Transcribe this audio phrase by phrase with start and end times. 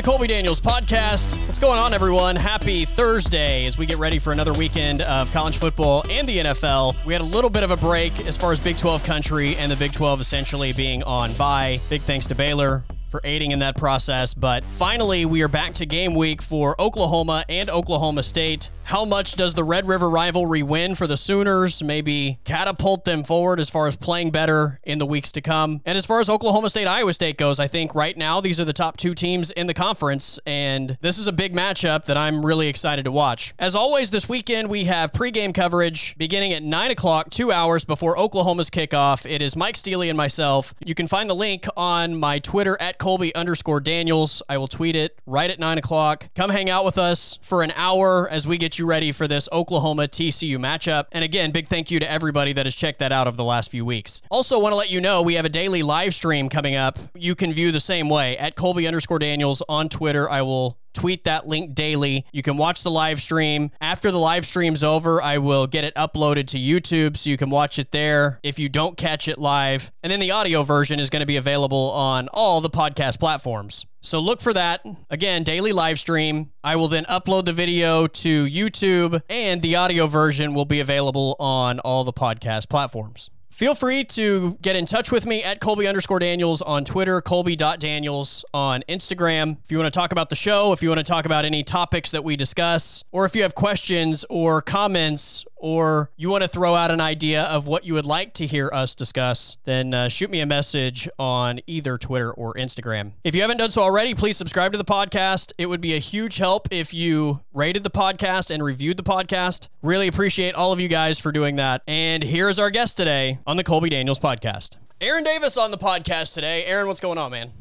[0.00, 1.46] the Colby Daniels podcast.
[1.46, 2.34] What's going on, everyone?
[2.34, 7.04] Happy Thursday as we get ready for another weekend of college football and the NFL.
[7.04, 9.70] We had a little bit of a break as far as Big 12 country and
[9.70, 11.80] the Big 12 essentially being on bye.
[11.90, 14.32] Big thanks to Baylor for aiding in that process.
[14.32, 18.70] But finally, we are back to game week for Oklahoma and Oklahoma State.
[18.90, 21.80] How much does the Red River rivalry win for the Sooners?
[21.80, 25.80] Maybe catapult them forward as far as playing better in the weeks to come.
[25.86, 28.64] And as far as Oklahoma State, Iowa State goes, I think right now these are
[28.64, 30.40] the top two teams in the conference.
[30.44, 33.54] And this is a big matchup that I'm really excited to watch.
[33.60, 38.18] As always, this weekend we have pregame coverage beginning at 9 o'clock, two hours before
[38.18, 39.24] Oklahoma's kickoff.
[39.24, 40.74] It is Mike Steely and myself.
[40.84, 44.42] You can find the link on my Twitter at Colby underscore Daniels.
[44.48, 46.28] I will tweet it right at 9 o'clock.
[46.34, 49.48] Come hang out with us for an hour as we get you ready for this
[49.52, 51.06] Oklahoma TCU matchup.
[51.12, 53.70] And again, big thank you to everybody that has checked that out over the last
[53.70, 54.22] few weeks.
[54.30, 56.98] Also, want to let you know we have a daily live stream coming up.
[57.14, 60.28] You can view the same way at Colby underscore Daniels on Twitter.
[60.28, 62.26] I will tweet that link daily.
[62.32, 63.70] You can watch the live stream.
[63.80, 67.50] After the live stream's over, I will get it uploaded to YouTube so you can
[67.50, 69.92] watch it there if you don't catch it live.
[70.02, 73.86] And then the audio version is going to be available on all the podcast platforms.
[74.00, 74.84] So look for that.
[75.10, 76.52] Again, daily live stream.
[76.64, 81.36] I will then upload the video to YouTube and the audio version will be available
[81.38, 83.30] on all the podcast platforms.
[83.50, 88.44] Feel free to get in touch with me at Colby underscore Daniels on Twitter, Colby.Daniels
[88.54, 89.58] on Instagram.
[89.64, 91.62] If you want to talk about the show, if you want to talk about any
[91.64, 96.48] topics that we discuss, or if you have questions or comments, or you want to
[96.48, 100.08] throw out an idea of what you would like to hear us discuss, then uh,
[100.08, 103.12] shoot me a message on either Twitter or Instagram.
[103.22, 105.52] If you haven't done so already, please subscribe to the podcast.
[105.58, 109.68] It would be a huge help if you rated the podcast and reviewed the podcast.
[109.82, 111.82] Really appreciate all of you guys for doing that.
[111.86, 114.76] And here's our guest today on the Colby Daniels podcast.
[115.00, 116.64] Aaron Davis on the podcast today.
[116.64, 117.52] Aaron, what's going on, man?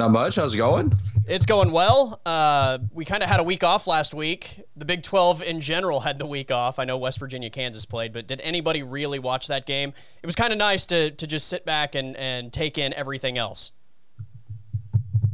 [0.00, 0.36] Not much.
[0.36, 0.94] How's it going?
[1.26, 2.22] It's going well.
[2.24, 4.62] Uh, we kind of had a week off last week.
[4.74, 6.78] The Big 12 in general had the week off.
[6.78, 9.92] I know West Virginia, Kansas played, but did anybody really watch that game?
[10.22, 13.36] It was kind of nice to, to just sit back and, and take in everything
[13.36, 13.72] else.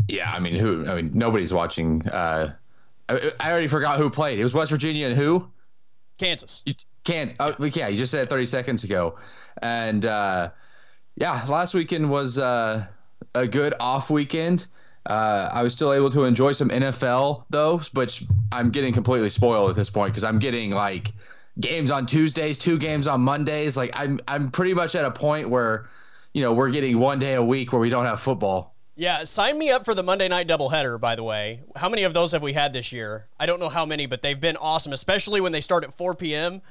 [0.09, 0.84] Yeah, I mean, who?
[0.84, 2.04] I mean, nobody's watching.
[2.09, 2.54] Uh,
[3.09, 4.41] I, I already forgot who played.
[4.41, 5.48] It was West Virginia and who?
[6.19, 6.65] Kansas.
[6.66, 7.34] You can't.
[7.38, 9.16] Oh, yeah, you just said it 30 seconds ago.
[9.62, 10.50] And uh,
[11.15, 12.84] yeah, last weekend was uh,
[13.34, 14.66] a good off weekend.
[15.06, 19.71] Uh, I was still able to enjoy some NFL though, which I'm getting completely spoiled
[19.71, 21.12] at this point because I'm getting like
[21.60, 23.77] games on Tuesdays, two games on Mondays.
[23.77, 25.88] Like I'm I'm pretty much at a point where,
[26.32, 28.75] you know, we're getting one day a week where we don't have football.
[28.99, 31.60] Yeah, sign me up for the Monday night doubleheader, by the way.
[31.77, 33.27] How many of those have we had this year?
[33.38, 36.15] I don't know how many, but they've been awesome, especially when they start at 4
[36.15, 36.62] p.m.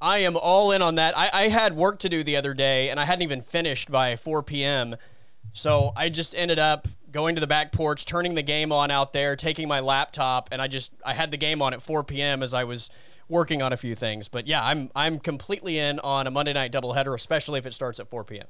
[0.00, 1.18] I am all in on that.
[1.18, 4.14] I, I had work to do the other day, and I hadn't even finished by
[4.14, 4.94] 4 p.m.
[5.58, 9.12] So I just ended up going to the back porch, turning the game on out
[9.12, 12.44] there, taking my laptop, and I just I had the game on at 4 p.m.
[12.44, 12.90] as I was
[13.28, 14.28] working on a few things.
[14.28, 17.98] But yeah, I'm I'm completely in on a Monday night doubleheader, especially if it starts
[17.98, 18.46] at 4 p.m.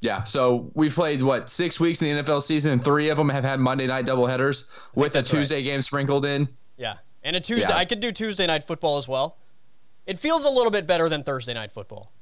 [0.00, 3.28] Yeah, so we've played what six weeks in the NFL season, and three of them
[3.30, 5.64] have had Monday night doubleheaders with a Tuesday right.
[5.64, 6.48] game sprinkled in.
[6.76, 7.66] Yeah, and a Tuesday.
[7.68, 7.78] Yeah.
[7.78, 9.38] I could do Tuesday night football as well.
[10.06, 12.12] It feels a little bit better than Thursday night football.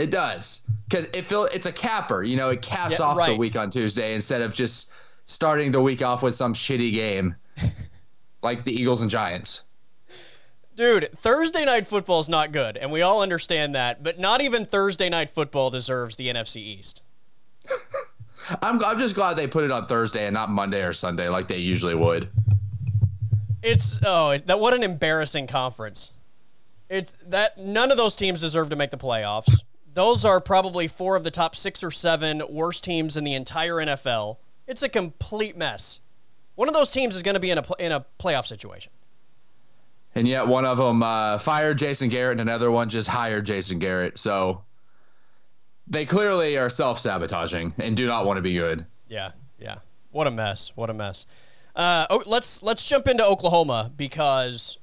[0.00, 2.22] It does because it feel it's a capper.
[2.22, 3.32] You know, it caps yeah, off right.
[3.32, 4.94] the week on Tuesday instead of just
[5.26, 7.36] starting the week off with some shitty game
[8.42, 9.64] like the Eagles and Giants.
[10.74, 14.02] Dude, Thursday night football is not good, and we all understand that.
[14.02, 17.02] But not even Thursday night football deserves the NFC East.
[18.62, 21.46] I'm I'm just glad they put it on Thursday and not Monday or Sunday like
[21.46, 22.30] they usually would.
[23.62, 26.14] It's oh that what an embarrassing conference.
[26.88, 29.60] It's that none of those teams deserve to make the playoffs.
[29.92, 33.74] Those are probably four of the top six or seven worst teams in the entire
[33.74, 34.36] NFL.
[34.66, 36.00] It's a complete mess.
[36.54, 38.92] One of those teams is going to be in a in a playoff situation.
[40.14, 43.78] And yet one of them uh, fired Jason Garrett, and another one just hired Jason
[43.78, 44.18] Garrett.
[44.18, 44.62] So
[45.86, 48.86] they clearly are self sabotaging and do not want to be good.
[49.08, 49.78] Yeah, yeah.
[50.12, 50.72] What a mess.
[50.74, 51.26] What a mess.
[51.74, 54.78] Uh, oh, let's let's jump into Oklahoma because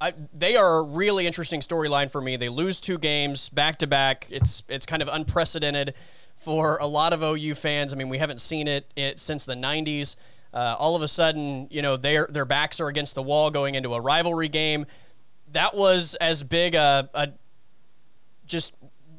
[0.00, 2.36] I, they are a really interesting storyline for me.
[2.36, 4.26] They lose two games back to back.
[4.30, 5.94] It's it's kind of unprecedented
[6.36, 7.92] for a lot of OU fans.
[7.92, 10.16] I mean, we haven't seen it, it since the '90s.
[10.54, 13.74] Uh, all of a sudden, you know, their their backs are against the wall going
[13.74, 14.86] into a rivalry game.
[15.52, 17.28] That was as big a, a
[18.46, 18.74] just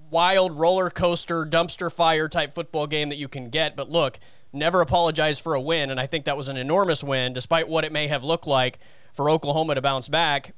[0.09, 3.75] wild roller coaster dumpster fire type football game that you can get.
[3.75, 4.19] But look,
[4.51, 7.85] never apologize for a win, and I think that was an enormous win, despite what
[7.85, 8.79] it may have looked like
[9.13, 10.53] for Oklahoma to bounce back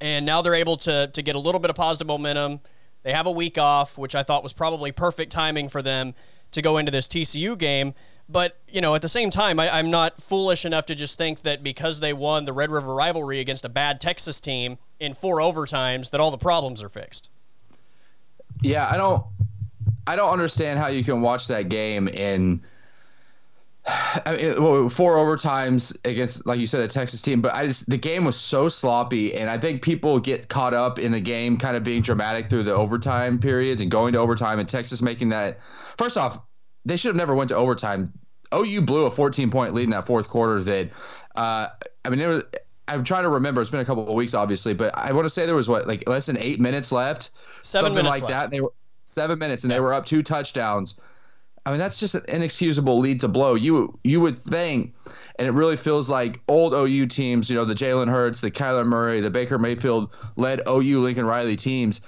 [0.00, 2.60] and now they're able to to get a little bit of positive momentum.
[3.02, 6.14] They have a week off, which I thought was probably perfect timing for them
[6.52, 7.94] to go into this TCU game.
[8.28, 11.42] But, you know, at the same time, I, I'm not foolish enough to just think
[11.42, 15.36] that because they won the Red River rivalry against a bad Texas team in four
[15.36, 17.30] overtimes, that all the problems are fixed.
[18.62, 19.22] Yeah, I don't
[20.06, 22.62] I don't understand how you can watch that game in
[24.26, 27.40] I mean, well, four overtimes against, like you said, a Texas team.
[27.40, 30.98] But I just the game was so sloppy, and I think people get caught up
[30.98, 34.58] in the game kind of being dramatic through the overtime periods and going to overtime.
[34.58, 35.60] And Texas making that.
[35.98, 36.40] First off,
[36.84, 38.12] they should have never went to overtime.
[38.54, 40.62] OU blew a 14 point lead in that fourth quarter.
[40.62, 40.90] That
[41.36, 41.68] uh,
[42.04, 42.42] I mean, it was.
[42.88, 43.60] I'm trying to remember.
[43.60, 45.88] It's been a couple of weeks, obviously, but I want to say there was what
[45.88, 47.30] like less than eight minutes left,
[47.62, 48.44] seven something minutes like left.
[48.44, 48.50] that.
[48.50, 48.72] They were
[49.04, 51.00] seven minutes, and they were up two touchdowns.
[51.66, 53.56] I mean, that's just an inexcusable lead to blow.
[53.56, 54.94] You you would think,
[55.36, 58.86] and it really feels like old OU teams, you know, the Jalen Hurts, the Kyler
[58.86, 62.00] Murray, the Baker Mayfield led OU Lincoln Riley teams.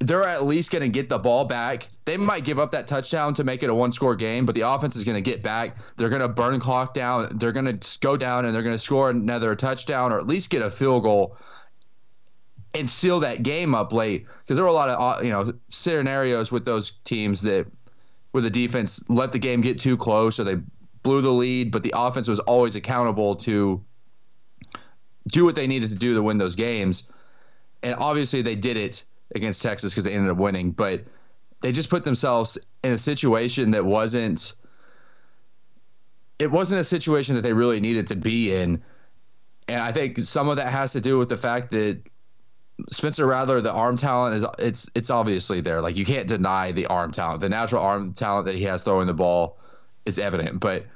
[0.00, 1.88] They're at least going to get the ball back.
[2.04, 4.60] They might give up that touchdown to make it a one score game, but the
[4.60, 5.78] offense is going to get back.
[5.96, 7.38] They're going to burn clock down.
[7.38, 10.50] They're going to go down and they're going to score another touchdown or at least
[10.50, 11.36] get a field goal
[12.74, 15.52] and seal that game up late because there were a lot of uh, you know
[15.70, 17.66] scenarios with those teams that
[18.32, 20.56] where the defense let the game get too close or they
[21.02, 23.82] blew the lead, but the offense was always accountable to
[25.28, 27.10] do what they needed to do to win those games.
[27.82, 29.04] And obviously they did it
[29.34, 31.04] against Texas because they ended up winning, but
[31.60, 34.54] they just put themselves in a situation that wasn't
[36.38, 38.82] it wasn't a situation that they really needed to be in.
[39.66, 42.00] And I think some of that has to do with the fact that
[42.90, 45.80] Spencer Rattler, the arm talent is it's it's obviously there.
[45.80, 47.40] Like you can't deny the arm talent.
[47.40, 49.58] The natural arm talent that he has throwing the ball
[50.06, 50.60] is evident.
[50.60, 50.86] But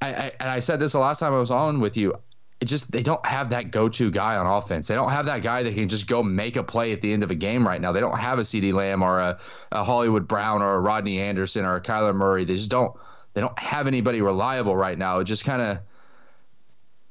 [0.00, 2.14] I, I and I said this the last time I was on with you.
[2.60, 4.88] It just they don't have that go-to guy on offense.
[4.88, 7.22] They don't have that guy that can just go make a play at the end
[7.22, 7.92] of a game right now.
[7.92, 9.38] They don't have a CeeDee Lamb or a,
[9.72, 12.44] a Hollywood Brown or a Rodney Anderson or a Kyler Murray.
[12.44, 12.96] They just don't
[13.34, 15.18] they don't have anybody reliable right now.
[15.18, 15.78] It just kind of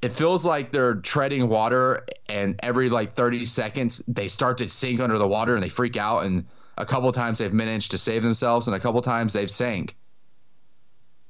[0.03, 4.99] it feels like they're treading water and every like 30 seconds they start to sink
[4.99, 6.45] under the water and they freak out and
[6.77, 9.95] a couple times they've managed to save themselves and a couple times they've sank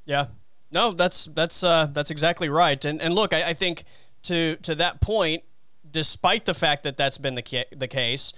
[0.06, 0.28] Yeah.
[0.74, 2.84] No, that's that's uh, that's exactly right.
[2.84, 3.84] And and look, I, I think
[4.24, 5.44] to to that point,
[5.90, 8.34] despite the fact that that's been the ca- the case,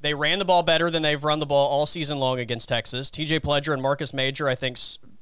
[0.00, 3.10] they ran the ball better than they've run the ball all season long against Texas.
[3.10, 3.40] T.J.
[3.40, 4.78] Pledger and Marcus Major, I think,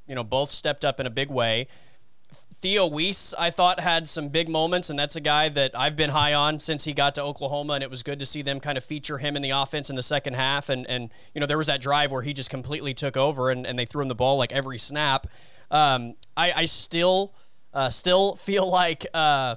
[0.08, 1.69] you know, both stepped up in a big way.
[2.60, 6.10] Theo Wease, I thought, had some big moments, and that's a guy that I've been
[6.10, 8.76] high on since he got to Oklahoma, and it was good to see them kind
[8.76, 10.69] of feature him in the offense in the second half.
[10.69, 13.64] And, and you know, there was that drive where he just completely took over, and,
[13.64, 15.28] and they threw him the ball like every snap.
[15.70, 17.32] Um, I, I still
[17.72, 19.54] uh, still feel like uh,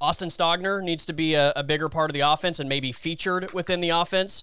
[0.00, 3.52] Austin Stogner needs to be a, a, bigger part of the offense and maybe featured
[3.52, 4.42] within the offense.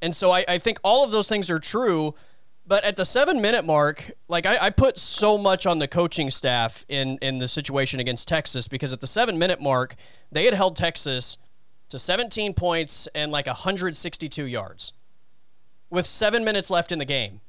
[0.00, 2.14] And so I, I think all of those things are true.
[2.70, 6.30] But at the seven minute mark, like I, I, put so much on the coaching
[6.30, 9.96] staff in, in the situation against Texas because at the seven minute mark,
[10.30, 11.36] they had held Texas
[11.88, 14.92] to 17 points and like 162 yards
[15.90, 17.40] with seven minutes left in the game.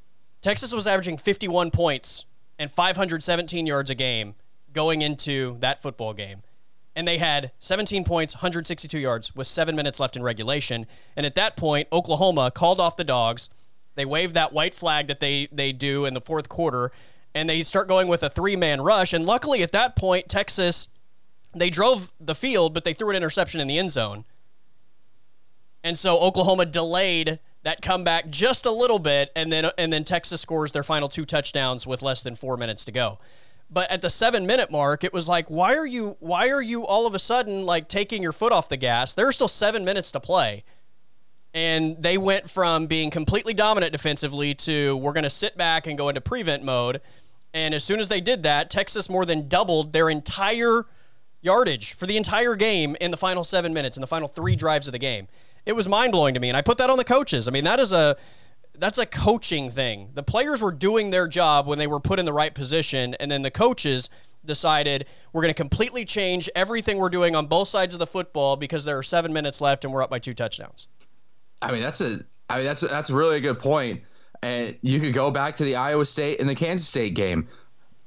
[0.41, 2.25] Texas was averaging 51 points
[2.57, 4.33] and 517 yards a game
[4.73, 6.41] going into that football game.
[6.95, 10.87] And they had 17 points, 162 yards with seven minutes left in regulation.
[11.15, 13.51] And at that point, Oklahoma called off the dogs.
[14.01, 16.91] They wave that white flag that they, they do in the fourth quarter,
[17.35, 19.13] and they start going with a three man rush.
[19.13, 20.87] And luckily, at that point, Texas,
[21.53, 24.25] they drove the field, but they threw an interception in the end zone.
[25.83, 30.41] And so Oklahoma delayed that comeback just a little bit, and then and then Texas
[30.41, 33.19] scores their final two touchdowns with less than four minutes to go.
[33.69, 36.87] But at the seven minute mark, it was like, why are you why are you
[36.87, 39.13] all of a sudden like taking your foot off the gas?
[39.13, 40.63] There are still seven minutes to play.
[41.53, 45.97] And they went from being completely dominant defensively to we're going to sit back and
[45.97, 47.01] go into prevent mode.
[47.53, 50.85] And as soon as they did that, Texas more than doubled their entire
[51.41, 54.87] yardage for the entire game in the final seven minutes, in the final three drives
[54.87, 55.27] of the game.
[55.65, 56.49] It was mind blowing to me.
[56.49, 57.47] And I put that on the coaches.
[57.47, 58.15] I mean, that is a
[58.77, 60.09] that's a coaching thing.
[60.13, 63.29] The players were doing their job when they were put in the right position, and
[63.29, 64.09] then the coaches
[64.43, 68.55] decided we're going to completely change everything we're doing on both sides of the football
[68.55, 70.87] because there are seven minutes left and we're up by two touchdowns.
[71.61, 74.01] I mean, that's a I mean that's that's really a good point.
[74.43, 77.47] And you could go back to the Iowa State and the Kansas State game.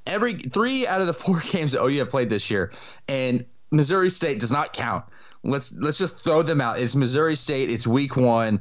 [0.06, 2.72] Every three out of the four games that OU have played this year,
[3.08, 5.04] and Missouri State does not count.
[5.44, 6.78] Let's let's just throw them out.
[6.78, 7.70] It's Missouri State.
[7.70, 8.60] It's week one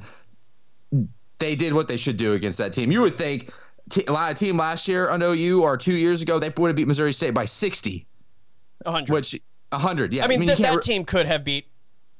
[1.43, 2.91] they did what they should do against that team.
[2.91, 3.51] You would think
[3.89, 6.87] t- a team last year on OU or two years ago they would have beat
[6.87, 8.07] Missouri State by sixty.
[8.83, 9.13] 100.
[9.13, 10.25] Which 100, yeah.
[10.25, 11.67] I mean, I mean th- that re- team could have beat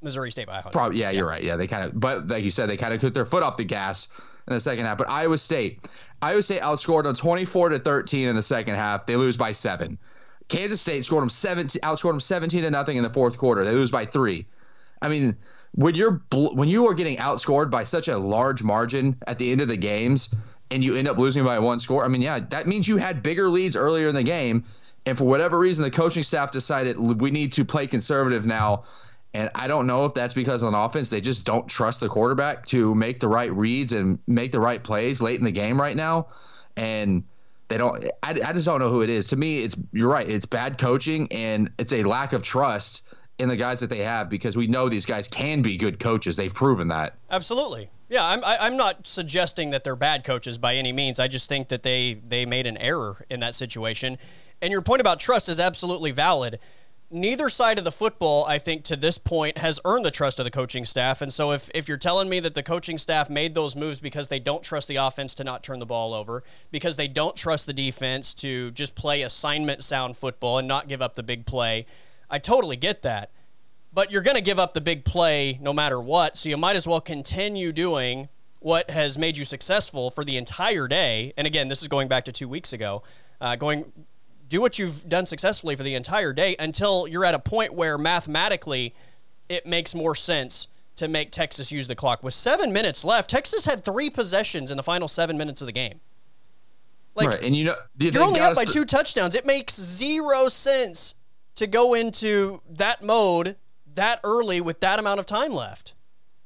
[0.04, 0.72] Missouri State by 100.
[0.72, 1.44] Probably, yeah, yeah, you're right.
[1.44, 3.58] Yeah, they kind of, but like you said, they kind of put their foot off
[3.58, 4.08] the gas
[4.48, 4.98] in the second half.
[4.98, 5.88] But Iowa State,
[6.22, 9.06] Iowa State outscored them 24 to 13 in the second half.
[9.06, 9.98] They lose by seven.
[10.50, 13.64] Kansas State scored them 17, outscored them 17 to nothing in the fourth quarter.
[13.64, 14.46] They lose by three.
[15.02, 15.36] I mean,
[15.76, 19.62] when you're when you are getting outscored by such a large margin at the end
[19.62, 20.36] of the games,
[20.72, 23.24] and you end up losing by one score, I mean, yeah, that means you had
[23.24, 24.64] bigger leads earlier in the game,
[25.06, 28.84] and for whatever reason, the coaching staff decided we need to play conservative now.
[29.34, 32.68] And I don't know if that's because on offense they just don't trust the quarterback
[32.68, 35.96] to make the right reads and make the right plays late in the game right
[35.96, 36.28] now.
[36.78, 37.24] And
[37.68, 38.06] they don't.
[38.22, 39.28] I, I just don't know who it is.
[39.28, 40.30] To me, it's you're right.
[40.30, 43.08] It's bad coaching and it's a lack of trust
[43.40, 46.36] in the guys that they have because we know these guys can be good coaches.
[46.36, 47.16] They've proven that.
[47.32, 47.90] Absolutely.
[48.10, 51.20] Yeah, I'm I, am i am not suggesting that they're bad coaches by any means.
[51.20, 54.20] I just think that they they made an error in that situation.
[54.62, 56.60] And your point about trust is absolutely valid.
[57.16, 60.46] Neither side of the football, I think, to this point, has earned the trust of
[60.46, 61.22] the coaching staff.
[61.22, 64.30] And so, if, if you're telling me that the coaching staff made those moves because
[64.30, 67.68] they don't trust the offense to not turn the ball over, because they don't trust
[67.68, 71.86] the defense to just play assignment sound football and not give up the big play,
[72.32, 73.30] I totally get that.
[73.94, 76.36] But you're going to give up the big play no matter what.
[76.36, 78.28] So, you might as well continue doing
[78.60, 81.32] what has made you successful for the entire day.
[81.38, 83.04] And again, this is going back to two weeks ago.
[83.40, 83.92] Uh, going
[84.54, 87.98] do what you've done successfully for the entire day until you're at a point where
[87.98, 88.94] mathematically
[89.50, 92.22] it makes more sense to make Texas use the clock.
[92.22, 95.72] With seven minutes left, Texas had three possessions in the final seven minutes of the
[95.72, 96.00] game.
[97.16, 99.34] Like, right, and you know you're only up by two touchdowns.
[99.34, 101.16] It makes zero sense
[101.56, 103.56] to go into that mode
[103.96, 105.96] that early with that amount of time left.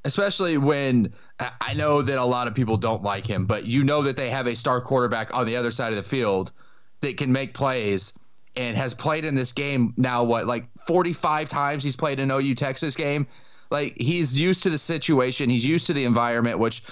[0.05, 4.01] Especially when I know that a lot of people don't like him, but you know
[4.03, 6.53] that they have a star quarterback on the other side of the field
[7.01, 8.13] that can make plays
[8.55, 12.55] and has played in this game now what like 45 times he's played an OU
[12.55, 13.27] Texas game
[13.69, 16.83] like he's used to the situation he's used to the environment which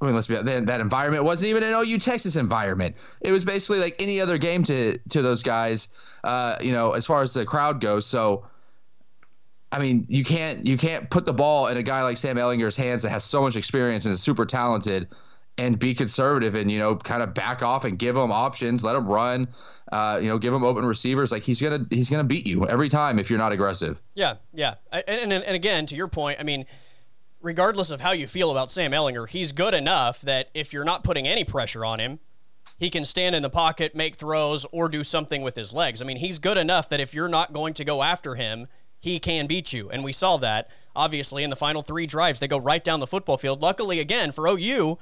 [0.00, 2.96] I mean, let's be that, that environment wasn't even an OU Texas environment.
[3.22, 5.88] It was basically like any other game to to those guys,
[6.24, 8.04] uh, you know, as far as the crowd goes.
[8.04, 8.44] So,
[9.72, 12.76] I mean, you can't you can't put the ball in a guy like Sam Ehlinger's
[12.76, 15.08] hands that has so much experience and is super talented
[15.58, 18.94] and be conservative and you know kind of back off and give them options, let
[18.94, 19.48] them run,
[19.92, 21.30] uh, you know, give them open receivers.
[21.30, 24.00] Like he's gonna he's gonna beat you every time if you're not aggressive.
[24.14, 26.66] Yeah, yeah, and and, and again to your point, I mean,
[27.40, 31.04] regardless of how you feel about Sam Ehlinger, he's good enough that if you're not
[31.04, 32.20] putting any pressure on him.
[32.78, 36.02] He can stand in the pocket, make throws, or do something with his legs.
[36.02, 38.66] I mean, he's good enough that if you're not going to go after him,
[38.98, 39.90] he can beat you.
[39.90, 42.40] And we saw that, obviously, in the final three drives.
[42.40, 43.62] They go right down the football field.
[43.62, 44.98] Luckily, again, for OU,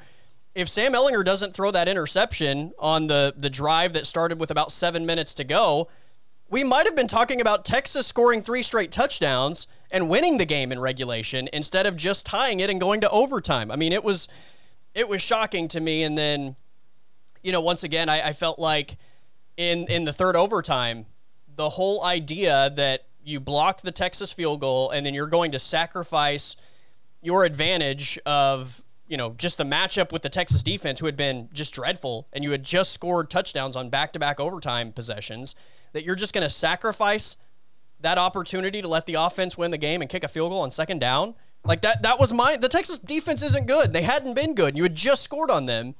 [0.54, 4.72] if Sam Ehlinger doesn't throw that interception on the the drive that started with about
[4.72, 5.88] seven minutes to go,
[6.50, 10.70] we might have been talking about Texas scoring three straight touchdowns and winning the game
[10.70, 13.70] in regulation instead of just tying it and going to overtime.
[13.70, 14.28] I mean, it was
[14.94, 16.02] it was shocking to me.
[16.02, 16.56] And then,
[17.42, 18.98] you know, once again, I, I felt like
[19.56, 21.06] in in the third overtime,
[21.56, 25.58] the whole idea that you blocked the Texas field goal and then you're going to
[25.58, 26.56] sacrifice
[27.22, 31.48] your advantage of you know, just the matchup with the Texas defense, who had been
[31.52, 35.54] just dreadful, and you had just scored touchdowns on back to back overtime possessions,
[35.92, 37.36] that you're just going to sacrifice
[38.00, 40.70] that opportunity to let the offense win the game and kick a field goal on
[40.70, 41.34] second down.
[41.64, 42.56] Like that, that was my.
[42.56, 43.92] The Texas defense isn't good.
[43.92, 44.76] They hadn't been good.
[44.76, 45.94] You had just scored on them.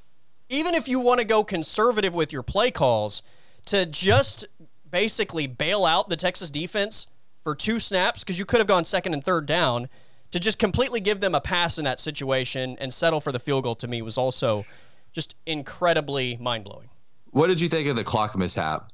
[0.48, 3.22] Even if you want to go conservative with your play calls,
[3.66, 4.46] to just
[4.90, 7.06] basically bail out the Texas defense
[7.42, 9.88] for two snaps because you could have gone second and third down
[10.32, 13.62] to just completely give them a pass in that situation and settle for the field
[13.64, 14.64] goal to me was also
[15.12, 16.88] just incredibly mind blowing.
[17.30, 18.90] What did you think of the clock mishap?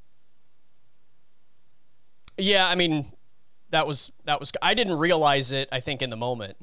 [2.37, 3.12] Yeah, I mean,
[3.71, 5.68] that was that was I didn't realize it.
[5.73, 6.57] I think in the moment.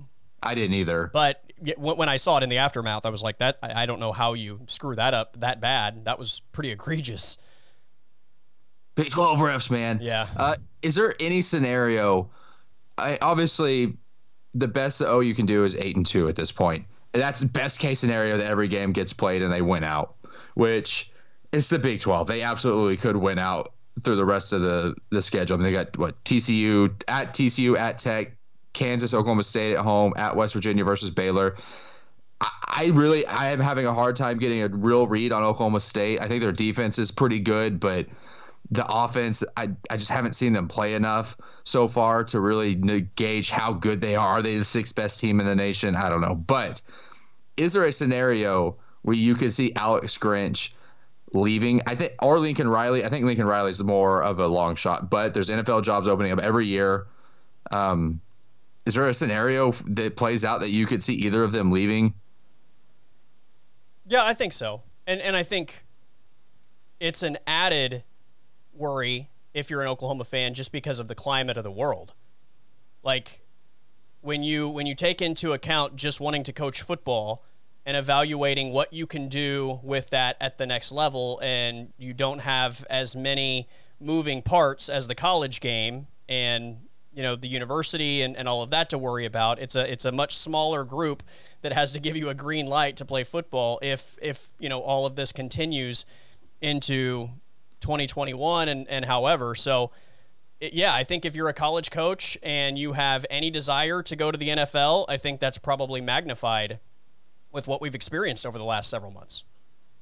[0.43, 1.09] I didn't either.
[1.11, 1.41] But
[1.77, 4.33] when I saw it in the aftermath, I was like, "That I don't know how
[4.33, 6.05] you screw that up that bad.
[6.05, 7.37] That was pretty egregious."
[8.95, 9.99] Big Twelve refs, man.
[10.01, 10.27] Yeah.
[10.37, 12.29] Uh, is there any scenario?
[12.97, 13.97] I obviously
[14.55, 16.85] the best that OU can do is eight and two at this point.
[17.13, 20.15] That's best case scenario that every game gets played and they win out,
[20.55, 21.11] which
[21.51, 22.27] it's the Big 12.
[22.27, 25.55] They absolutely could win out through the rest of the the schedule.
[25.55, 28.35] I mean, they got what TCU at TCU at Tech,
[28.73, 31.55] Kansas, Oklahoma State at home, at West Virginia versus Baylor.
[32.41, 35.79] I, I really I am having a hard time getting a real read on Oklahoma
[35.81, 36.21] State.
[36.21, 38.07] I think their defense is pretty good, but
[38.71, 43.49] the offense, I, I just haven't seen them play enough so far to really gauge
[43.49, 44.27] how good they are.
[44.27, 45.95] Are they the sixth best team in the nation?
[45.95, 46.35] I don't know.
[46.35, 46.81] But
[47.57, 50.73] is there a scenario where you could see Alex Grinch
[51.33, 51.81] leaving?
[51.85, 53.05] I think, or Lincoln Riley.
[53.05, 56.31] I think Lincoln Riley is more of a long shot, but there's NFL jobs opening
[56.31, 57.07] up every year.
[57.71, 58.19] Um,
[58.85, 62.13] is there a scenario that plays out that you could see either of them leaving?
[64.07, 64.83] Yeah, I think so.
[65.07, 65.85] And and I think
[66.99, 68.03] it's an added
[68.77, 72.13] worry if you're an Oklahoma fan just because of the climate of the world.
[73.03, 73.45] Like
[74.21, 77.43] when you when you take into account just wanting to coach football
[77.85, 82.39] and evaluating what you can do with that at the next level and you don't
[82.39, 83.67] have as many
[83.99, 86.77] moving parts as the college game and
[87.13, 90.05] you know the university and, and all of that to worry about it's a it's
[90.05, 91.23] a much smaller group
[91.61, 94.79] that has to give you a green light to play football if if you know
[94.79, 96.05] all of this continues
[96.61, 97.29] into
[97.85, 99.91] 2021 and and however so
[100.59, 104.31] yeah I think if you're a college coach and you have any desire to go
[104.31, 106.79] to the NFL I think that's probably magnified
[107.51, 109.43] with what we've experienced over the last several months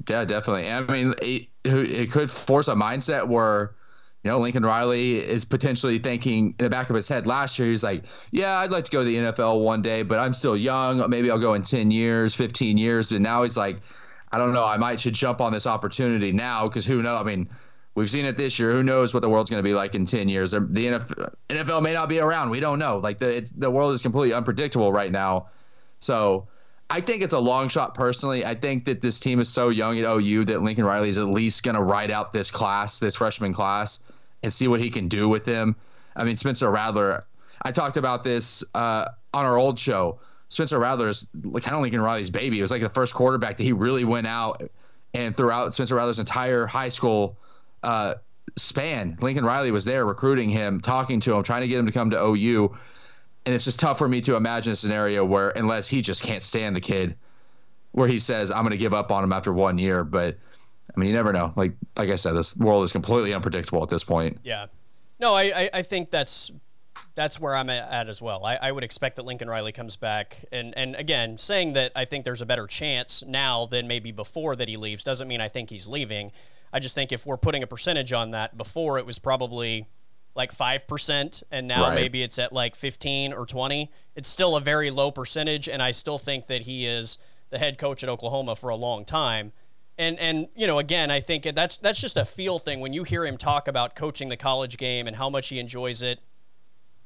[0.08, 3.75] yeah definitely I mean it, it could force a mindset where
[4.24, 7.70] you know, Lincoln Riley is potentially thinking in the back of his head last year,
[7.70, 10.56] he's like, yeah, I'd like to go to the NFL one day, but I'm still
[10.56, 11.10] young.
[11.10, 13.10] Maybe I'll go in 10 years, 15 years.
[13.10, 13.82] But now he's like,
[14.34, 14.66] I don't know.
[14.66, 17.22] I might should jump on this opportunity now because who knows?
[17.22, 17.48] I mean,
[17.95, 18.71] we've seen it this year.
[18.71, 20.51] Who knows what the world's going to be like in 10 years?
[20.51, 22.50] The NFL, may not be around.
[22.50, 22.97] We don't know.
[22.97, 25.47] Like the, the world is completely unpredictable right now.
[26.00, 26.47] So
[26.89, 28.45] I think it's a long shot personally.
[28.45, 31.27] I think that this team is so young at OU that Lincoln Riley is at
[31.27, 34.03] least going to ride out this class, this freshman class
[34.43, 35.75] and see what he can do with them.
[36.15, 37.25] I mean, Spencer Rattler.
[37.62, 40.19] I talked about this uh, on our old show.
[40.50, 42.59] Spencer Rattler is kind of Lincoln Riley's baby.
[42.59, 44.69] It was like the first quarterback that he really went out
[45.13, 47.38] and throughout Spencer Rattler's entire high school
[47.84, 48.16] uh,
[48.56, 51.92] span, Lincoln Riley was there recruiting him, talking to him, trying to get him to
[51.92, 52.75] come to OU.
[53.46, 56.44] And it's just tough for me to imagine a scenario where, unless he just can't
[56.44, 57.16] stand the kid,
[57.92, 60.04] where he says, I'm going to give up on him after one year.
[60.04, 60.38] But
[60.96, 61.54] I mean, you never know.
[61.56, 64.39] Like like I said, this world is completely unpredictable at this point.
[64.43, 64.67] Yeah.
[65.19, 66.52] No, I, I, I think that's
[67.15, 68.46] that's where I'm at as well.
[68.46, 70.46] I, I would expect that Lincoln Riley comes back.
[70.52, 74.56] And, and again, saying that I think there's a better chance now than maybe before
[74.56, 76.32] that he leaves doesn't mean I think he's leaving.
[76.73, 79.86] I just think if we're putting a percentage on that, before it was probably
[80.36, 81.95] like 5%, and now right.
[81.95, 83.91] maybe it's at like 15 or 20.
[84.15, 87.19] It's still a very low percentage, and I still think that he is
[87.51, 89.53] the head coach at Oklahoma for a long time.
[89.95, 93.03] And and you know, again, I think that's that's just a feel thing when you
[93.03, 96.19] hear him talk about coaching the college game and how much he enjoys it.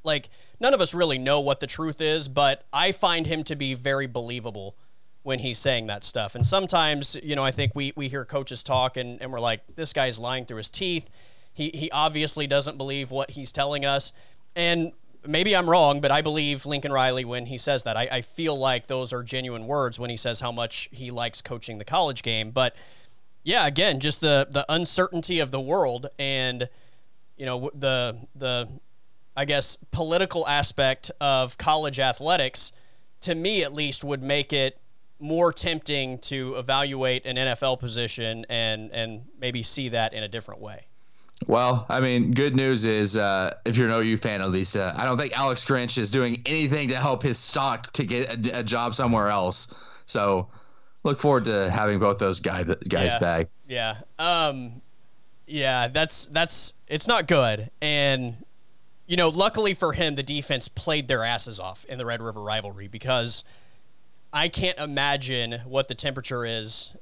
[0.04, 3.56] Like none of us really know what the truth is, but I find him to
[3.56, 4.74] be very believable
[5.28, 6.34] when he's saying that stuff.
[6.34, 9.60] And sometimes, you know, I think we we hear coaches talk and, and we're like,
[9.76, 11.06] this guy's lying through his teeth.
[11.52, 14.14] He he obviously doesn't believe what he's telling us.
[14.56, 14.90] And
[15.26, 17.94] maybe I'm wrong, but I believe Lincoln Riley when he says that.
[17.94, 21.42] I, I, feel like those are genuine words when he says how much he likes
[21.42, 22.50] coaching the college game.
[22.50, 22.74] But
[23.44, 26.70] yeah, again, just the the uncertainty of the world and
[27.36, 28.66] you know the the
[29.36, 32.72] I guess political aspect of college athletics
[33.20, 34.80] to me at least would make it
[35.20, 40.60] more tempting to evaluate an NFL position and and maybe see that in a different
[40.60, 40.86] way.
[41.46, 45.04] Well, I mean, good news is uh, if you're an OU fan, least, uh, I
[45.04, 48.62] don't think Alex Grinch is doing anything to help his stock to get a, a
[48.64, 49.72] job somewhere else.
[50.06, 50.48] So
[51.04, 53.18] look forward to having both those guy, guys yeah.
[53.20, 53.48] back.
[53.68, 53.96] Yeah.
[54.18, 54.82] Um,
[55.46, 57.70] yeah, that's that's it's not good.
[57.80, 58.44] And
[59.06, 62.42] you know, luckily for him, the defense played their asses off in the Red River
[62.42, 63.44] rivalry because
[64.32, 66.94] I can't imagine what the temperature is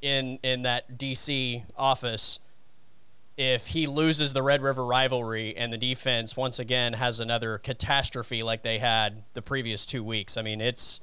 [0.00, 2.38] in in that DC office
[3.36, 8.42] if he loses the Red River rivalry and the defense once again has another catastrophe
[8.42, 10.36] like they had the previous two weeks.
[10.36, 11.00] I mean, it's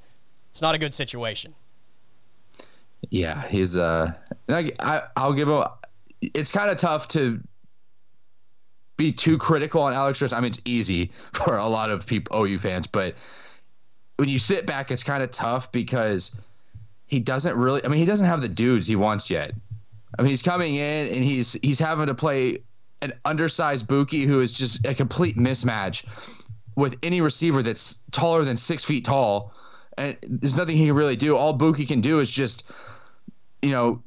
[0.50, 1.54] it's not a good situation.
[3.10, 4.12] Yeah, he's uh,
[4.48, 5.64] I I'll give him.
[6.20, 7.40] It's kind of tough to
[8.96, 10.32] be too critical on Alex Grinch.
[10.32, 13.14] I mean, it's easy for a lot of people OU fans, but
[14.16, 16.36] when you sit back, it's kind of tough because
[17.06, 17.84] he doesn't really.
[17.84, 19.52] I mean, he doesn't have the dudes he wants yet.
[20.18, 22.58] I mean, he's coming in and he's he's having to play
[23.02, 26.04] an undersized Buki who is just a complete mismatch
[26.76, 29.52] with any receiver that's taller than six feet tall.
[29.98, 31.36] And there's nothing he can really do.
[31.36, 32.64] All Buki can do is just,
[33.62, 34.02] you know,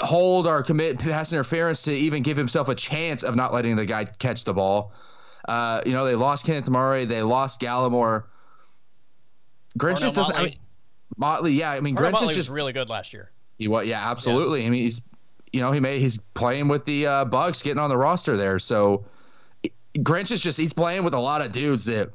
[0.00, 3.84] hold or commit pass interference to even give himself a chance of not letting the
[3.84, 4.92] guy catch the ball.
[5.48, 8.24] Uh, you know, they lost Kenneth Murray, they lost Gallimore.
[9.76, 10.34] Grinch just doesn't.
[10.34, 10.38] Motley.
[10.38, 10.58] I mean,
[11.16, 11.70] Motley, yeah.
[11.70, 13.30] I mean, Grinch Motley just really good last year.
[13.58, 14.60] He was, yeah, absolutely.
[14.62, 14.66] Yeah.
[14.66, 15.00] I mean, he's,
[15.52, 18.58] you know, he may he's playing with the uh, Bucks, getting on the roster there.
[18.58, 19.04] So
[19.98, 22.10] Grinch is just he's playing with a lot of dudes that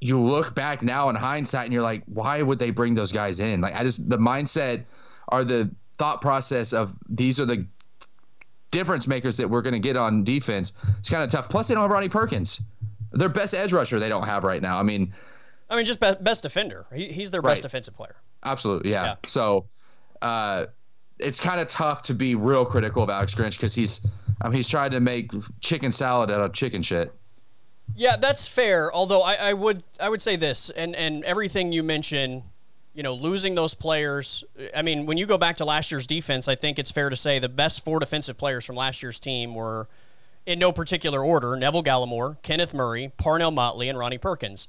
[0.00, 3.40] you look back now in hindsight and you're like, why would they bring those guys
[3.40, 3.60] in?
[3.60, 4.84] Like, I just the mindset
[5.28, 7.66] or the thought process of these are the
[8.70, 10.72] difference makers that we're going to get on defense.
[10.98, 11.48] It's kind of tough.
[11.48, 12.60] Plus, they don't have Ronnie Perkins.
[13.14, 14.78] their best edge rusher they don't have right now.
[14.78, 15.14] I mean,
[15.70, 16.86] I mean, just be- best defender.
[16.94, 17.52] He, he's their Right.
[17.52, 18.16] best defensive player.
[18.44, 19.04] absolutely, yeah.
[19.04, 19.14] Yeah.
[19.26, 19.66] So,
[20.22, 20.66] uh,
[21.18, 24.06] it's kind of tough to be real critical of Alex Grinch because he's,
[24.42, 27.14] I mean, he's trying to make chicken salad out of chicken shit.
[27.94, 28.92] Yeah, that's fair.
[28.92, 32.42] Although I, I would I would say this, and and everything you mention,
[32.94, 34.42] you know, losing those players.
[34.74, 37.16] I mean, when you go back to last year's defense, I think it's fair to
[37.16, 39.86] say the best four defensive players from last year's team were,
[40.46, 44.66] in no particular order, Neville Gallimore, Kenneth Murray, Parnell Motley, and Ronnie Perkins.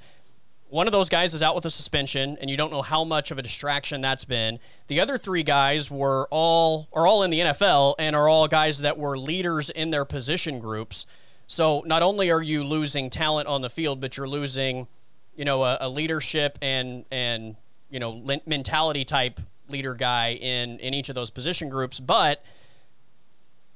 [0.76, 3.32] One of those guys is out with a suspension, and you don't know how much
[3.32, 4.60] of a distraction that's been.
[4.88, 8.80] The other three guys were all are all in the NFL and are all guys
[8.80, 11.06] that were leaders in their position groups.
[11.48, 14.90] So not only are you losing talent on the field, but you're losing,
[15.38, 17.56] you know, a, a leadership and and
[17.90, 22.02] you know mentality type leader guy in in each of those position groups.
[22.02, 22.44] But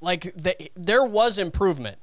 [0.02, 1.96] like the, there was improvement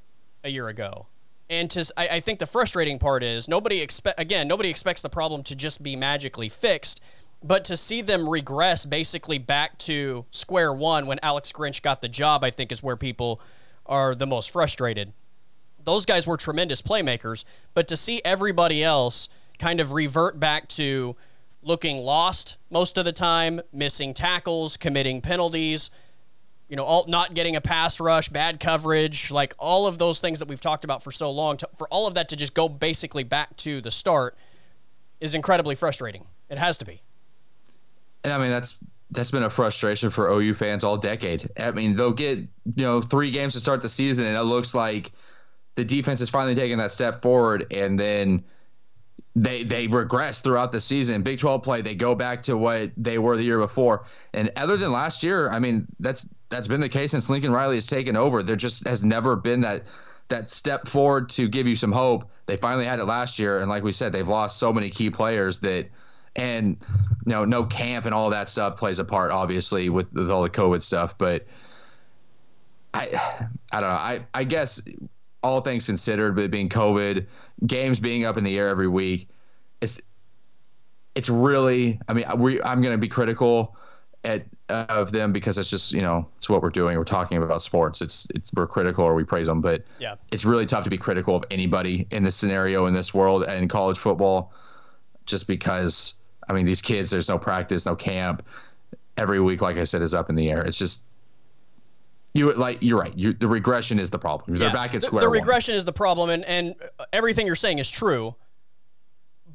[0.43, 1.05] a year ago.
[1.49, 5.09] And to, I, I think the frustrating part is nobody expect again nobody expects the
[5.09, 7.01] problem to just be magically fixed,
[7.43, 12.09] but to see them regress basically back to square one when Alex Grinch got the
[12.09, 13.39] job, I think is where people
[13.85, 15.13] are the most frustrated.
[15.83, 21.15] Those guys were tremendous playmakers, but to see everybody else kind of revert back to
[21.61, 25.89] looking lost most of the time, missing tackles, committing penalties,
[26.69, 30.47] you know, not getting a pass rush, bad coverage, like all of those things that
[30.47, 33.23] we've talked about for so long, to, for all of that to just go basically
[33.23, 34.37] back to the start
[35.19, 36.25] is incredibly frustrating.
[36.49, 37.01] It has to be.
[38.23, 38.79] And I mean, that's
[39.11, 41.49] that's been a frustration for OU fans all decade.
[41.57, 44.75] I mean, they'll get you know three games to start the season, and it looks
[44.75, 45.11] like
[45.75, 48.43] the defense is finally taking that step forward, and then
[49.35, 51.21] they they regress throughout the season.
[51.21, 54.05] Big 12 play, they go back to what they were the year before.
[54.33, 57.75] And other than last year, I mean, that's that's been the case since Lincoln Riley
[57.75, 58.43] has taken over.
[58.43, 59.83] There just has never been that
[60.29, 62.29] that step forward to give you some hope.
[62.45, 65.09] They finally had it last year, and like we said, they've lost so many key
[65.09, 65.89] players that
[66.37, 66.77] and
[67.25, 70.43] you know no camp and all that stuff plays a part obviously with, with all
[70.43, 71.45] the covid stuff but
[72.93, 73.07] i
[73.71, 74.81] i don't know i i guess
[75.43, 77.25] all things considered but being covid
[77.65, 79.27] games being up in the air every week
[79.81, 79.99] it's
[81.15, 83.75] it's really i mean we i'm going to be critical
[84.23, 87.63] at of them because it's just you know it's what we're doing we're talking about
[87.63, 90.15] sports it's it's we're critical or we praise them but Yeah.
[90.33, 93.69] it's really tough to be critical of anybody in this scenario in this world and
[93.69, 94.51] college football
[95.25, 96.15] just because
[96.49, 98.43] I mean these kids there's no practice, no camp.
[99.17, 100.63] Every week, like I said, is up in the air.
[100.63, 101.03] It's just
[102.33, 103.13] you like you're right.
[103.17, 104.57] You, the regression is the problem.
[104.57, 104.73] They're Yeah.
[104.73, 105.39] back at The- square The, one.
[105.39, 106.75] regression is the problem, and and
[107.11, 108.35] everything you're saying is true.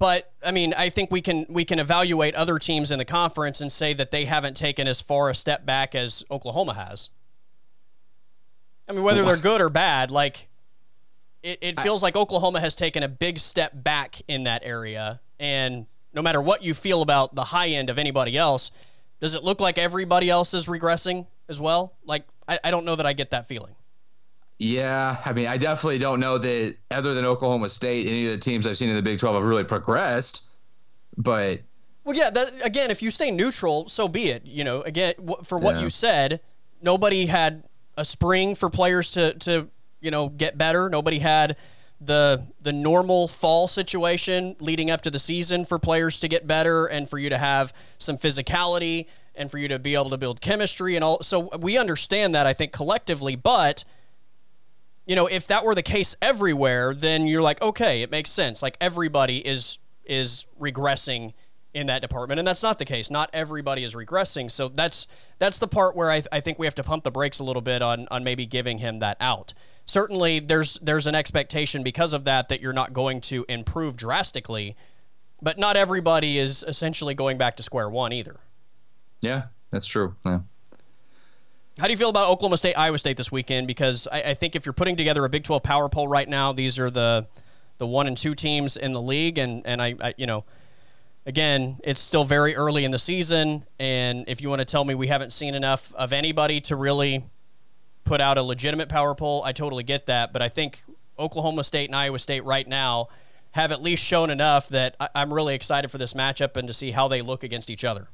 [0.03, 3.61] But I mean, I think we can we can evaluate other teams in the conference
[3.61, 7.11] and say that they haven't taken as far a step back as Oklahoma has.
[8.89, 10.49] I mean, whether they're good or bad, like
[11.45, 15.21] it, it feels like Oklahoma has taken a big step back in that area.
[15.39, 18.73] And no matter what you feel about the high end of anybody else,
[19.21, 21.95] does it look like everybody else is regressing as well?
[22.05, 23.77] Like, I, I don't know that I get that feeling.
[24.63, 28.39] Yeah, I mean, I definitely don't know that other than Oklahoma State, any of the
[28.39, 30.49] teams I've seen in the Big 12 have really progressed.
[31.17, 31.63] But
[32.05, 32.31] Well, yeah.
[32.31, 34.47] That again, if you stay neutral, so be it.
[34.47, 35.83] You know, again, for what Yeah.
[35.83, 36.41] you said,
[36.81, 37.65] nobody had
[37.97, 39.69] a spring for players to to
[40.01, 40.89] you know get better.
[40.89, 41.57] Nobody had
[42.01, 46.87] the the normal fall situation leading up to the season for players to get better
[46.87, 50.41] and for you to have some physicality and for you to be able to build
[50.41, 51.21] chemistry and all.
[51.25, 53.85] So we understand that I think collectively, but
[55.07, 58.63] you know, if that were the case everywhere, then you're like, okay, it makes sense.
[58.63, 61.33] Like everybody is is regressing
[61.75, 63.11] in that department, and that's not the case.
[63.11, 64.51] Not everybody is regressing.
[64.51, 65.07] So that's
[65.39, 67.63] that's the part where I, I think we have to pump the brakes a little
[67.63, 69.55] bit on on maybe giving him that out.
[69.87, 74.77] Certainly, there's there's an expectation because of that that you're not going to improve drastically,
[75.41, 78.37] but not everybody is essentially going back to square one either.
[79.21, 80.15] yeah, that's true.
[80.25, 80.41] Yeah.
[81.79, 83.67] How do you feel about Oklahoma State, Iowa State this weekend?
[83.67, 86.53] Because I, I think if you're putting together a Big 12 power poll right now,
[86.53, 87.27] these are the
[87.79, 90.45] the one and two teams in the league, and and I, I you know,
[91.25, 94.95] again, it's still very early in the season, and if you want to tell me
[94.95, 97.25] we haven't seen enough of anybody to really
[98.05, 100.33] put out a legitimate power poll, I totally get that.
[100.33, 100.83] But I think
[101.19, 103.09] Oklahoma State and Iowa State right now
[103.53, 106.75] have at least shown enough that I, I'm really excited for this matchup and to
[106.75, 108.09] see how they look against each other.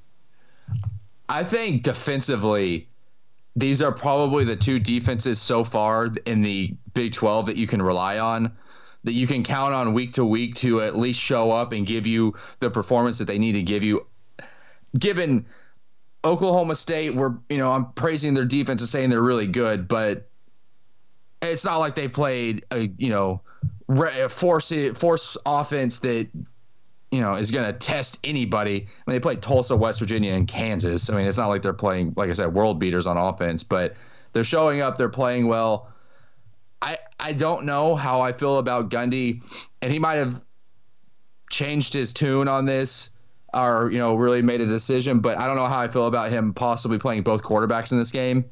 [1.28, 2.88] I think defensively,
[3.58, 7.82] these are probably the two defenses so far in the Big 12 that you can
[7.82, 8.52] rely on,
[9.02, 12.06] that you can count on week to week to at least show up and give
[12.06, 14.06] you the performance that they need to give you.
[14.98, 15.44] Given
[16.24, 20.28] Oklahoma State, we're you know I'm praising their defense and saying they're really good, but
[21.42, 23.40] it's not like they played a you know
[24.28, 26.28] force force offense that
[27.10, 28.76] you know is going to test anybody.
[28.76, 31.10] I mean, they play Tulsa, West Virginia, and Kansas.
[31.10, 33.96] I mean, it's not like they're playing, like I said, world beaters on offense, but
[34.32, 34.98] they're showing up.
[34.98, 35.88] They're playing well.
[36.82, 39.42] I I don't know how I feel about Gundy,
[39.82, 40.40] and he might have
[41.50, 43.10] changed his tune on this
[43.54, 45.20] or you know really made a decision.
[45.20, 48.10] But I don't know how I feel about him possibly playing both quarterbacks in this
[48.10, 48.44] game.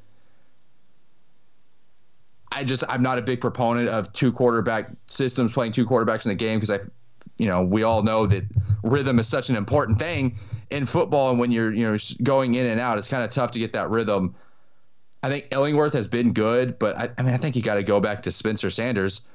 [2.53, 6.31] I just I'm not a big proponent of two quarterback systems playing two quarterbacks in
[6.31, 6.81] the game because I,
[7.39, 8.45] you know, we all know that
[8.83, 10.39] rhythm is such an important thing
[10.71, 13.53] in football, and when you're you know going in and out, it's kind of tough
[13.53, 14.35] to get that rhythm.
[15.23, 17.83] I think Illingworth has been good, but I, I mean I think you got to
[17.83, 19.27] go back to Spencer Sanders.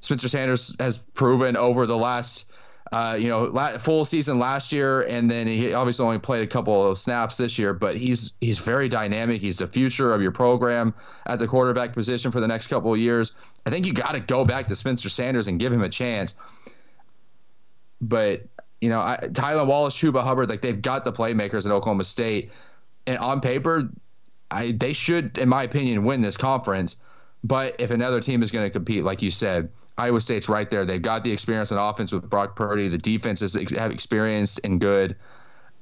[0.00, 2.50] Spencer Sanders has proven over the last
[2.92, 6.46] uh, you know, la- full season last year, and then he obviously only played a
[6.46, 7.72] couple of snaps this year.
[7.72, 9.40] But he's he's very dynamic.
[9.40, 10.92] He's the future of your program
[11.26, 13.32] at the quarterback position for the next couple of years.
[13.64, 16.34] I think you got to go back to Spencer Sanders and give him a chance.
[18.02, 18.42] But
[18.80, 22.50] you know, I, Tylan Wallace, Chuba Hubbard, like they've got the playmakers at Oklahoma State,
[23.06, 23.88] and on paper,
[24.50, 26.96] I they should, in my opinion, win this conference.
[27.44, 30.84] But if another team is going to compete, like you said Iowa State's right there.
[30.84, 32.88] They've got the experience on offense with Brock Purdy.
[32.88, 35.16] The defense is have experienced and good.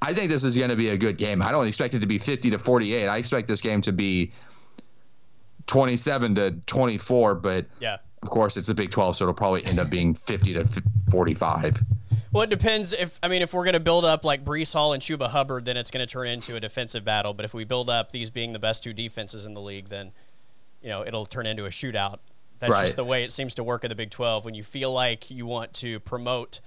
[0.02, 1.42] I think this is going to be a good game.
[1.42, 3.06] I don't expect it to be 50 to 48.
[3.06, 4.32] I expect this game to be
[5.66, 7.98] 27 to 24, but yeah.
[8.22, 11.82] Of course, it's the Big 12, so it'll probably end up being 50 to 45.
[12.32, 12.92] Well, it depends.
[12.92, 15.64] If I mean, if we're going to build up like Breece Hall and Chuba Hubbard,
[15.64, 17.32] then it's going to turn into a defensive battle.
[17.32, 20.12] But if we build up these being the best two defenses in the league, then
[20.82, 22.18] you know it'll turn into a shootout.
[22.60, 22.82] That's right.
[22.82, 24.44] just the way it seems to work in the Big 12.
[24.44, 26.60] When you feel like you want to promote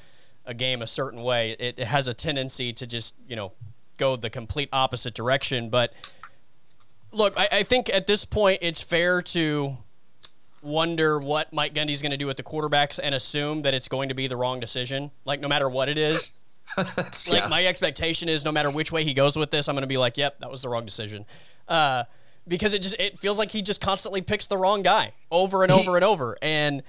[0.45, 3.51] a game a certain way, it, it has a tendency to just, you know,
[3.97, 5.69] go the complete opposite direction.
[5.69, 5.93] But
[7.11, 9.77] look, I, I think at this point it's fair to
[10.63, 14.09] wonder what Mike Gundy's going to do with the quarterbacks and assume that it's going
[14.09, 15.11] to be the wrong decision.
[15.25, 16.31] Like, no matter what it is.
[16.77, 17.47] like, yeah.
[17.47, 19.97] my expectation is no matter which way he goes with this, I'm going to be
[19.97, 21.25] like, yep, that was the wrong decision.
[21.67, 22.03] Uh,
[22.47, 25.71] because it just it feels like he just constantly picks the wrong guy over and
[25.71, 26.37] over and over.
[26.41, 26.83] And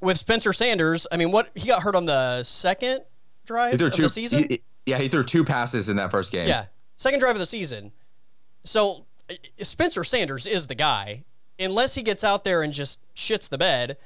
[0.00, 3.02] with Spencer Sanders, I mean, what he got hurt on the second
[3.44, 4.46] drive of two, the season.
[4.48, 6.48] He, yeah, he threw two passes in that first game.
[6.48, 7.92] Yeah, second drive of the season.
[8.64, 9.06] So
[9.60, 11.24] Spencer Sanders is the guy,
[11.58, 13.96] unless he gets out there and just shits the bed,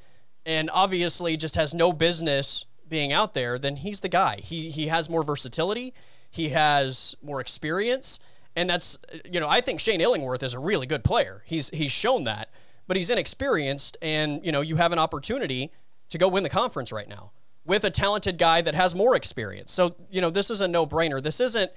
[0.44, 3.58] and obviously just has no business being out there.
[3.58, 4.36] Then he's the guy.
[4.36, 5.94] He he has more versatility.
[6.30, 8.18] He has more experience
[8.56, 8.98] and that's
[9.30, 11.42] you know I think Shane Illingworth is a really good player.
[11.46, 12.50] He's he's shown that,
[12.86, 15.70] but he's inexperienced, and you know you have an opportunity
[16.10, 17.32] to go win the conference right now
[17.64, 19.72] with a talented guy that has more experience.
[19.72, 21.22] So you know this is a no brainer.
[21.22, 21.70] This isn't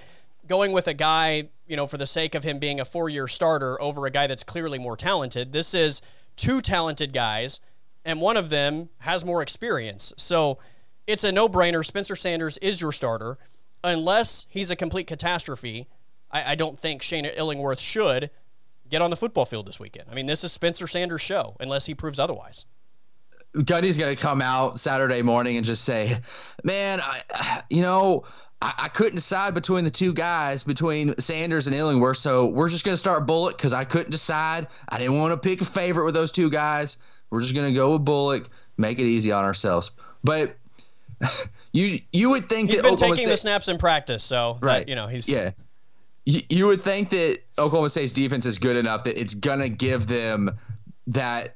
[0.48, 3.28] going with a guy you know for the sake of him being a four year
[3.28, 5.52] starter over a guy that's clearly more talented.
[5.52, 6.02] This is
[6.36, 7.60] two talented guys,
[8.04, 10.14] and one of them has more experience.
[10.18, 10.60] So
[11.08, 11.86] it's a no brainer.
[11.86, 13.38] Spencer Sanders is your starter
[13.84, 15.88] unless he's a complete catastrophe
[16.36, 18.30] I, I don't think Shane Illingworth should
[18.90, 20.10] get on the football field this weekend.
[20.12, 22.66] I mean, this is Spencer Sanders' show, unless he proves otherwise.
[23.56, 26.20] Gundy's going to come out Saturday morning and just say,
[26.66, 28.26] "Man, I, you know,
[28.66, 32.18] I, I, couldn't decide between the two guys, between Sanders and Illingworth.
[32.18, 34.66] So we're just going to start Bullock because I couldn't decide.
[34.90, 36.98] I didn't want to pick a favorite with those two guys.
[37.30, 39.92] We're just going to go with Bullock, make it easy on ourselves."
[40.24, 40.58] But
[41.74, 44.80] you you would think he's been Oklahoma taking State, the snaps in practice, so right,
[44.80, 45.52] that, you know he's yeah
[46.26, 50.08] you, you would think that Oklahoma State's defense is good enough that it's gonna give
[50.08, 50.50] them
[51.08, 51.56] that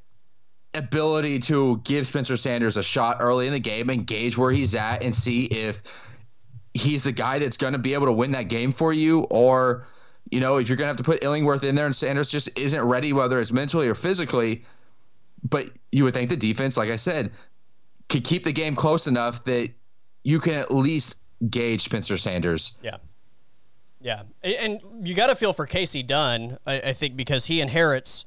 [0.75, 4.75] ability to give Spencer Sanders a shot early in the game and gauge where he's
[4.75, 5.81] at and see if
[6.79, 9.87] he's the guy that's going to be able to win that game for you or
[10.31, 12.57] you know if you're going to have to put Illingworth in there and Sanders just
[12.57, 14.63] isn't ready whether it's mentally or physically
[15.43, 17.31] but you would think the defense like I said
[18.09, 19.69] could keep the game close enough that
[20.23, 21.15] you can at least
[21.49, 22.77] gauge Spencer Sanders.
[22.81, 22.97] Yeah.
[24.01, 28.23] Yeah, and you got to feel for Kasey Dunn, I, I, think, because he inherits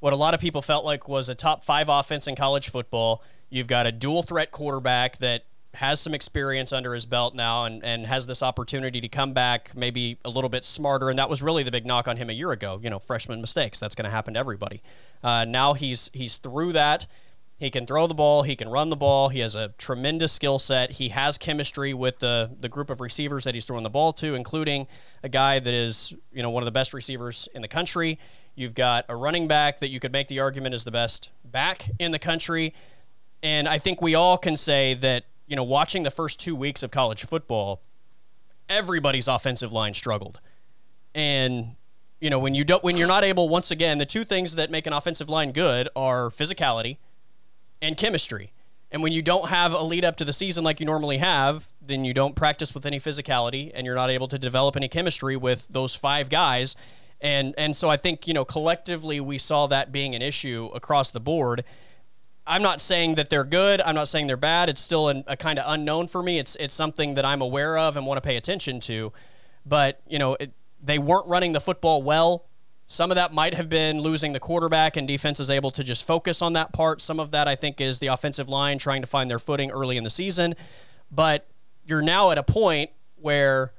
[0.00, 3.22] what a lot of people felt like was a top five offense in college football.
[3.48, 5.44] You've got a dual threat quarterback that
[5.76, 9.70] has some experience under his belt now and, and has this opportunity to come back
[9.76, 11.10] maybe a little bit smarter.
[11.10, 12.80] And that was really the big knock on him a year ago.
[12.82, 13.78] You know, freshman mistakes.
[13.78, 14.82] That's going to happen to everybody.
[15.22, 17.06] Uh, now he's he's through that.
[17.58, 18.42] He can throw the ball.
[18.42, 19.30] He can run the ball.
[19.30, 20.90] He has a tremendous skill set.
[20.90, 24.34] He has chemistry with the the group of receivers that he's throwing the ball to,
[24.34, 24.86] including
[25.22, 28.18] a guy that is you know one of the best receivers in the country.
[28.54, 31.90] You've got a running back that you could make the argument is the best back
[31.98, 32.74] in the country,
[33.42, 36.82] and I think we all can say that you know watching the first two weeks
[36.82, 37.80] of college football,
[38.68, 40.40] everybody's offensive line struggled,
[41.14, 41.76] and
[42.20, 44.70] you know when you don't when you're not able once again the two things that
[44.70, 46.98] make an offensive line good are physicality
[47.80, 48.52] and chemistry.
[48.92, 51.66] And when you don't have a lead up to the season like you normally have,
[51.82, 55.36] then you don't practice with any physicality and you're not able to develop any chemistry
[55.36, 56.76] with those five guys.
[57.20, 61.10] And and so I think, you know, collectively we saw that being an issue across
[61.10, 61.64] the board.
[62.46, 63.80] I'm not saying that they're good.
[63.80, 64.68] I'm not saying they're bad.
[64.68, 66.38] It's still an, a kind of unknown for me.
[66.38, 69.12] It's it's something that I'm aware of and want to pay attention to.
[69.64, 72.46] But, you know, it, they weren't running the football well.
[72.86, 76.06] Some of that might have been losing the quarterback and defense is able to just
[76.06, 77.00] focus on that part.
[77.00, 79.96] Some of that I think is the offensive line trying to find their footing early
[79.96, 80.54] in the season.
[81.10, 81.48] But
[81.84, 83.72] you're now at a point where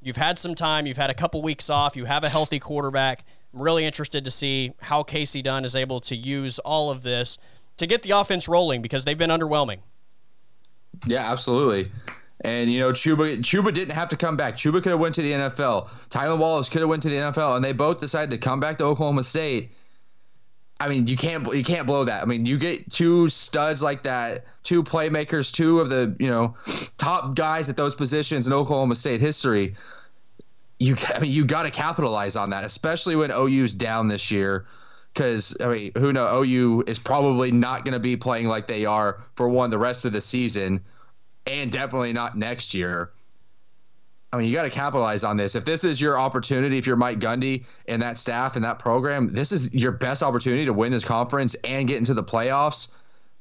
[0.00, 3.24] you've had some time, you've had a couple weeks off, you have a healthy quarterback.
[3.52, 7.36] I'm really interested to see how Kasey Dunn is able to use all of this
[7.76, 9.78] to get the offense rolling because they've been underwhelming.
[11.06, 11.90] Yeah, absolutely.
[12.44, 14.56] And you know, Chuba Chuba didn't have to come back.
[14.56, 15.88] Chuba could have went to the NFL.
[16.10, 18.78] Tylan Wallace could have went to the NFL, and they both decided to come back
[18.78, 19.72] to Oklahoma State.
[20.80, 22.22] I mean, you can't you can't blow that.
[22.22, 26.54] I mean, you get two studs like that, two playmakers, two of the you know
[26.98, 29.76] top guys at those positions in Oklahoma State history.
[30.80, 34.66] You I mean, you got to capitalize on that, especially when OU's down this year.
[35.14, 38.84] Because I mean, who know OU is probably not going to be playing like they
[38.84, 40.80] are for one the rest of the season
[41.46, 43.10] and definitely not next year.
[44.32, 45.54] I mean, you got to capitalize on this.
[45.54, 49.32] If this is your opportunity, if you're Mike Gundy and that staff and that program,
[49.32, 52.88] this is your best opportunity to win this conference and get into the playoffs.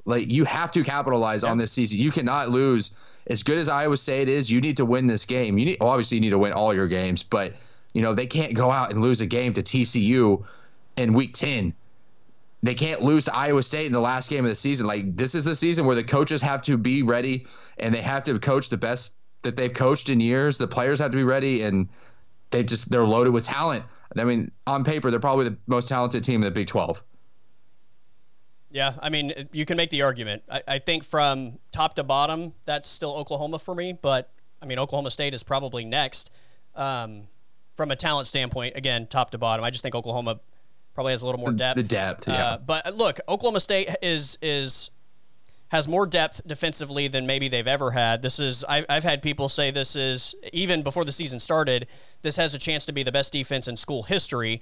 [0.06, 1.50] Like you have to capitalize yeah.
[1.50, 1.98] on this season.
[1.98, 2.92] You cannot lose.
[3.26, 5.58] As good as Iowa State is, you need to win this game.
[5.58, 7.54] You need well, obviously you need to win all your games, but
[7.94, 10.46] you know they can't go out and lose a game to TCU
[10.98, 11.74] in Week Ten
[12.64, 14.88] they can't lose to Iowa State in the last game of the season.
[14.88, 17.46] Like this is the season where the coaches have to be ready
[17.78, 20.58] and they have to coach the best that they've coached in years.
[20.58, 21.90] The players have to be ready and
[22.52, 23.84] they just they're loaded with talent.
[24.18, 27.04] I mean, on paper, they're probably the most talented team in the Big 12.
[28.70, 30.44] Yeah, I mean, you can make the argument.
[30.50, 33.94] I, I think from top to bottom, that's still Oklahoma for me.
[33.94, 36.32] But I mean, Oklahoma State is probably next
[36.76, 37.28] um,
[37.76, 38.78] from a talent standpoint.
[38.78, 40.40] Again, top to bottom, I just think Oklahoma
[40.94, 41.78] probably has a little more depth.
[41.78, 42.46] The depth, yeah.
[42.46, 44.92] Uh, but uh, look, Oklahoma State is is
[45.70, 48.22] has more depth defensively than maybe they've ever had.
[48.22, 51.88] This is I, I've had people say this is even before the season started.
[52.22, 54.62] This has a chance to be the best defense in school history.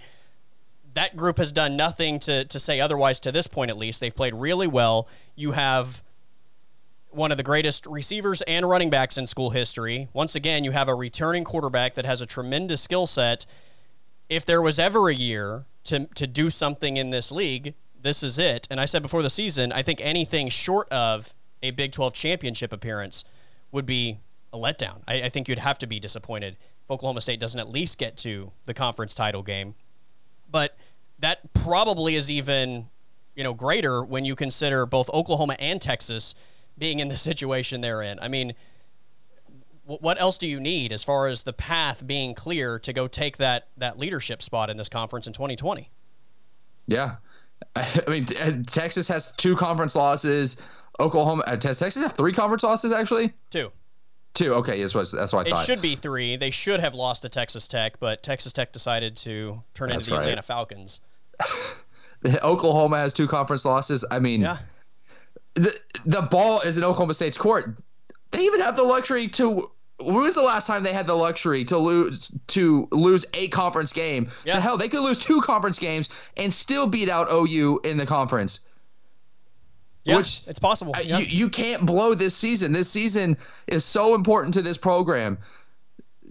[0.93, 3.71] That group has done nothing to to say otherwise to this point.
[3.71, 5.07] At least they've played really well.
[5.35, 6.01] You have
[7.09, 10.07] one of the greatest receivers and running backs in school history.
[10.13, 13.45] Once again, you have a returning quarterback that has a tremendous skill set.
[14.29, 18.39] If there was ever a year to to do something in this league, this is
[18.39, 18.67] it.
[18.71, 22.73] And I said before the season, I think anything short of a Big 12 championship
[22.73, 23.23] appearance
[23.71, 24.19] would be
[24.53, 25.01] a letdown.
[25.07, 28.17] I, I think you'd have to be disappointed if Oklahoma State doesn't at least get
[28.17, 29.75] to the conference title game.
[30.49, 30.77] But
[31.19, 32.89] that probably is even,
[33.35, 36.35] you know, greater when you consider both Oklahoma and Texas
[36.77, 38.19] being in the situation they're in.
[38.19, 38.53] I mean,
[39.99, 43.37] what else do you need as far as the path being clear to go take
[43.37, 45.89] that that leadership spot in this conference in 2020?
[46.87, 47.15] Yeah,
[47.75, 50.61] I mean Texas has two conference losses.
[50.99, 53.33] Oklahoma uh, does Texas have three conference losses actually?
[53.49, 53.71] Two.
[54.33, 54.53] Two.
[54.55, 55.61] Okay, yes, that's what I thought.
[55.61, 56.37] It should be three.
[56.37, 60.11] They should have lost to Texas Tech, but Texas Tech decided to turn that's into
[60.11, 60.23] the right.
[60.23, 61.01] Atlanta Falcons.
[62.43, 64.05] Oklahoma has two conference losses.
[64.09, 64.57] I mean, yeah.
[65.55, 67.75] the the ball is in Oklahoma State's court.
[68.31, 69.69] They even have the luxury to
[70.03, 73.93] when was the last time they had the luxury to lose to lose a conference
[73.93, 74.29] game?
[74.43, 74.55] Yeah.
[74.55, 78.05] The hell, they could lose two conference games and still beat out OU in the
[78.05, 78.61] conference.
[80.03, 80.95] Yeah, Which, it's possible.
[81.03, 81.19] Yeah.
[81.19, 82.71] You, you can't blow this season.
[82.71, 83.37] This season
[83.67, 85.37] is so important to this program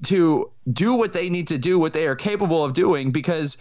[0.04, 3.58] to do what they need to do, what they are capable of doing, because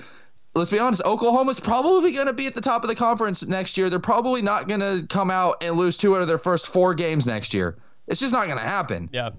[0.56, 3.78] let's be honest, Oklahoma's probably going to be at the top of the conference next
[3.78, 3.90] year.
[3.90, 6.94] They're probably not going to come out and lose two out of their first four
[6.94, 7.78] games next year.
[8.08, 9.10] It's just not going to happen.
[9.12, 9.30] Yeah.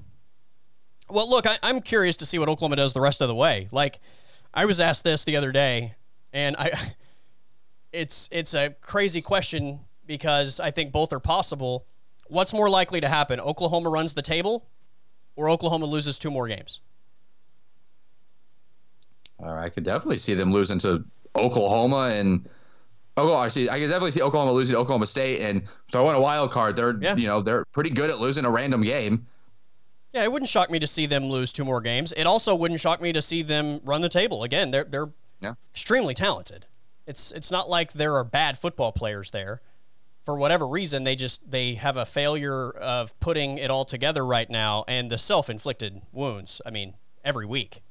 [1.11, 3.68] Well, look, I, am curious to see what Oklahoma does the rest of the way.
[3.72, 4.00] Like,
[4.52, 5.94] I was asked this the other day,
[6.32, 6.72] and I,
[7.92, 11.86] it's it's a crazy question because I think both are possible.
[12.28, 13.40] What's more likely to happen?
[13.40, 14.66] Oklahoma runs the table,
[15.36, 16.80] or Oklahoma loses two more games?
[19.38, 21.04] All right, I could definitely see them losing to
[21.36, 22.48] Oklahoma and.
[23.16, 23.68] Oh, I see.
[23.68, 26.76] I can definitely see Oklahoma losing to Oklahoma State and throwing a wild card.
[26.76, 27.16] They're yeah.
[27.16, 29.26] you know they're pretty good at losing a random game.
[30.12, 32.12] Yeah, it wouldn't shock me to see them lose two more games.
[32.12, 34.70] It also wouldn't shock me to see them run the table again.
[34.70, 35.54] They're they're yeah.
[35.72, 36.66] extremely talented.
[37.06, 39.61] It's it's not like there are bad football players there.
[40.24, 44.50] For whatever reason, they just they have a failure of putting it all together right
[44.50, 46.61] now, and the self-inflicted wounds.
[46.66, 46.94] I mean,
[47.24, 47.82] every week.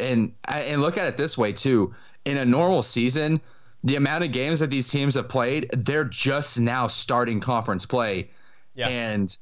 [0.00, 1.94] And and look at it this way too.
[2.24, 3.40] In a normal season,
[3.84, 8.30] the amount of games that these teams have played, they're just now starting conference play
[8.74, 8.88] Yeah.
[8.88, 9.36] And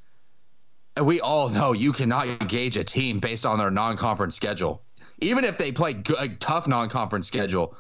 [1.02, 4.82] we all know you cannot gauge a team based on their non-conference schedule.
[5.20, 7.74] Even if they play a tough non-conference schedule,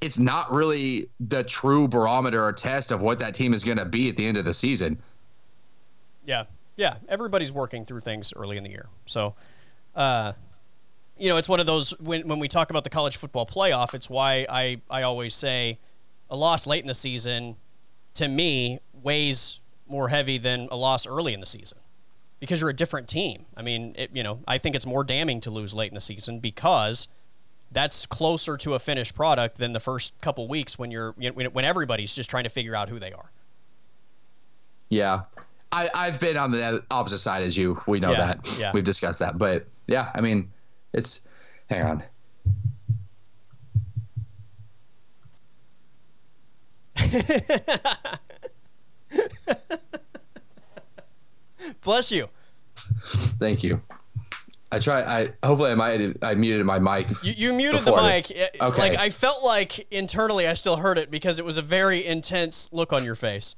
[0.00, 3.84] it's not really the true barometer or test of what that team is going to
[3.84, 4.98] be at the end of the season.
[6.24, 6.44] Yeah,
[6.76, 6.96] yeah.
[7.08, 9.34] Everybody's working through things early in the year, so
[9.94, 10.32] uh,
[11.18, 13.94] you know, it's one of those when when we talk about the college football playoff.
[13.94, 15.78] It's why I I always say
[16.30, 17.56] a loss late in the season,
[18.14, 21.78] to me, weighs more heavy than a loss early in the season
[22.40, 23.44] because you're a different team.
[23.56, 26.00] I mean, it, you know, I think it's more damning to lose late in the
[26.00, 27.06] season because
[27.70, 31.48] that's closer to a finished product than the first couple weeks when you're you know,
[31.50, 33.30] when everybody's just trying to figure out who they are.
[34.88, 35.22] Yeah.
[35.70, 37.80] I, I've been on the opposite side as you.
[37.86, 38.58] We know Yeah, that.
[38.58, 38.72] yeah.
[38.74, 39.38] We've discussed that.
[39.38, 40.50] But yeah, I mean,
[40.92, 41.20] it's
[41.68, 42.02] hang on.
[51.82, 52.28] Bless you.
[53.38, 53.80] Thank you.
[54.72, 55.02] I try.
[55.02, 57.08] I hopefully I might I muted my mic.
[57.22, 58.30] You, you muted the mic.
[58.30, 58.78] It- Okay.
[58.78, 62.68] Like I felt like internally I still heard it because it was a very intense
[62.72, 63.56] look on your face.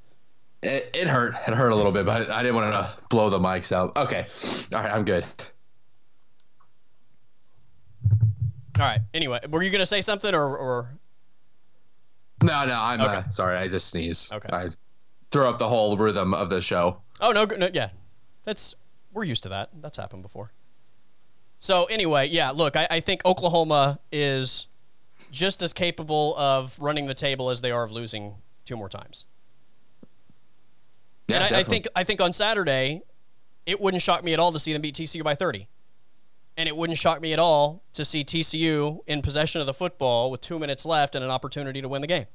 [0.61, 1.35] It, it hurt.
[1.47, 3.95] It hurt a little bit, but I didn't want to blow the mics out.
[3.97, 4.25] Okay.
[4.73, 4.91] All right.
[4.93, 5.25] I'm good.
[8.79, 8.99] All right.
[9.13, 10.97] Anyway, were you gonna say something or, or
[12.41, 12.79] No, no.
[12.79, 13.57] I'm uh, sorry.
[13.57, 14.33] I just sneezed.
[14.33, 14.49] Okay.
[14.51, 14.69] I
[15.31, 17.01] threw up the whole rhythm of the show.
[17.21, 17.89] Oh no, no, yeah,
[18.43, 18.75] that's
[19.13, 19.69] we're used to that.
[19.81, 20.51] That's happened before.
[21.59, 22.51] So anyway, yeah.
[22.51, 24.67] Look, I, I think Oklahoma is
[25.31, 28.35] just as capable of running the table as they are of losing
[28.65, 29.25] two more times.
[31.27, 33.01] Yeah, and I, I think I think on Saturday,
[33.65, 35.67] it wouldn't shock me at all to see them beat TCU by thirty,
[36.57, 40.31] and it wouldn't shock me at all to see TCU in possession of the football
[40.31, 42.25] with two minutes left and an opportunity to win the game.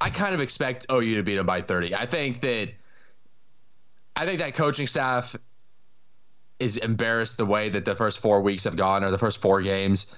[0.00, 1.94] I kind of expect OU to beat them by 30.
[1.94, 2.70] I think that
[4.16, 5.36] I think that coaching staff
[6.58, 9.60] is embarrassed the way that the first four weeks have gone or the first four
[9.62, 10.14] games.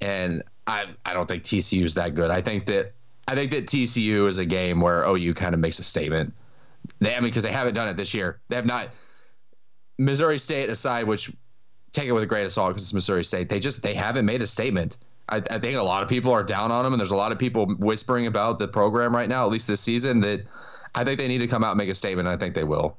[0.00, 2.30] And I I don't think TCU is that good.
[2.30, 2.92] I think that
[3.26, 6.32] I think that TCU is a game where OU kind of makes a statement.
[7.00, 8.40] They, I mean, because they haven't done it this year.
[8.48, 8.88] They have not.
[9.98, 11.32] Missouri State aside, which
[11.92, 13.48] take it with a grain of salt because it's Missouri State.
[13.48, 14.98] They just they haven't made a statement.
[15.28, 17.32] I, I think a lot of people are down on them, and there's a lot
[17.32, 20.20] of people whispering about the program right now, at least this season.
[20.20, 20.46] That
[20.94, 22.28] I think they need to come out and make a statement.
[22.28, 22.96] And I think they will.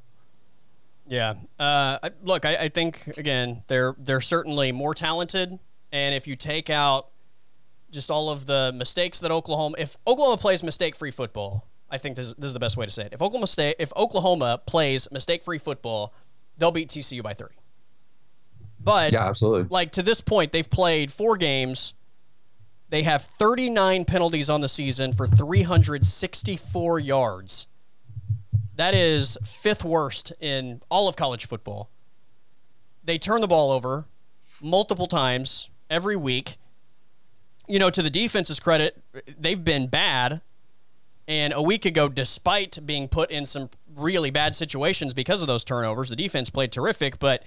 [1.09, 1.31] Yeah.
[1.59, 5.57] Uh, I- look, I, I think again they're they're certainly more talented,
[5.91, 7.07] and if you take out
[7.91, 12.35] just all of the mistakes that Oklahoma, if Oklahoma plays mistake-free football, I think this,
[12.35, 13.13] this is the best way to say it.
[13.13, 16.13] If Oklahoma State, if Oklahoma plays mistake-free football,
[16.57, 17.55] they'll beat TCU by three.
[18.79, 19.67] But Yeah, absolutely.
[19.71, 21.95] like to this point, they've played four games.
[22.89, 27.67] They have 39 penalties on the season for 364 yards.
[28.79, 31.89] That is fifth worst in all of college football.
[33.03, 34.05] They turn the ball over
[34.61, 36.55] multiple times every week.
[37.67, 38.97] You know, to the defense's credit,
[39.37, 40.39] they've been bad.
[41.27, 45.65] And a week ago, despite being put in some really bad situations because of those
[45.65, 47.19] turnovers, the defense played terrific.
[47.19, 47.43] But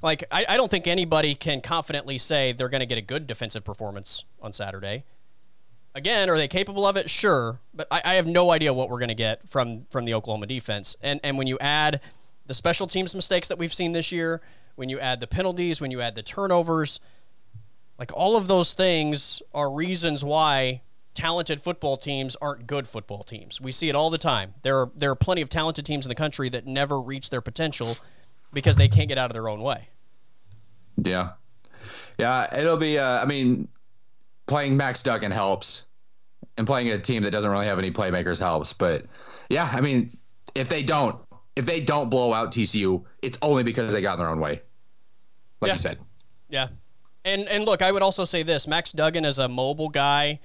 [0.00, 3.26] like, I, I don't think anybody can confidently say they're going to get a good
[3.26, 5.02] defensive performance on Saturday.
[5.98, 7.10] Again, are they capable of it?
[7.10, 10.14] Sure, but I, I have no idea what we're going to get from from the
[10.14, 10.96] Oklahoma defense.
[11.02, 12.00] And and when you add
[12.46, 14.40] the special teams mistakes that we've seen this year,
[14.76, 17.00] when you add the penalties, when you add the turnovers,
[17.98, 20.82] like all of those things are reasons why
[21.14, 23.60] talented football teams aren't good football teams.
[23.60, 24.54] We see it all the time.
[24.62, 27.40] There are there are plenty of talented teams in the country that never reach their
[27.40, 27.98] potential
[28.52, 29.88] because they can't get out of their own way.
[31.02, 31.30] Yeah,
[32.18, 32.56] yeah.
[32.56, 32.98] It'll be.
[32.98, 33.66] Uh, I mean,
[34.46, 35.86] playing Max Duggan helps,
[36.58, 38.74] and playing a team that doesn't really have any playmakers helps.
[38.74, 39.06] But
[39.48, 40.10] yeah, I mean,
[40.54, 41.16] if they don't,
[41.56, 44.60] if they don't blow out TCU, it's only because they got in their own way.
[45.60, 45.74] Like Yeah.
[45.74, 45.98] you said.
[46.50, 46.68] Yeah.
[47.24, 50.40] And and look, I would also say this, Max Duggan is a mobile guy.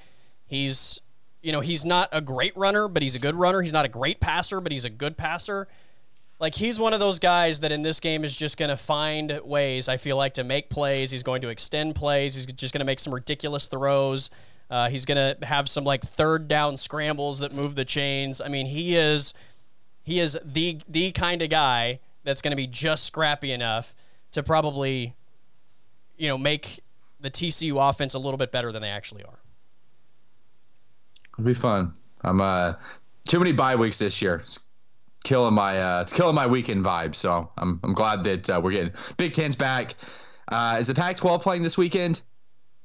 [0.46, 1.02] He's
[1.42, 3.62] you know, he's not a great runner, but he's a good runner.
[3.62, 5.68] He's not a great passer, but he's a good passer.
[6.40, 9.40] Like he's one of those guys that in this game is just going to find
[9.44, 11.12] ways, I feel like, to make plays.
[11.12, 12.36] He's going to extend plays.
[12.36, 14.30] He's just going to make some ridiculous throws.
[14.74, 18.42] Uh, he's going to have some like third down scrambles that move the chains.
[18.42, 19.36] I mean, he is
[20.02, 23.94] he is the the kind of guy that's going to be just scrappy enough
[24.32, 25.14] to probably
[26.18, 26.80] you know make
[27.20, 29.38] the TCU offense a little bit better than they actually are.
[31.34, 31.94] It'll be fun.
[32.22, 32.74] I'm uh
[33.28, 34.38] too many bye weeks this year.
[34.38, 34.66] It's
[35.24, 37.14] killing my uh it's killing my weekend vibe.
[37.14, 39.94] So I'm I'm glad that uh, we're getting Big Ten's back.
[40.48, 42.24] Uh, is the Pac-12 playing this weekend?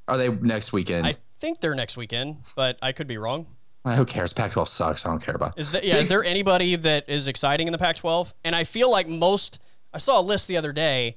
[0.09, 1.07] Are they next weekend?
[1.07, 3.47] I think they're next weekend, but I could be wrong.
[3.85, 4.33] Who cares?
[4.35, 5.07] Pac-12 sucks.
[5.07, 5.59] I don't care about.
[5.59, 5.97] Is that yeah?
[5.97, 8.35] Is there anybody that is exciting in the Pac-12?
[8.45, 9.61] And I feel like most.
[9.95, 11.17] I saw a list the other day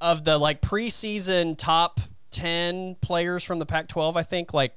[0.00, 2.00] of the like preseason top
[2.30, 4.16] ten players from the Pac-12.
[4.16, 4.74] I think like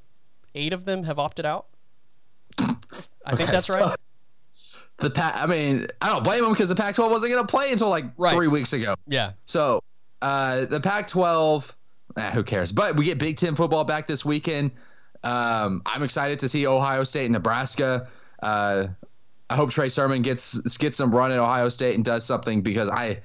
[0.55, 1.67] eight of them have opted out.
[2.59, 3.79] I think Okay, that's right.
[3.83, 3.95] so
[4.97, 5.35] The Pac.
[5.37, 8.05] I mean, I don't blame them because the Pac-12 wasn't going to play until like
[8.17, 8.33] Right.
[8.33, 8.95] three weeks ago.
[9.07, 9.31] yeah.
[9.45, 9.81] So
[10.21, 11.71] uh, the Pac-12,
[12.17, 12.71] eh, who cares?
[12.71, 14.71] But we get Big Ten football back this weekend.
[15.23, 18.07] Um, I'm excited to see Ohio State and Nebraska.
[18.41, 18.87] Uh,
[19.49, 22.89] I hope Trey Sermon gets gets some run at Ohio State and does something because
[22.89, 23.21] I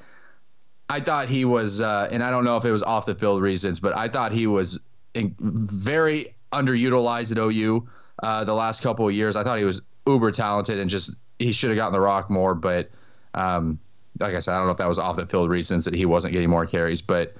[0.88, 3.42] I thought he was, uh, and I don't know if it was off the field
[3.42, 4.78] reasons, but I thought he was
[5.14, 7.86] in, very underutilized at OU
[8.22, 9.36] uh, the last couple of years.
[9.36, 12.54] I thought he was uber talented and just he should have gotten the rock more.
[12.54, 12.90] But
[13.34, 13.78] um,
[14.18, 16.06] like I said, I don't know if that was off the field reasons that he
[16.06, 17.02] wasn't getting more carries.
[17.02, 17.34] But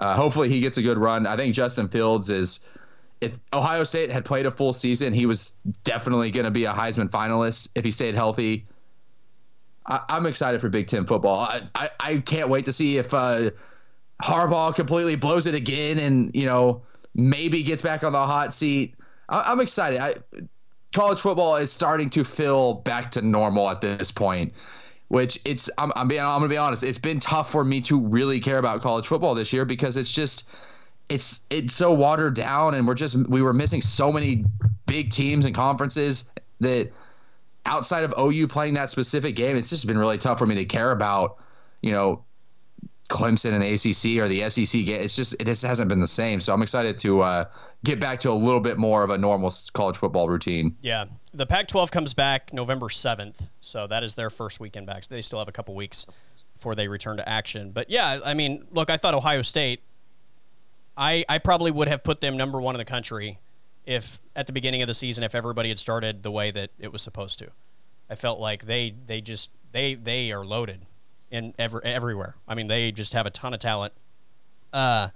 [0.00, 1.26] uh, hopefully he gets a good run.
[1.26, 2.60] I think Justin Fields is.
[3.20, 5.52] If Ohio State had played a full season, he was
[5.84, 8.66] definitely going to be a Heisman finalist if he stayed healthy.
[9.86, 11.40] I, I'm excited for Big Ten football.
[11.40, 13.50] I, I, I can't wait to see if uh,
[14.22, 16.82] Harbaugh completely blows it again and you know
[17.14, 18.94] maybe gets back on the hot seat.
[19.28, 20.00] I, I'm excited.
[20.00, 20.14] I,
[20.94, 24.54] college football is starting to feel back to normal at this point,
[25.10, 26.84] which it's I'm I'm being I'm gonna be honest.
[26.84, 30.12] It's been tough for me to really care about college football this year because it's
[30.12, 30.48] just
[31.08, 34.44] it's it's so watered down and we're just we were missing so many
[34.86, 36.92] big teams and conferences that
[37.66, 40.64] outside of OU playing that specific game, it's just been really tough for me to
[40.64, 41.38] care about,
[41.82, 42.24] you know,
[43.08, 45.02] Clemson and the ACC or the SEC game.
[45.02, 46.38] It's just it just hasn't been the same.
[46.38, 47.44] So I'm excited to uh,
[47.82, 50.76] get back to a little bit more of a normal college football routine.
[50.82, 51.06] Yeah.
[51.32, 53.48] The Pac 12 comes back November 7th.
[53.60, 55.04] So that is their first weekend back.
[55.04, 56.06] So they still have a couple weeks
[56.54, 57.70] before they return to action.
[57.70, 59.80] But yeah, I mean, look, I thought Ohio State,
[60.96, 63.38] I, I probably would have put them number one in the country
[63.86, 66.92] if at the beginning of the season, if everybody had started the way that it
[66.92, 67.48] was supposed to.
[68.10, 70.84] I felt like they, they just, they, they are loaded
[71.30, 72.34] in ever, everywhere.
[72.46, 73.94] I mean, they just have a ton of talent.
[74.72, 75.08] Uh,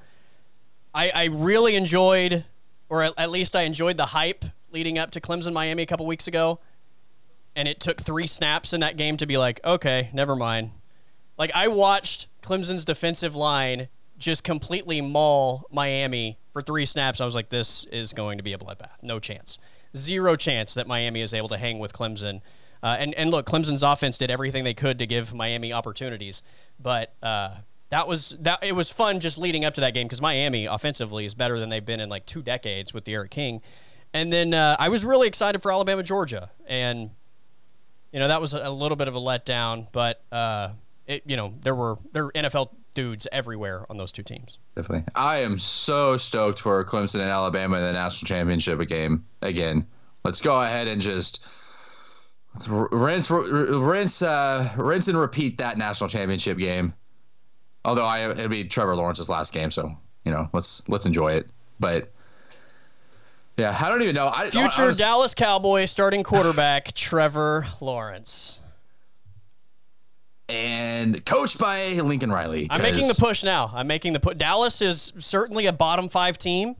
[0.95, 2.45] I, I really enjoyed,
[2.89, 4.45] or at, at least I enjoyed the hype
[4.75, 6.61] leading up to Clemson Miami a couple weeks ago.
[7.57, 10.73] And it took three snaps in that game to be like, okay, never mind.
[11.39, 17.21] Like, I watched Clemson's defensive line just completely maul Miami for three snaps.
[17.21, 19.03] I was like, this is going to be a bloodbath.
[19.03, 19.59] No chance.
[19.97, 22.41] Zero chance that Miami is able to hang with Clemson.
[22.83, 26.43] Uh, and, and look, Clemson's offense did everything they could to give Miami opportunities.
[26.81, 27.55] But uh,
[27.91, 31.25] that was that it was fun just leading up to that game because Miami offensively
[31.25, 33.63] is better than they've been in like two decades with D'Eriq King.
[34.15, 37.11] And then uh, I was really excited for Alabama Georgia, and
[38.13, 40.71] you know that was a, little bit of a letdown, but uh,
[41.09, 44.59] it you know there were there were NFL dudes everywhere on those two teams.
[44.77, 45.13] Definitely.
[45.17, 49.85] I am so stoked for Clemson and Alabama in the national championship game again.
[50.23, 51.45] Let's go ahead and just
[52.69, 56.95] rinse, rinse, uh, rinse and repeat that national championship game.
[57.85, 59.93] Although I, it'll be Trevor Lawrence's last game, so
[60.25, 61.51] you know, let's let's enjoy it.
[61.81, 62.14] But
[63.57, 64.29] yeah, I don't even know.
[64.29, 68.61] I, Future I was- Dallas Cowboy starting quarterback Trevor Lawrence.
[70.49, 72.67] and coached by Lincoln Riley.
[72.71, 73.71] I'm making the push now.
[73.75, 74.37] I'm making the put.
[74.37, 76.77] Dallas is certainly a bottom five team.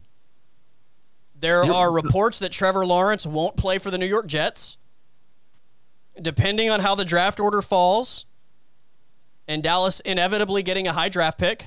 [1.39, 4.77] There are reports that Trevor Lawrence won't play for the New York Jets.
[6.21, 8.25] Depending on how the draft order falls,
[9.49, 11.67] and Dallas inevitably getting a high draft pick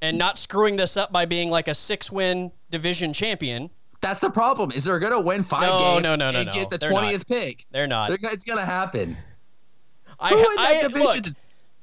[0.00, 3.70] and not screwing this up by being like a six win division champion,
[4.00, 4.70] That's the problem.
[4.72, 6.52] Is they're gonna win five No, games no, no, no, and no.
[6.54, 7.66] get the twentieth pick?
[7.70, 8.08] they're not.
[8.08, 9.16] They're- It's gonna happen.
[10.18, 11.34] I, Who in that I division look,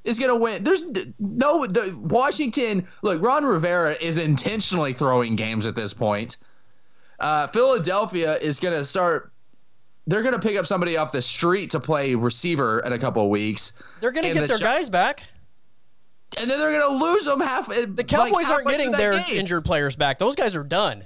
[0.03, 0.63] is going to win?
[0.63, 0.81] There's
[1.17, 2.87] no the Washington.
[3.01, 6.37] Look, Ron Rivera is intentionally throwing games at this point.
[7.19, 9.31] Uh, Philadelphia is going to start.
[10.05, 13.23] They're going to pick up somebody off the street to play receiver in a couple
[13.23, 15.23] of weeks, they're going to get the their Gi- guys back.
[16.37, 17.67] and then they're going to lose them half.
[17.69, 20.19] The Cowboys aren't getting their injured players back.
[20.19, 21.03] Those guys are done.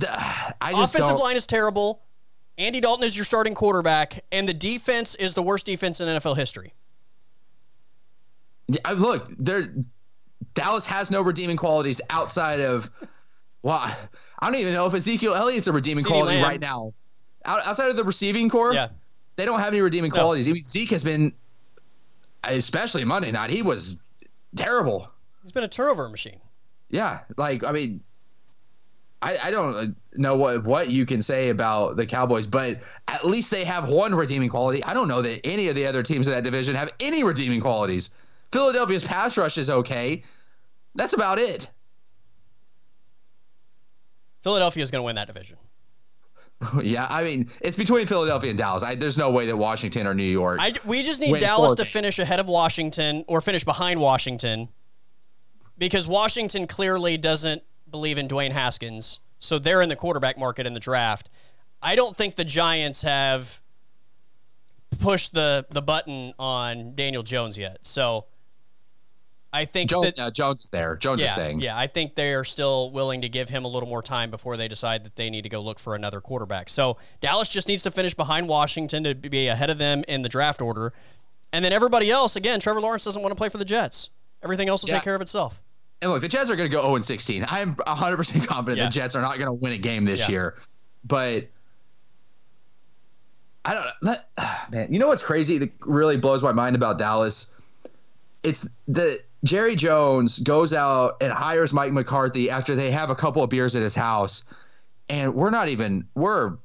[0.00, 1.20] I just Offensive don't.
[1.20, 2.02] line is terrible.
[2.58, 6.36] Andy Dalton is your starting quarterback, and the defense is the worst defense in NFL
[6.36, 6.72] history.
[8.84, 9.74] I- Look, they're
[10.54, 12.90] Dallas has no redeeming qualities outside of.
[13.62, 13.96] Well, I
[14.50, 16.44] don't even know if Ezekiel Elliott's a redeeming CeeDee quality Lamb.
[16.44, 16.94] right now.
[17.44, 18.88] Outside of the receiving corps, Yeah.
[19.36, 20.14] they don't have any redeeming No.
[20.20, 20.48] qualities.
[20.48, 21.32] I mean, Zeke has been,
[22.44, 23.96] especially Monday night, he was
[24.56, 25.08] terrible.
[25.42, 26.40] He's been a turnover machine.
[26.90, 28.02] Yeah, like I mean,
[29.26, 33.26] I, I don't uh, know what what you can say about the Cowboys, but at
[33.26, 34.84] least they have one redeeming quality.
[34.84, 37.60] I don't know that any of the other teams in that division have any redeeming
[37.60, 38.10] qualities.
[38.52, 40.22] Philadelphia's pass rush is okay.
[40.94, 41.68] That's about it.
[44.42, 45.58] Philadelphia is going to win that division.
[46.82, 48.82] Yeah, I mean it's between Philadelphia and Dallas.
[48.82, 50.58] I, there's no way that Washington or New York.
[50.58, 54.70] I, we just need Dallas to finish ahead of Washington or finish behind Washington
[55.76, 60.74] because Washington clearly doesn't believe in Dwayne Haskins, so they're in the quarterback market in
[60.74, 61.28] the draft.
[61.82, 63.60] I don't think the Giants have
[64.98, 67.78] pushed the the button on Daniel Jones yet.
[67.82, 68.26] So
[69.52, 70.96] I think Jones, that uh, Jones is there.
[70.96, 71.60] Jones yeah, is staying.
[71.60, 74.56] Yeah, I think they are still willing to give him a little more time before
[74.56, 76.68] they decide that they need to go look for another quarterback.
[76.68, 80.28] So Dallas just needs to finish behind Washington to be ahead of them in the
[80.28, 80.92] draft order.
[81.52, 84.10] And then everybody else, again, Trevor Lawrence doesn't want to play for the Jets.
[84.42, 84.96] Everything else will yeah.
[84.96, 85.62] take care of itself.
[86.02, 87.44] And look, the Jets are going to go 0 16.
[87.48, 88.84] I am 100% confident yeah.
[88.86, 90.30] the Jets are not going to win a game this yeah.
[90.30, 90.56] year.
[91.04, 91.48] But
[93.64, 93.90] I don't know.
[94.02, 97.50] That, ah, man, you know what's crazy that really blows my mind about Dallas?
[98.42, 103.42] It's the Jerry Jones goes out and hires Mike McCarthy after they have a couple
[103.42, 104.44] of beers at his house.
[105.08, 106.58] And we're not even, we're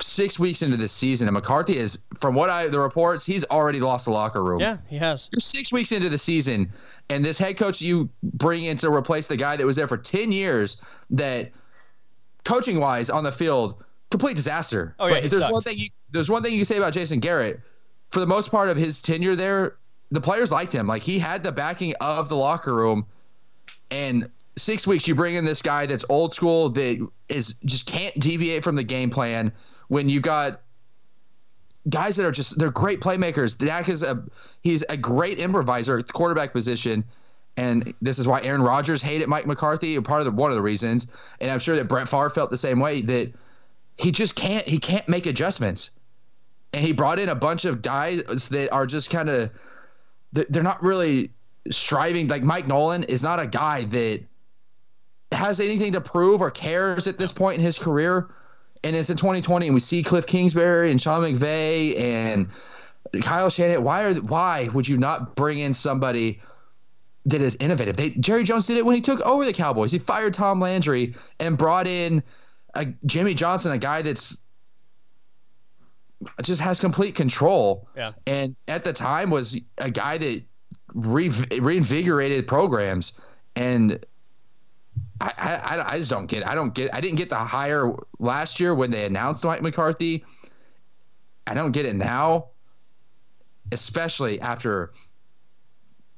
[0.00, 1.28] six weeks into the season.
[1.28, 4.60] And McCarthy is, from what I, the reports, he's already lost the locker room.
[4.60, 5.28] Yeah, he has.
[5.32, 6.70] You're six weeks into the season.
[7.10, 9.96] And this head coach you bring in to replace the guy that was there for
[9.96, 10.80] 10 years
[11.10, 11.50] that
[12.44, 14.94] coaching wise on the field, complete disaster.
[14.98, 15.14] Oh, yeah.
[15.14, 15.52] But there's sucked.
[15.52, 17.60] one thing you, there's one thing you can say about Jason Garrett.
[18.10, 19.76] For the most part of his tenure there,
[20.10, 20.86] the players liked him.
[20.86, 23.06] Like he had the backing of the locker room.
[23.90, 28.18] And six weeks, you bring in this guy that's old school that is just can't
[28.18, 29.52] deviate from the game plan.
[29.88, 30.60] When you got
[31.88, 33.56] guys that are just they're great playmakers.
[33.56, 34.22] Dak is a
[34.62, 37.04] he's a great improviser at the quarterback position.
[37.56, 40.62] And this is why Aaron Rodgers hated Mike McCarthy, part of the one of the
[40.62, 41.08] reasons.
[41.40, 43.32] And I'm sure that Brett Favre felt the same way that
[43.96, 45.90] he just can't he can't make adjustments.
[46.72, 49.50] And he brought in a bunch of guys that are just kind of
[50.32, 51.30] they're not really
[51.70, 52.28] striving.
[52.28, 54.22] Like Mike Nolan is not a guy that
[55.32, 58.28] has anything to prove or cares at this point in his career.
[58.84, 62.48] And it's in 2020, and we see Cliff Kingsbury and Sean McVay and
[63.22, 63.82] Kyle Shanahan.
[63.82, 66.40] Why are why would you not bring in somebody
[67.26, 67.96] that is innovative?
[67.96, 69.90] They Jerry Jones did it when he took over the Cowboys.
[69.90, 72.22] He fired Tom Landry and brought in
[72.74, 74.38] a Jimmy Johnson, a guy that's
[76.42, 77.88] just has complete control.
[77.96, 78.12] Yeah.
[78.26, 80.42] And at the time was a guy that
[80.94, 83.18] re- reinvigorated programs.
[83.56, 84.04] And
[85.20, 86.42] I, I, I just don't get.
[86.42, 86.48] It.
[86.48, 86.94] I don't get.
[86.94, 90.24] I didn't get the hire last year when they announced Mike McCarthy.
[91.46, 92.48] I don't get it now,
[93.72, 94.92] especially after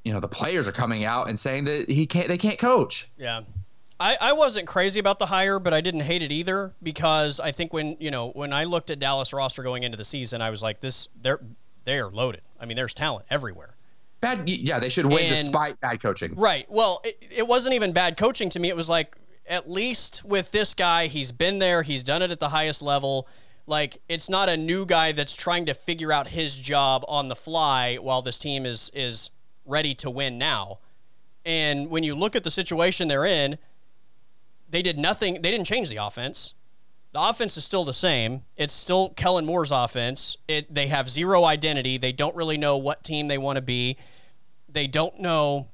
[0.04, 2.28] you know the players are coming out and saying that he can't.
[2.28, 3.08] They can't coach.
[3.16, 3.42] Yeah.
[4.02, 7.52] I, I wasn't crazy about the hire, but I didn't hate it either because I
[7.52, 10.48] think when you know when I looked at Dallas roster going into the season, I
[10.50, 11.40] was like, this they're
[11.84, 12.40] they're loaded.
[12.58, 13.76] I mean, there's talent everywhere.
[14.20, 16.34] Bad, yeah, they should win and, despite bad coaching.
[16.34, 16.66] Right.
[16.70, 18.68] Well, it, it wasn't even bad coaching to me.
[18.68, 19.16] It was like
[19.46, 23.26] at least with this guy, he's been there, he's done it at the highest level.
[23.66, 27.36] Like it's not a new guy that's trying to figure out his job on the
[27.36, 29.30] fly while this team is is
[29.64, 30.80] ready to win now.
[31.46, 33.58] And when you look at the situation they're in
[34.70, 35.34] they did nothing.
[35.34, 36.54] They didn't change the offense.
[37.12, 38.42] The offense is still the same.
[38.56, 40.36] It's still Kellen Moore's offense.
[40.46, 41.98] It they have zero identity.
[41.98, 43.96] They don't really know what team they want to be.
[44.68, 45.68] They don't know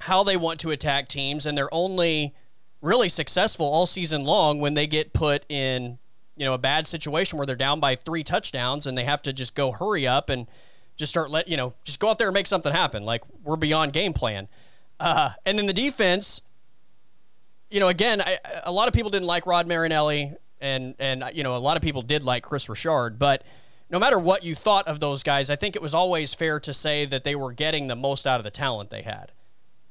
[0.00, 2.34] how they want to attack teams, and they're only
[2.80, 5.98] really successful all season long when they get put in
[6.36, 9.32] you know a bad situation where they're down by three touchdowns and they have to
[9.32, 10.48] just go hurry up and
[10.96, 13.04] just start let you know just go out there and make something happen.
[13.04, 14.48] Like we're beyond game plan.
[14.98, 16.42] Uh, and then the defense
[17.72, 21.30] you know, again, I, a lot of people didn't like Rod Marinelli, and and uh,
[21.32, 23.44] you know, a lot of people did like Kris Richard, but
[23.90, 26.72] no matter what you thought of those guys, I think it was always fair to
[26.72, 29.32] say that they were getting the most out of the talent they had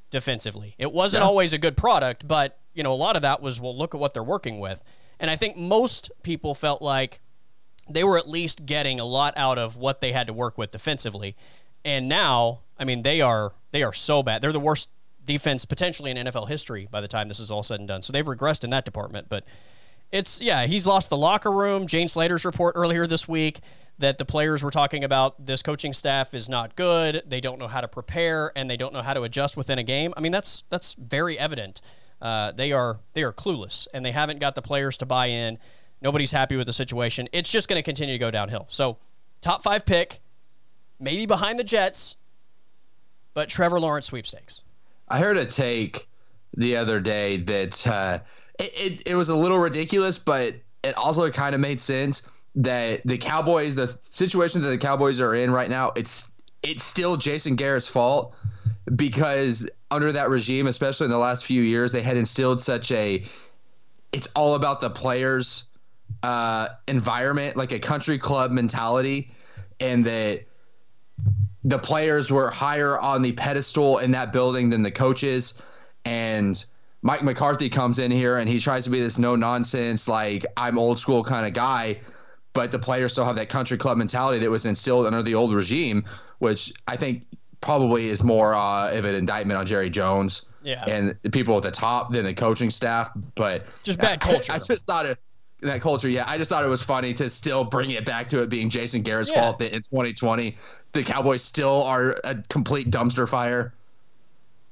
[0.09, 0.75] defensively.
[0.79, 1.27] It wasn't yeah.
[1.27, 4.01] always a good product, but you know, a lot of that was well, look at
[4.01, 4.81] what they're working with,
[5.19, 7.19] and I think most people felt like
[7.89, 10.71] they were at least getting a lot out of what they had to work with
[10.71, 11.35] defensively.
[11.83, 14.41] And now, I mean, they are they are so bad.
[14.41, 14.89] They're the worst
[15.25, 18.01] defense potentially in NFL history by the time this is all said and done.
[18.01, 19.29] So they've regressed in that department.
[19.29, 19.45] But
[20.11, 21.87] it's, yeah, he's lost the locker room.
[21.87, 23.61] Jane Slater's report earlier this week
[23.99, 27.23] that the players were talking about this coaching staff is not good.
[27.25, 29.83] They don't know how to prepare and they don't know how to adjust within a
[29.83, 30.13] game.
[30.17, 31.81] I mean, that's that's very evident.
[32.21, 35.57] Uh, they are they are clueless and they haven't got the players to buy in.
[36.01, 37.27] Nobody's happy with the situation.
[37.31, 38.65] It's just going to continue to go downhill.
[38.69, 38.97] So,
[39.39, 40.19] top five pick,
[40.99, 42.17] maybe behind the Jets,
[43.35, 44.63] but Trevor Lawrence sweepstakes.
[45.07, 46.07] I heard a take
[46.57, 48.19] the other day that uh,
[48.61, 53.01] it, it, it was a little ridiculous, but it also kind of made sense that
[53.05, 56.31] the Cowboys, the situation that the Cowboys are in right now, it's
[56.63, 58.35] it's still Jason Garrett's fault
[58.95, 63.25] because under that regime, especially in the last few years, they had instilled such a
[64.11, 65.65] it's all about the players
[66.21, 69.31] uh, environment, like a country club mentality,
[69.79, 70.41] and that
[71.63, 75.61] the players were higher on the pedestal in that building than the coaches.
[76.03, 76.63] And
[77.01, 80.77] Mike McCarthy comes in here and he tries to be this no nonsense, like I'm
[80.77, 81.99] old school kind of guy,
[82.53, 85.53] but the players still have that country club mentality that was instilled under the old
[85.53, 86.05] regime,
[86.39, 87.25] which I think
[87.59, 90.83] probably is more uh, of an indictment on Jerry Jones yeah.
[90.87, 93.09] and the people at the top than the coaching staff.
[93.35, 94.51] But just bad culture.
[94.51, 95.17] I, I just thought it
[95.61, 96.09] that culture.
[96.09, 98.69] Yeah, I just thought it was funny to still bring it back to it being
[98.69, 99.41] Jason Garrett's Yeah.
[99.41, 100.57] fault that in 2020
[100.93, 103.73] the Cowboys still are a complete dumpster fire.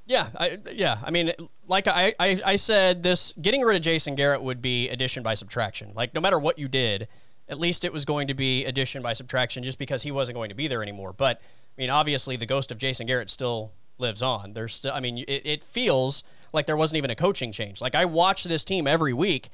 [0.06, 0.98] Yeah, I, yeah.
[1.04, 1.32] I mean,
[1.70, 5.36] like I, I, I said, this getting rid of Jason Garrett would be addition by
[5.36, 5.93] subtraction.
[5.95, 7.07] Like no matter what you did,
[7.47, 10.49] at least it was going to be addition by subtraction, just because he wasn't going
[10.49, 11.13] to be there anymore.
[11.13, 14.53] But I mean, obviously, the ghost of Jason Garrett still lives on.
[14.53, 17.82] There's still, I mean, it, it feels like there wasn't even a coaching change.
[17.82, 19.49] Like I watch this team every week,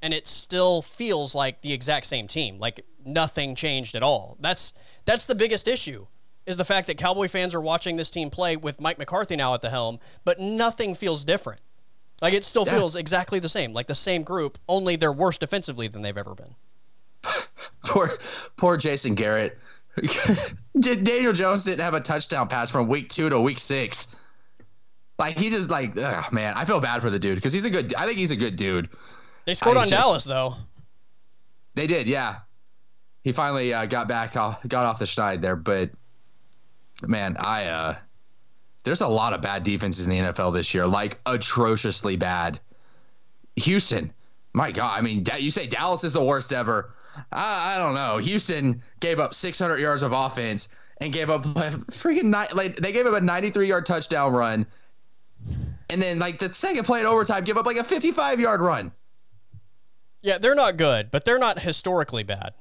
[0.00, 2.58] and it still feels like the exact same team.
[2.58, 4.38] Like nothing changed at all.
[4.40, 4.72] That's
[5.04, 6.06] that's the biggest issue
[6.48, 9.54] is the fact that Cowboy fans are watching this team play with Mike McCarthy now
[9.54, 11.60] at the helm, but nothing feels different.
[12.20, 12.76] Like it still Yeah.
[12.76, 16.34] feels exactly the same, like the same group, only they're worse defensively than they've ever
[16.34, 16.54] been.
[17.84, 18.12] Poor,
[18.56, 19.58] poor Jason Garrett.
[20.80, 24.16] Daniel Jones didn't have a touchdown pass from week two to week six.
[25.18, 27.70] Like he just like, ugh, man, I feel bad for the dude because he's a
[27.70, 27.94] good.
[27.94, 28.88] I think he's a good dude.
[29.46, 30.54] They scored I on just- Dallas though.
[31.74, 32.38] They did, yeah.
[33.22, 35.90] He finally uh, got back, off, got off the schneid there, but
[37.06, 37.96] man, I uh,
[38.84, 42.60] there's a lot of bad defenses in the NFL this year, like atrociously bad.
[43.56, 44.12] Houston,
[44.54, 46.94] my God, I mean, Da- you say Dallas is the worst ever.
[47.32, 48.18] I, I don't know.
[48.18, 50.68] Houston gave up 600 yards of offense
[51.00, 51.48] and gave up a
[51.90, 52.54] freaking night.
[52.54, 54.66] like they gave up a 93 yard touchdown run,
[55.90, 58.92] and then like the second play in overtime, give up like a 55 yard run.
[60.22, 62.54] Yeah, they're not good, but they're not historically bad.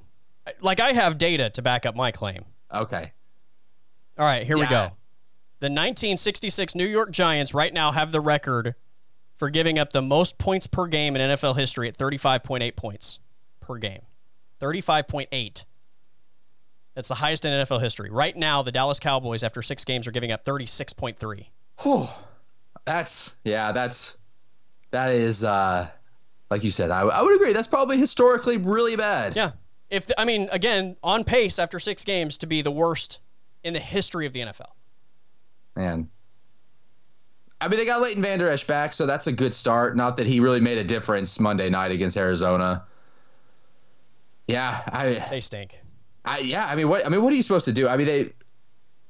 [0.62, 2.46] Like I have data to back up my claim.
[2.74, 3.12] Okay,
[4.18, 4.92] All right, here we go.
[5.60, 8.76] The 1966 New York Giants right now have the record
[9.36, 13.20] for giving up the most points per game in NFL history at 35.8 points
[13.60, 14.02] per game.
[14.60, 15.66] 35.8.
[16.96, 18.10] That's the highest in NFL history.
[18.10, 21.46] Right now, the Dallas Cowboys, after six games, are giving up 36.3.
[21.84, 22.08] Whew.
[22.86, 24.18] That's yeah, that's
[24.92, 25.90] that is uh
[26.50, 27.54] like you said, I, I would agree.
[27.54, 29.36] That's probably historically really bad.
[29.36, 29.52] Yeah.
[29.90, 33.20] If I mean, again, on pace after six games to be the worst
[33.64, 34.72] in the history of the NFL.
[35.76, 36.10] Man.
[37.60, 39.96] I mean they got Leighton Vander Esch back, so that's a good start.
[39.96, 42.84] Not that he really made a difference Monday night against Arizona.
[44.48, 45.80] Yeah, I They stink.
[46.24, 47.88] I yeah, I mean what I mean what are you supposed to do?
[47.88, 48.34] I mean they it-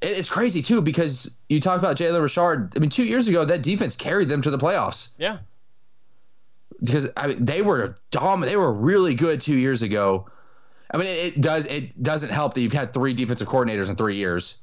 [0.02, 2.74] it's crazy too because you talk about Jalen Richard.
[2.76, 5.14] I mean, two years ago that defense carried them to the playoffs.
[5.18, 5.40] Yeah.
[6.80, 10.28] because I mean, they were dom they were really good two years ago.
[10.92, 13.96] I mean, it, it does it doesn't help that you've had three defensive coordinators in
[13.96, 14.62] three years.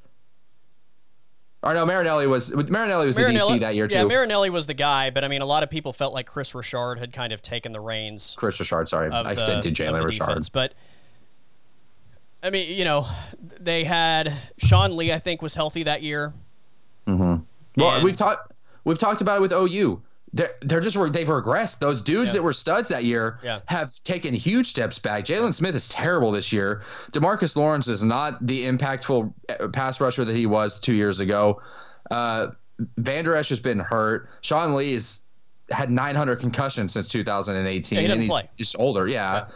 [1.62, 3.94] Or no, Marinelli was Marinelli was the DC that year too.
[3.94, 6.54] Yeah, Marinelli was the guy, but I mean, a lot of people felt like Kris
[6.54, 10.04] Richard had kind of taken the reins Kris Richard, sorry, I the, said to Jalen
[10.04, 10.26] Richard.
[10.26, 10.50] defense.
[10.50, 10.74] But
[12.42, 13.06] I mean, you know,
[13.58, 15.10] they had Sean Lee.
[15.12, 16.34] I think was healthy that year.
[17.06, 17.42] Mm-hmm.
[17.80, 18.52] Well, And- we've talked
[18.84, 20.02] we've talked about it with OU.
[20.36, 21.78] They're, they're just they've regressed.
[21.78, 22.32] Those dudes Yeah.
[22.34, 23.60] that were studs that year Yeah.
[23.66, 25.24] have taken huge steps back.
[25.24, 26.82] Jaylon Smith is terrible this year.
[27.12, 31.62] Demarcus Lawrence is not the impactful uh, pass rusher that he was two years ago.
[32.10, 32.48] Uh,
[32.98, 34.28] Vander Esch has been hurt.
[34.40, 35.22] Sean Lee has
[35.70, 39.06] had 900 concussions since 2018, Yeah, he and he's older.
[39.06, 39.46] Yeah.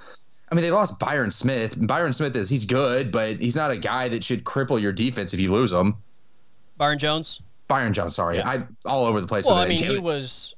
[0.50, 1.74] I mean, they lost Byron Smith.
[1.86, 5.34] Byron Smith is he's good, but he's not a guy that should cripple your defense
[5.34, 5.96] if you lose him.
[6.76, 7.42] Byron Jones.
[7.66, 8.48] Byron Jones, sorry, Yeah.
[8.48, 9.44] I all over the place.
[9.44, 10.54] Well, I mean, he was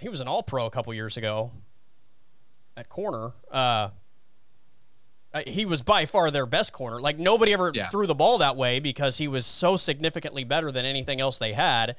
[0.00, 1.52] he was an All Pro a couple years ago
[2.76, 3.32] at corner.
[3.50, 3.90] Uh,
[5.46, 7.00] he was by far their best corner.
[7.00, 7.88] Like nobody ever Yeah.
[7.90, 11.52] threw the ball that way because he was so significantly better than anything else they
[11.52, 11.96] had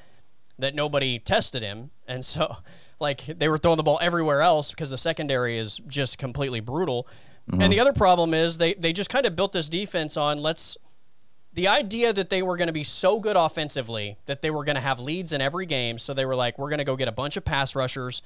[0.58, 1.92] that nobody tested him.
[2.08, 2.58] And so,
[3.00, 7.08] like they were throwing the ball everywhere else because the secondary is just completely brutal.
[7.52, 10.78] And the other problem is they they just kind of built this defense on let's
[11.54, 14.76] the idea that they were going to be so good offensively that they were going
[14.76, 15.98] to have leads in every game.
[15.98, 18.22] So they were like, we're going to go get a bunch of pass rushers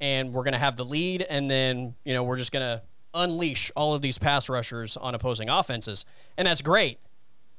[0.00, 1.22] and we're going to have the lead.
[1.22, 2.82] And then, you know, we're just going to
[3.14, 6.04] unleash all of these pass rushers on opposing offenses.
[6.36, 6.98] And that's great.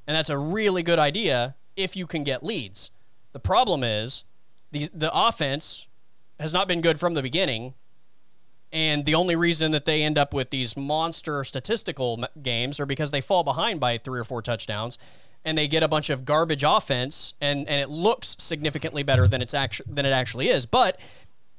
[0.06, 2.90] And that's a really good idea if you can get leads.
[3.32, 4.24] The problem is
[4.72, 5.88] the, the offense
[6.40, 7.74] has not been good from the beginning.
[8.74, 13.12] And the only reason that they end up with these monster statistical games are because
[13.12, 14.98] they fall behind by three or four touchdowns
[15.44, 19.40] and they get a bunch of garbage offense and, and it looks significantly better than
[19.40, 20.66] it's actually than it actually is.
[20.66, 20.98] But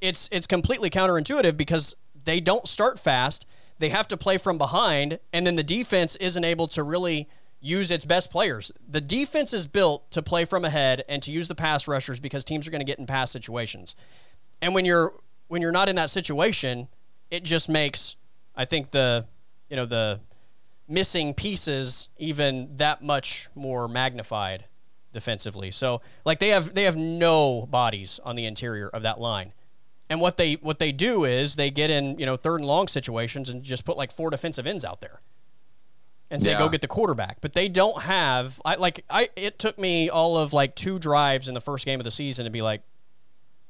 [0.01, 1.95] it's it's completely counterintuitive because
[2.25, 3.45] they don't start fast.
[3.79, 7.91] they have to play from behind, and then the defense isn't able to really use
[7.91, 8.71] its best players.
[8.87, 12.43] The defense is built to play from ahead and to use the pass rushers because
[12.43, 13.95] teams are going to get in pass situations.
[14.61, 15.13] And when you're
[15.47, 16.87] when you're not in that situation,
[17.31, 18.15] it just makes
[18.55, 19.27] I think the
[19.69, 20.19] you know the
[20.87, 24.65] missing pieces even that much more magnified
[25.11, 25.71] defensively.
[25.71, 29.53] So like they have they have no bodies on the interior of that line.
[30.09, 32.87] And what they what they do is they get in, you know, third and long
[32.87, 35.21] situations and just put like four defensive ends out there.
[36.29, 36.59] And say Yeah.
[36.59, 37.39] go get the quarterback.
[37.41, 41.47] But they don't have I like I it took me all of like two drives
[41.47, 42.81] in the first game of the season to be like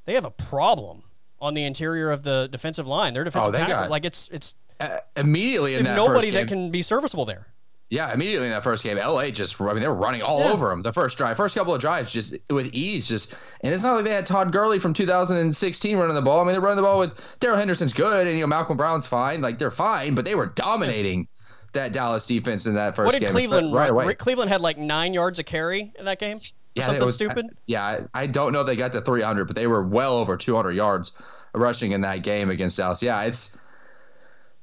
[0.05, 1.03] they have a problem
[1.41, 3.13] on the interior of the defensive line.
[3.13, 6.69] Their defensive they tackle got- like it's it's Uh, immediately in that nobody that can
[6.71, 7.47] be serviceable there.
[7.91, 10.51] Yeah, immediately in that first game, LA just I mean they were running all Yeah.
[10.53, 10.81] over them.
[10.81, 14.05] The first drive, first couple of drives, just with ease, just and it's not like
[14.05, 16.39] they had Todd Gurley from 2016 running the ball.
[16.39, 19.05] I mean they're running the ball with Darrell Henderson's good, and you know Malcolm Brown's
[19.07, 21.27] fine, like they're fine, but they were dominating
[21.73, 24.13] that Dallas defense in that first What did game Cleveland right away.
[24.15, 26.39] Cleveland had like nine yards of carry in that game.
[26.76, 27.47] Yeah, Something was- stupid.
[27.67, 30.36] Yeah, I, I don't know if they got to 300, but they were well over
[30.38, 31.13] 200 yards
[31.53, 33.01] rushing in that game against Dallas.
[33.01, 33.57] Yeah, it's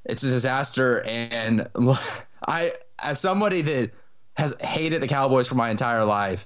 [0.05, 1.67] it's a disaster, and
[2.47, 3.91] I, as somebody that
[4.35, 6.45] has hated the Cowboys for my entire life,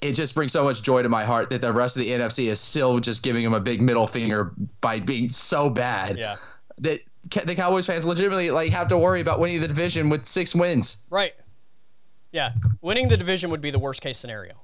[0.00, 2.46] it just brings so much joy to my heart that the rest of the NFC
[2.46, 6.36] is still just giving them a big middle finger by being so bad Yeah.
[6.78, 7.00] that
[7.44, 11.04] the Cowboys fans legitimately like have to worry about winning the division with six wins
[11.10, 11.32] Right.
[12.32, 12.52] Yeah.
[12.80, 14.61] Winning the division would be the worst case scenario.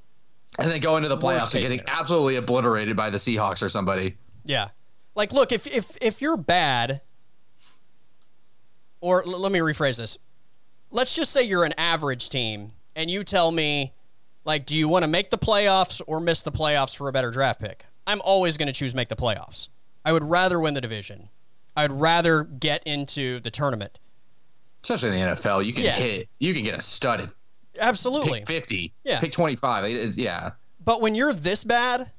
[0.58, 2.00] And then go into the playoffs and getting scenario.
[2.00, 4.16] absolutely obliterated by the Seahawks or somebody.
[4.44, 4.68] Yeah.
[5.14, 7.00] Like, look, if if if you're bad,
[9.00, 10.18] or l- let me rephrase this.
[10.90, 13.92] Let's just say you're an average team, and you tell me,
[14.44, 17.30] like, do you want to make the playoffs or miss the playoffs for a better
[17.30, 17.84] draft pick?
[18.06, 19.68] I'm always going to choose make the playoffs.
[20.04, 21.28] I would rather win the division.
[21.76, 23.98] I'd rather get into the tournament.
[24.82, 25.92] especially in the NFL, you can Yeah.
[25.92, 27.30] hit, you can get a stud at
[27.78, 28.40] Absolutely.
[28.40, 29.20] pick 50, Yeah.
[29.20, 29.84] pick 25.
[29.84, 30.52] It is, yeah.
[30.84, 32.12] But when you're this bad,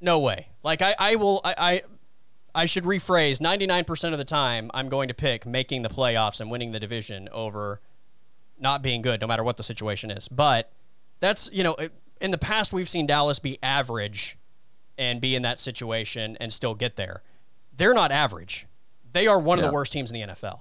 [0.00, 0.48] no way.
[0.62, 1.82] Like I, I will I, I
[2.54, 6.50] I should rephrase 99% of the time I'm going to pick making the playoffs and
[6.50, 7.80] winning the division over
[8.58, 10.26] not being good no matter what the situation is.
[10.28, 10.72] But
[11.20, 11.88] that's, you know, uh,
[12.20, 14.36] in the past we've seen Dallas be average
[14.98, 17.22] and be in that situation and still get there.
[17.76, 18.66] They're not average.
[19.12, 20.60] They are one of the worst teams in the NFL.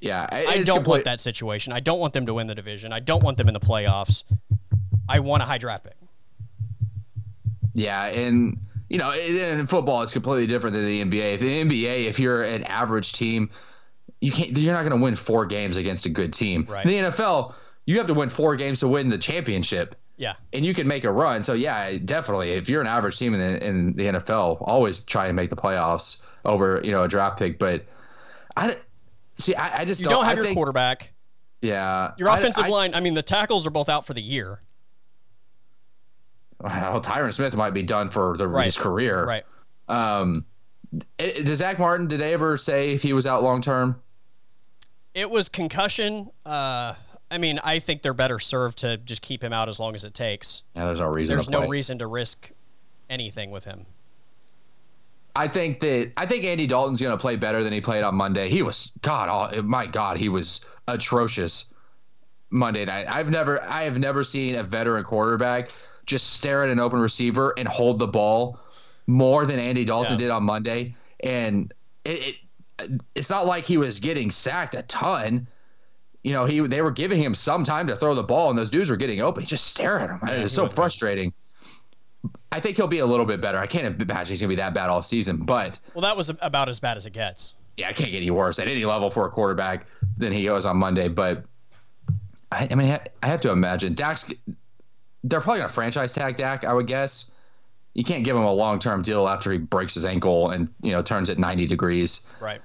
[0.00, 0.26] Yeah.
[0.30, 1.72] I don't complete- want that situation.
[1.72, 2.92] I don't want them to win the division.
[2.92, 4.24] I don't want them in the playoffs.
[5.08, 5.96] I want a high draft pick.
[7.74, 8.06] Yeah.
[8.06, 8.58] And,
[8.88, 11.38] you know, in in football, it's completely different than the NBA.
[11.38, 13.50] The NBA, if you're an average team,
[14.20, 16.66] you can't, you're not going to win four games against a good team.
[16.68, 16.84] Right.
[16.84, 17.54] In the NFL,
[17.86, 19.96] you have to win four games to win the championship.
[20.16, 20.34] Yeah.
[20.52, 21.42] and you can make a run.
[21.42, 22.50] So yeah, definitely.
[22.50, 25.56] If you're an average team in the in the NFL, always try and make the
[25.56, 27.58] playoffs over you know a draft pick.
[27.58, 27.86] But
[28.54, 28.76] I
[29.34, 29.54] see.
[29.54, 31.12] I, I just You don't have I your think, quarterback.
[31.62, 34.60] Yeah, Your offensive I, line, I mean, the tackles are both out for the year.
[36.60, 38.64] Well, Tyron Smith might be done for the, Right.
[38.66, 39.24] his career.
[39.24, 39.44] Right.
[39.88, 40.44] Um,
[41.18, 42.06] it, does Zack Martin?
[42.06, 44.00] Did they ever say if he was out long term?
[45.14, 46.30] It was concussion.
[46.44, 46.94] Uh,
[47.30, 50.04] I mean, I think they're better served to just keep him out as long as
[50.04, 50.62] it takes.
[50.74, 51.36] Yeah, there's no reason.
[51.36, 51.68] There's no play.
[51.68, 52.50] reason to risk
[53.08, 53.86] anything with him.
[55.36, 58.14] I think that I think Andy Dalton's going to play better than he played on
[58.14, 58.48] Monday.
[58.48, 61.66] He was God, oh, my God, he was atrocious
[62.50, 63.06] Monday night.
[63.08, 65.70] I've never I have never seen a veteran quarterback
[66.06, 68.58] just stare at an open receiver and hold the ball
[69.06, 70.18] more than Andy Dalton Yeah.
[70.18, 70.94] did on Monday.
[71.22, 71.72] And
[72.04, 72.36] it,
[72.80, 75.46] it it's not like he was getting sacked a ton.
[76.24, 78.70] You know, he they were giving him some time to throw the ball, and those
[78.70, 79.42] dudes were getting open.
[79.42, 80.20] He just stare at him.
[80.26, 80.76] Yeah, it was so bad.
[82.52, 83.58] I think he'll be a little bit better.
[83.58, 86.68] I can't imagine he's gonna be that bad all season, but Well, that was about
[86.68, 87.54] as bad as it gets.
[87.76, 90.64] yeah, I can't get any worse at any level for a quarterback than he goes
[90.64, 91.08] on Monday.
[91.08, 91.44] But
[92.52, 94.32] I, I mean, I have to imagine Dak's.
[95.22, 96.64] They're probably gonna franchise tag Dak.
[96.64, 97.30] I would guess.
[97.94, 100.92] You can't give him a long term deal after he breaks his ankle and you
[100.92, 102.26] know turns it 90 degrees.
[102.40, 102.60] Right.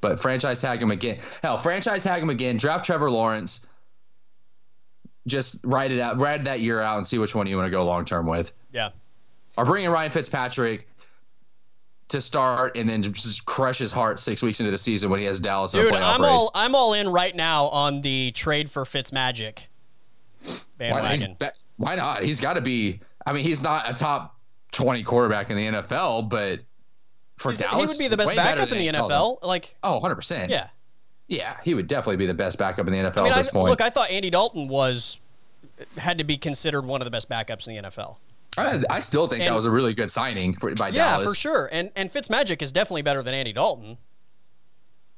[0.00, 1.18] But franchise tag him again.
[1.42, 2.56] Hell, franchise tag him again.
[2.56, 3.66] Draft Trevor Lawrence.
[5.26, 7.70] Just write it out, write that year out, and see which one you want to
[7.70, 8.52] go long term with.
[8.72, 8.90] Yeah.
[9.56, 10.88] Are bringing Ryan Fitzpatrick
[12.08, 15.26] to start, and then just crush his heart six weeks into the season when he
[15.26, 16.30] has Dallas in a Dude, playoff I'm race.
[16.30, 19.60] all I'm all in right now on the trade for Fitzmagic
[20.78, 21.12] Why not?
[21.12, 21.26] He's
[21.76, 22.22] Why not?
[22.22, 23.00] He's got to be.
[23.26, 24.36] I mean, he's not a top
[24.72, 26.60] 20 quarterback in the NFL, but
[27.36, 28.88] for He's Dallas, he would be the best backup in the.
[28.88, 29.38] NFL.
[29.42, 30.48] Like, Oh, 100%.
[30.48, 30.68] yeah.
[31.28, 33.42] Yeah, he would definitely be the best backup in the NFL I mean, at I,
[33.42, 33.70] this point.
[33.70, 35.20] look, I thought Andy Dalton was
[35.96, 38.16] had to be considered one of the best backups in the NFL.
[38.58, 41.22] I, I still think that was a really good signing for, by Yeah, Dallas.
[41.24, 41.68] Yeah, for sure.
[41.72, 43.96] And and Fitzmagic is definitely better than Andy Dalton.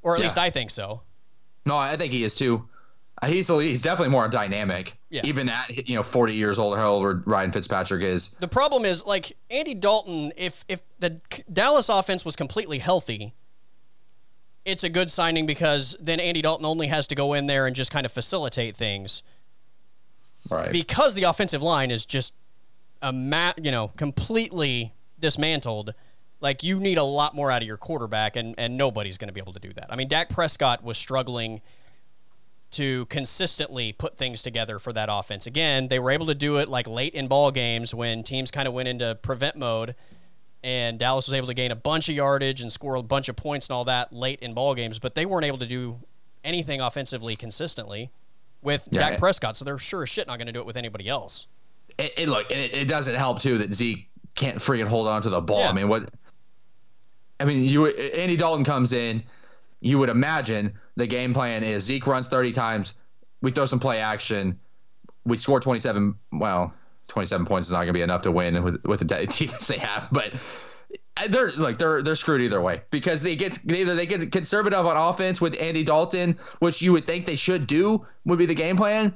[0.02, 0.24] or at Yeah.
[0.26, 1.02] least I think so.
[1.66, 2.68] No, I think he is too.
[3.22, 4.96] Uh, He's he's definitely more dynamic.
[5.10, 5.22] Yeah.
[5.24, 8.30] Even at you know 40 years old, how old Ryan Fitzpatrick is.
[8.40, 10.32] The problem is like Andy Dalton.
[10.36, 11.20] If if the
[11.52, 13.34] Dallas offense was completely healthy,
[14.64, 17.74] it's a good signing because then Andy Dalton only has to go in there and
[17.74, 19.22] just kind of facilitate things.
[20.50, 20.70] Right.
[20.72, 22.34] because the offensive line is just
[23.04, 25.94] a mat, you know, completely dismantled.
[26.40, 29.32] Like you need a lot more out of your quarterback, and and nobody's going to
[29.32, 29.86] be able to do that.
[29.90, 31.60] I mean, Dak Prescott was struggling
[32.72, 35.46] to consistently put things together for that offense.
[35.46, 38.66] Again, they were able to do it like late in ball games when teams kind
[38.66, 39.94] of went into prevent mode,
[40.64, 43.36] and Dallas was able to gain a bunch of yardage and score a bunch of
[43.36, 46.00] points and all that late in ball games, but they weren't able to do
[46.42, 48.10] anything offensively consistently
[48.60, 49.56] with Yeah, Dak I- Prescott.
[49.56, 51.46] So they're sure as shit not going to do it with anybody else.
[51.98, 55.30] It, it look it, it doesn't help too that Zeke can't freaking hold on to
[55.30, 55.60] the ball.
[55.60, 55.70] Yeah.
[55.70, 56.10] I mean, what?
[57.40, 59.22] I mean, you Andy Dalton comes in.
[59.80, 62.94] You would imagine the game plan is Zeke runs 30 times.
[63.42, 64.58] We throw some play action.
[65.24, 66.14] We score 27.
[66.32, 66.72] Well,
[67.08, 69.66] 27 points is not going to be enough to win with with the de- defense
[69.66, 70.32] they have, but.
[71.28, 74.96] They're like they're they're screwed either way because they get either they get conservative on
[74.96, 78.76] offense with Andy Dalton, which you would think they should do would be the game
[78.76, 79.14] plan,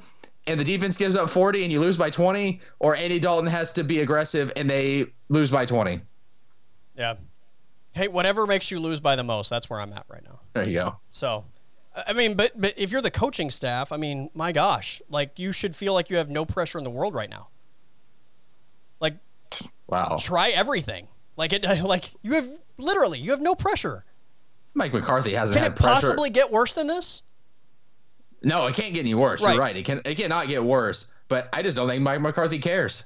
[0.49, 3.71] and the defense gives up 40 and you lose by 20, or Andy Dalton has
[3.73, 6.01] to be aggressive and they lose by 20.
[6.97, 7.15] Yeah.
[7.93, 10.39] Hey, whatever makes you lose by the most, that's where I'm at right now.
[10.53, 10.95] There you go.
[11.11, 11.45] So,
[12.07, 15.51] I mean, but but if you're the coaching staff, I mean, my gosh, like you
[15.51, 17.47] should feel like you have no pressure in the world right now.
[18.99, 19.15] Like
[19.87, 20.17] Wow.
[20.19, 21.07] try everything.
[21.37, 22.47] Like it like you have
[22.77, 24.03] literally you have no pressure.
[24.73, 26.07] Mike McCarthy hasn't Can it pressure.
[26.07, 27.23] possibly get worse than this?
[28.41, 29.41] No, it can't get any worse.
[29.41, 29.53] Right.
[29.53, 29.75] You're right.
[29.75, 31.13] It can it cannot get worse.
[31.27, 33.03] But I just don't think Mike McCarthy cares.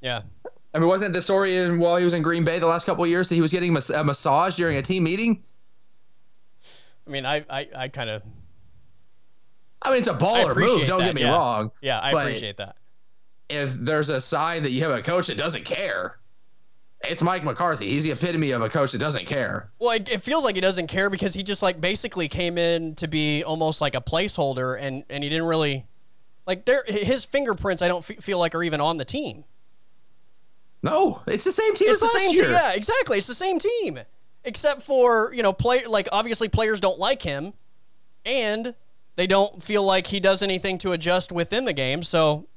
[0.00, 0.22] Yeah.
[0.74, 3.04] I mean, wasn't the story in, while he was in Green Bay the last couple
[3.04, 5.42] of years that he was getting mas- a massage during a team meeting?
[7.06, 8.22] I mean, I I, I kind of
[9.82, 10.86] I mean, it's a baller move.
[10.86, 11.32] Don't that, get me yeah.
[11.32, 11.72] wrong.
[11.80, 12.76] yeah, I appreciate that.
[13.48, 16.18] If there's a sign that you have a coach that doesn't care,
[17.04, 17.88] it's Mike McCarthy.
[17.88, 19.70] He's the epitome of a coach that doesn't care.
[19.78, 22.94] Well, it, it feels like he doesn't care because he just like basically came in
[22.96, 25.86] to be almost like a placeholder, and and he didn't really
[26.46, 27.82] like there his fingerprints.
[27.82, 29.44] I don't f- feel like are even on the team.
[30.82, 32.44] No, it's the same team It's the same year.
[32.44, 32.52] team.
[32.52, 33.18] Yeah, exactly.
[33.18, 34.00] It's the same team,
[34.44, 37.52] except for you know play like obviously players don't like him,
[38.24, 38.74] and
[39.16, 42.02] they don't feel like he does anything to adjust within the game.
[42.02, 42.48] So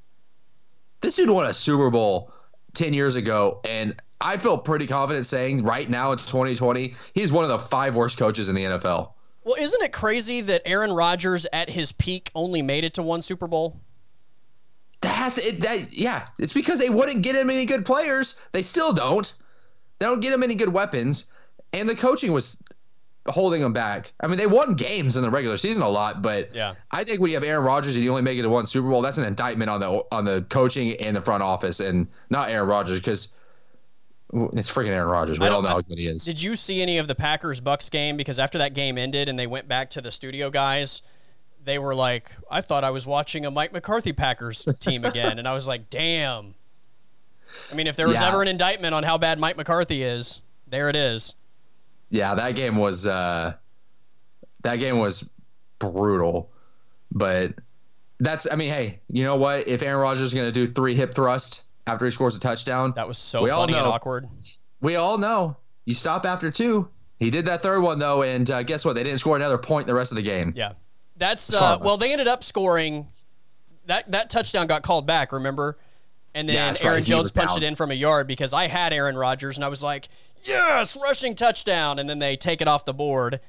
[1.02, 2.32] This dude won a Super Bowl
[2.74, 7.44] 10 years ago, and I feel pretty confident saying right now in 2020, he's one
[7.44, 9.12] of the five worst coaches in the NFL.
[9.44, 13.22] well, isn't it crazy that Aaron Rodgers at his peak only made it to one
[13.22, 13.78] Super Bowl?
[15.02, 15.62] That's it.
[15.62, 18.40] That yeah, it's because they wouldn't get him any good players.
[18.54, 19.32] They still don't.
[20.00, 21.28] They don't get him any good weapons,
[21.74, 22.62] and the coaching was
[23.28, 24.14] holding them back.
[24.20, 26.76] I mean, they won games in the regular season a lot, but Yeah.
[26.92, 28.90] I think when you have Aaron Rodgers and you only make it to one Super
[28.90, 32.50] Bowl, that's an indictment on the on the coaching and the front office, and not
[32.50, 33.30] Aaron Rodgers because
[34.54, 35.40] it's freaking Aaron Rodgers.
[35.40, 36.26] We all know how good he is.
[36.26, 38.18] Did you see any of the Packers Bucs game?
[38.18, 41.02] Because after that game ended and they went back to the studio guys,
[41.64, 45.40] they were like, I thought I was watching a Mike McCarthy Packers team again.
[45.40, 46.56] and I was like, damn.
[47.72, 48.28] I mean, if there was Yeah.
[48.30, 51.36] ever an indictment on how bad Mike McCarthy is, there it is.
[52.10, 53.54] Yeah, that game was uh,
[54.64, 55.28] that game was
[55.80, 56.52] brutal,
[57.12, 57.54] but
[58.20, 59.68] that's I mean, hey, you know what?
[59.68, 62.94] If Aaron Rodgers is going to do three hip thrusts after he scores a touchdown,
[62.96, 64.26] That was so We all funny and awkward.
[64.82, 66.90] we all know you stop after two.
[67.20, 68.94] He did that third one though, and uh, guess what?
[68.94, 70.54] They didn't score another point the rest of the game.
[70.56, 70.74] Yeah.
[71.18, 73.08] That's, uh, well, they ended up scoring.
[73.86, 75.78] That, that touchdown got called back, remember?
[76.34, 76.90] And then Yeah, that's right.
[76.92, 77.64] Aaron Jones punched down.
[77.64, 80.10] it in from a yard because I had Aaron Rodgers and I was like,
[80.44, 82.00] yes, rushing touchdown.
[82.00, 83.40] And then they take it off the board.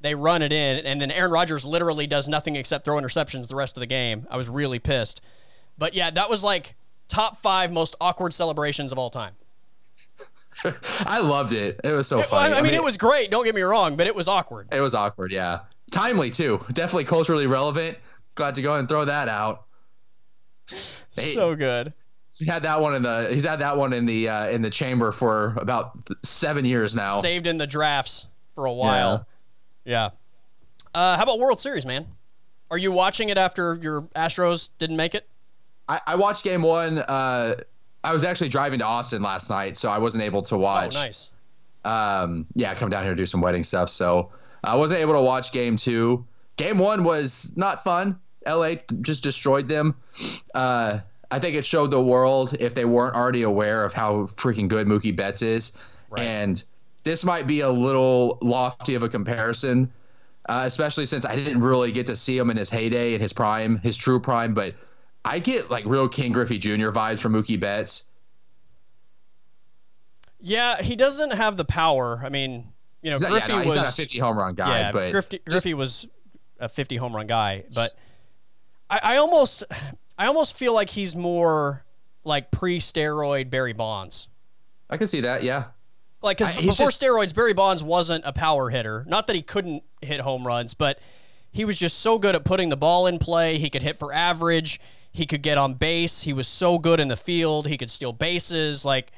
[0.00, 0.86] They run it in.
[0.86, 4.26] And then Aaron Rodgers literally does nothing except throw interceptions the rest of the game.
[4.30, 5.20] I was really pissed.
[5.76, 6.74] But yeah, that was like
[7.10, 9.34] top five most awkward celebrations of all time.
[11.06, 11.80] I loved it.
[11.84, 12.54] It was so Well, funny.
[12.54, 13.30] I, I mean, it was great.
[13.30, 14.68] Don't get me wrong, but it was awkward.
[14.72, 15.32] it was awkward.
[15.32, 16.64] Yeah, timely too.
[16.72, 17.98] Definitely culturally relevant.
[18.34, 19.64] Glad to go and throw that out.
[21.16, 21.92] So good.
[22.38, 23.28] He had that one in the.
[23.32, 25.92] He's had that one in the uh, in the chamber for about
[26.22, 27.20] seven years now.
[27.20, 29.26] Saved in the drafts for a while.
[29.84, 30.10] Yeah.
[30.94, 32.06] Uh, how about World Series, man?
[32.70, 35.28] Are you watching it after your Astros didn't make it?
[35.90, 36.98] I, I watched game one.
[36.98, 37.56] Uh,
[38.04, 40.94] I was actually driving to Austin last night, so I wasn't able to watch.
[40.96, 41.30] Oh, nice.
[41.84, 43.90] Um, yeah, come down here to do some wedding stuff.
[43.90, 44.30] So
[44.62, 46.24] I wasn't able to watch game two.
[46.56, 48.18] Game one was not fun.
[48.46, 49.96] LA just destroyed them.
[50.54, 54.68] Uh, I think it showed the world if they weren't already aware of how freaking
[54.68, 55.76] good Mookie Betts is.
[56.10, 56.22] Right.
[56.22, 56.62] And
[57.02, 59.90] this might be a little lofty of a comparison.
[60.48, 63.32] uh, especially since I didn't really get to see him in his heyday, in his
[63.32, 64.54] prime, his true prime.
[64.54, 64.74] But
[65.24, 66.90] I get like real Ken Griffey Jr.
[66.90, 68.08] vibes from Mookie Betts.
[70.40, 72.20] Yeah, he doesn't have the power.
[72.24, 74.78] I mean, you know, not, Griffey yeah, no, was not a 50 home run guy,
[74.80, 76.06] yeah, but Griffey, Griffey was
[76.58, 77.90] a 50 home run guy, but
[78.88, 79.64] I, I almost,
[80.18, 81.84] I almost feel like he's more
[82.24, 84.28] like pre-steroid Barry Bonds.
[84.88, 85.42] I can see that.
[85.42, 85.64] Yeah,
[86.22, 89.04] Like, because he's before just- steroids, Barry Bonds wasn't a power hitter.
[89.06, 90.98] Not that he couldn't hit home runs, but
[91.52, 93.58] he was just so good at putting the ball in play.
[93.58, 94.80] He could hit for average.
[95.12, 96.22] He could get on base.
[96.22, 97.66] He was so good in the field.
[97.66, 98.84] He could steal bases.
[98.84, 99.12] Like,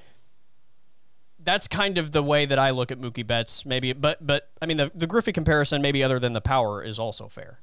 [1.45, 3.67] that's kind of the way that I look at Mookie Betts.
[3.67, 6.99] Maybe, but but I mean, the the Griffey comparison, maybe other than the power, is
[6.99, 7.61] also fair.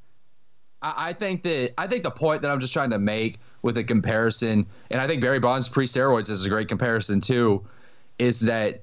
[0.81, 3.83] I, think that I think the point that I'm just trying to make with the
[3.83, 7.65] comparison, and I think Barry Bonds pre steroids is a great comparison too,
[8.17, 8.81] is that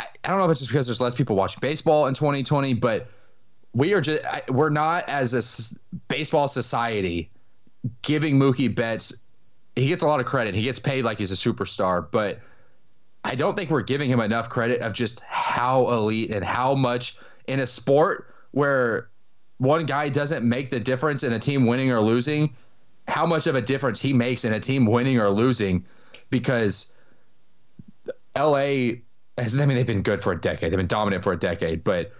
[0.00, 2.74] I, I don't know if it's just because there's less people watching baseball in 2020,
[2.74, 3.08] but
[3.74, 7.30] we are just we're not as a baseball society
[8.02, 9.12] giving Mookie Betts.
[9.76, 10.54] He gets a lot of credit.
[10.54, 12.40] He gets paid like he's a superstar, but
[13.24, 17.16] I don't think we're giving him enough credit of just how elite and how much
[17.46, 19.08] in a sport where
[19.58, 22.54] one guy doesn't make the difference in a team winning or losing,
[23.08, 25.84] how much of a difference he makes in a team winning or losing
[26.30, 26.92] because
[28.36, 28.92] LA
[29.38, 30.70] has, I mean, they've been good for a decade.
[30.72, 32.12] They've been dominant for a decade, but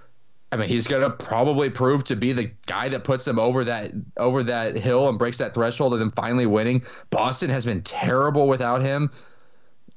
[0.55, 3.65] I mean, he's going to probably prove to be the guy that puts them over
[3.65, 6.85] that over that hill and breaks that threshold and then finally winning.
[7.11, 9.11] Boston has been terrible without him.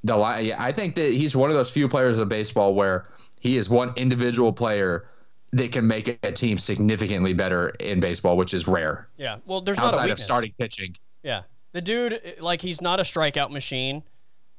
[0.03, 3.05] The I think that he's one of those few players in baseball where
[3.39, 5.07] he is one individual player
[5.51, 9.37] that can make a team significantly better in baseball, which is rare Yeah.
[9.45, 10.95] Well, there's not a outside of starting pitching.
[11.21, 11.43] Yeah.
[11.73, 14.01] The dude, like, he's not a strikeout machine,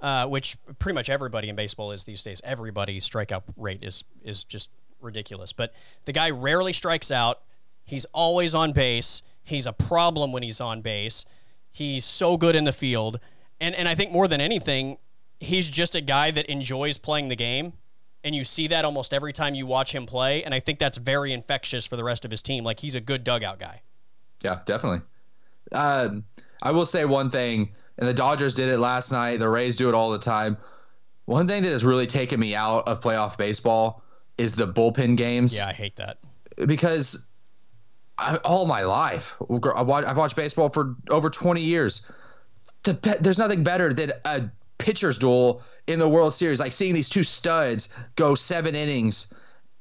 [0.01, 2.41] uh, which pretty much everybody in baseball is these days.
[2.45, 4.71] Everybody's strikeout rate is is just
[5.01, 5.53] ridiculous.
[5.53, 5.73] But
[6.05, 7.41] the guy rarely strikes out.
[7.85, 9.23] He's always on base.
[9.43, 11.25] He's a problem when he's on base.
[11.71, 13.21] He's so good in the field.
[13.61, 14.99] And and I think more than anything,
[15.41, 17.73] he's just a guy that enjoys playing the game.
[18.25, 20.43] And you see that almost every time you watch him play.
[20.43, 22.65] And I think that's very infectious for the rest of his team.
[22.65, 23.83] Like he's a good dugout guy.
[24.43, 25.03] Yeah, definitely.
[25.73, 26.25] Um,
[26.63, 29.39] I will say one thing, and the Dodgers did it last night.
[29.39, 30.57] The Rays do it all the time.
[31.27, 34.03] One thing that has really taken me out of playoff baseball
[34.39, 35.55] is the bullpen games.
[35.55, 36.19] Yeah, I hate that.
[36.67, 37.29] because
[38.19, 42.07] I, all my life I've watched baseball for over 20 years.
[42.85, 47.09] The, there's nothing better than a pitcher's duel in the World Series, like seeing these
[47.09, 49.33] two studs go seven innings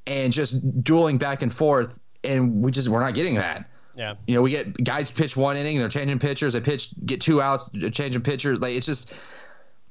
[0.08, 3.70] and just dueling back and forth, and we just we're not getting that.
[3.96, 4.16] Yeah.
[4.28, 6.54] You know, we get guys pitch one inning, they're changing pitchers.
[6.54, 8.60] They pitch, get two outs, changing pitchers.
[8.60, 9.14] Like it's just,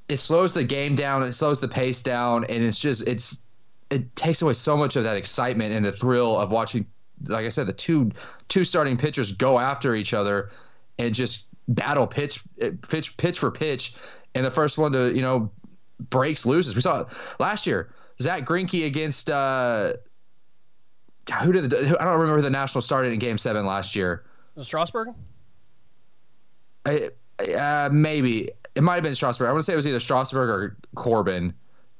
[0.09, 1.23] it slows the game down.
[1.25, 3.41] It slows the pace down, and it's just, it's,
[3.91, 6.87] it takes away so much of that excitement and the thrill of watching.
[7.25, 8.13] Like I said, the two
[8.49, 10.51] two starting pitchers go after each other
[10.99, 12.43] and just battle pitch
[12.89, 13.95] pitch pitch for pitch,
[14.35, 15.51] and the first one to you know
[16.11, 16.75] breaks loses.
[16.75, 17.07] We saw it
[17.39, 17.93] last year.
[18.21, 19.95] Zack Greinke against uh,
[21.43, 24.25] who did the, I don't remember who the national started in Game Seven last year.
[24.59, 25.09] Strasburg?
[26.87, 27.11] I,
[27.55, 29.49] uh, maybe it might have been Strasburg.
[29.49, 31.55] I want to say it was either Strasburg or Corbin.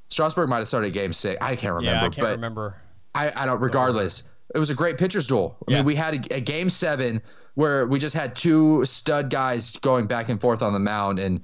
[0.09, 1.37] Strasburg might have started Game Six.
[1.41, 1.91] I can't remember.
[1.91, 2.75] Yeah, I can't but remember.
[3.15, 3.59] I, I don't.
[3.59, 4.23] Regardless,
[4.55, 5.57] it was a great pitcher's duel.
[5.67, 5.77] I Yeah.
[5.77, 7.21] mean, we had a, a Game Seven
[7.55, 11.41] where we just had two stud guys going back and forth on the mound, and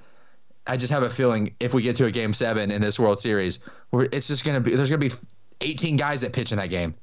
[0.68, 3.20] I just have a feeling if we get to a Game Seven in this World
[3.20, 3.60] Series,
[3.94, 5.12] it's just gonna be there's gonna be
[5.62, 6.96] 18 guys that pitch in that game.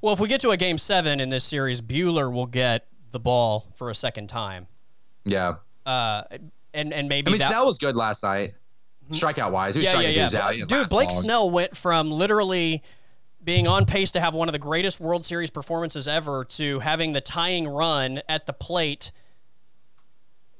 [0.00, 3.18] Well, if we get to a game seven in this series, Buehler will get the
[3.18, 4.68] ball for a second time.
[5.24, 5.56] Yeah.
[5.84, 6.22] Uh,
[6.72, 7.48] and and maybe I mean, that.
[7.48, 8.54] Snell was good last night,
[9.10, 9.26] Mm-hmm.
[9.26, 9.74] strikeout wise.
[9.74, 10.46] He was yeah, yeah, yeah.
[10.62, 10.68] out.
[10.68, 11.20] Dude, Blake long.
[11.20, 12.82] Snell went from literally
[13.42, 17.12] being on pace to have one of the greatest World Series performances ever to having
[17.12, 19.10] the tying run at the plate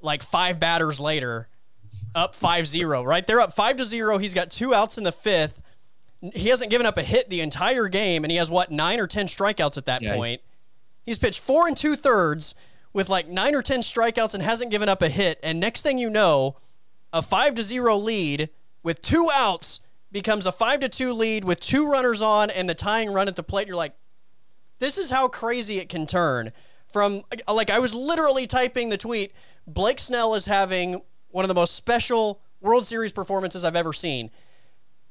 [0.00, 1.48] like five batters later,
[2.14, 3.26] up 5-0, right?
[3.26, 4.18] They're up 5 to 0.
[4.18, 5.60] He's got two outs in the fifth.
[6.34, 9.06] He hasn't given up a hit the entire game, and he has what, nine or
[9.06, 10.14] ten strikeouts at that Yeah.
[10.16, 10.40] point.
[11.06, 12.54] He's pitched four and two thirds
[12.92, 15.38] with like nine or ten strikeouts and hasn't given up a hit.
[15.44, 16.56] And next thing you know,
[17.12, 18.50] a five to zero lead
[18.82, 19.80] with two outs
[20.10, 23.36] becomes a five to two lead with two runners on and the tying run at
[23.36, 23.66] the plate.
[23.66, 23.94] You're like,
[24.78, 26.52] this is how crazy it can turn.
[26.86, 29.32] From like I was literally typing the tweet,
[29.66, 34.30] Blake Snell is having one of the most special World Series performances I've ever seen.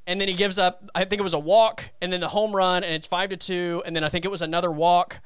[0.08, 2.56] And then he gives up, I think it was a walk, and then the home
[2.56, 5.20] run, and it's five to two, and then I think it was another walk.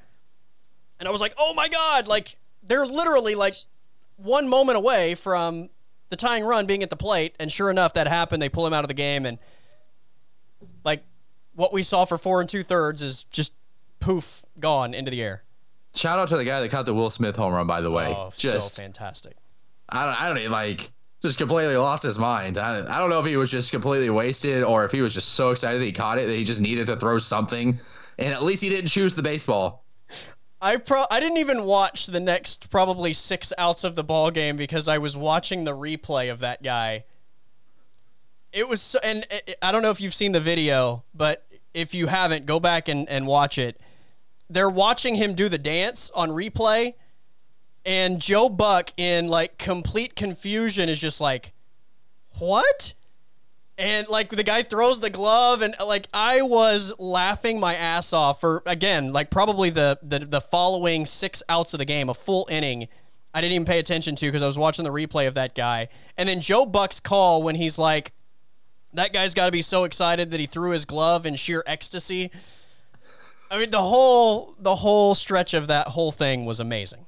[0.99, 3.55] And I was like, oh my God, like they're literally like
[4.17, 5.69] one moment away from
[6.11, 7.35] the tying run being at the plate.
[7.39, 8.41] And sure enough, that happened.
[8.41, 9.25] They pull him out of the game.
[9.25, 9.39] And
[10.85, 11.03] like
[11.55, 13.53] what we saw for four and two thirds is just
[13.99, 15.43] poof, gone into the air.
[15.95, 18.13] Shout out to the guy that caught the Will Smith home run, by the way.
[18.15, 19.35] Oh, just so fantastic.
[19.89, 22.57] I don't, I don't even like just completely lost his mind.
[22.57, 25.29] I, I don't know if he was just completely wasted or if he was just
[25.29, 27.79] so excited that he caught it that he just needed to throw something.
[28.17, 29.80] And at least he didn't choose the baseball.
[30.61, 34.55] I pro I didn't even watch the next probably six outs of the ball game
[34.57, 37.05] because I was watching the replay of that guy.
[38.53, 41.95] It was so, and it, I don't know if you've seen the video, but if
[41.95, 43.79] you haven't, go back and, and watch it.
[44.49, 46.93] They're watching him do the dance on replay,
[47.85, 51.53] and Joe Buck in like complete confusion is just like,
[52.37, 52.93] "What?"
[53.81, 58.39] And like the guy throws the glove, and like I was laughing my ass off
[58.39, 62.47] for again, like probably the the, the following six outs of the game, a full
[62.49, 62.87] inning.
[63.33, 65.87] I didn't even pay attention to because I was watching the replay of that guy.
[66.17, 68.11] And then Joe Buck's call when he's like,
[68.93, 72.29] that guy's got to be so excited that he threw his glove in sheer ecstasy.
[73.49, 77.05] I mean, the whole the whole stretch of that whole thing was amazing.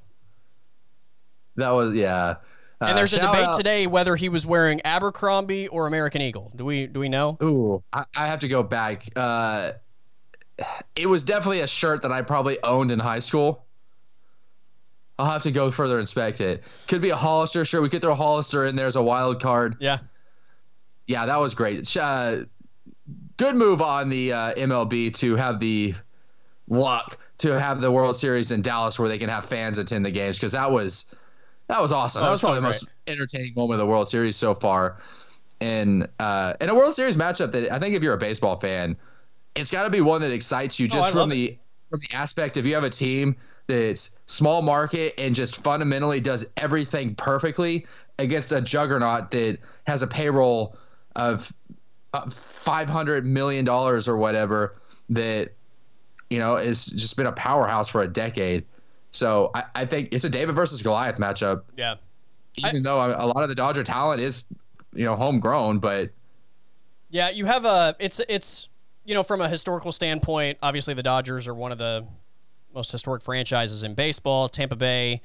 [1.56, 2.36] That was yeah.
[2.84, 6.52] Uh, And there's a debate out- today whether he was wearing Abercrombie or American Eagle.
[6.56, 7.38] Do we do we know?
[7.42, 9.08] Ooh, I, I have to go back.
[9.16, 9.72] Uh,
[10.96, 13.66] it was definitely a shirt that I probably owned in high school.
[15.20, 16.64] I'll have to go further inspect it.
[16.88, 17.82] Could be a Hollister shirt.
[17.84, 19.78] We could throw Hollister in there as a wild card.
[19.80, 20.00] Yeah.
[21.08, 21.96] Yeah, that was great.
[21.96, 22.44] Uh,
[23.38, 25.94] good move on the uh, MLB to have the
[26.68, 30.12] luck to have the World Series in Dallas where they can have fans attend the
[30.12, 31.14] games because that was
[31.68, 32.22] that was awesome.
[32.22, 35.02] That That was probably so the most entertaining moment of the World Series so far.
[35.62, 38.98] And uh, in a World Series matchup that I think if you're a baseball fan,
[39.56, 41.58] it's got to be one that excites you Oh, just love from the
[41.90, 43.36] from the aspect if you have a team
[43.68, 47.88] that's small market and just fundamentally does everything perfectly
[48.20, 49.58] against a juggernaut that
[49.88, 50.76] has a payroll
[51.16, 51.54] of
[52.14, 55.54] uh, 500 million dollars or whatever that
[56.30, 58.66] you know has just been a powerhouse for a decade.
[59.14, 61.64] So I, I think it's a David versus Goliath matchup.
[61.78, 61.96] Yeah.
[62.58, 64.44] Even though a lot of the Dodger talent is,
[64.94, 66.12] you know, homegrown, but
[67.10, 68.70] Yeah, you have a it's it's
[69.06, 72.06] you know from a historical standpoint, obviously the Dodgers are one of the
[72.74, 74.50] most historic franchises in baseball.
[74.50, 75.22] Tampa Bay,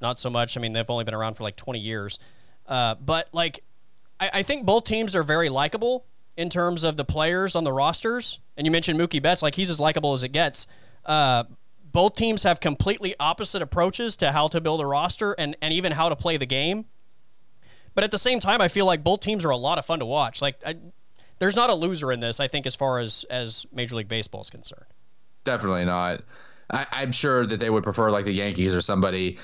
[0.00, 0.56] not so much.
[0.56, 2.18] I mean, they've only been around for like 20 years.
[2.66, 3.62] Uh, but like,
[4.18, 6.04] I, I think both teams are very likable
[6.36, 8.40] in terms of the players on the rosters.
[8.56, 10.66] And you mentioned Mookie Betts, like he's as likable as it gets.
[11.04, 11.44] Uh,
[11.92, 15.92] both teams have completely opposite approaches to how to build a roster and, and even
[15.92, 16.86] how to play the game.
[17.94, 20.00] But at the same time, I feel like both teams are a lot of fun
[20.00, 20.42] to watch.
[20.42, 20.76] Like, I,
[21.38, 22.40] there's not a loser in this.
[22.40, 24.86] I think as far as as Major League Baseball is concerned.
[25.44, 26.22] definitely not.
[26.70, 29.38] I, I'm sure that they would prefer like the Yankees or somebody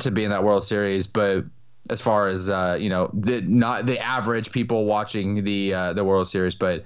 [0.00, 1.44] to be in that World Series, but
[1.90, 6.04] as far as uh, you know, the not the average people watching the uh, the
[6.04, 6.84] World Series, but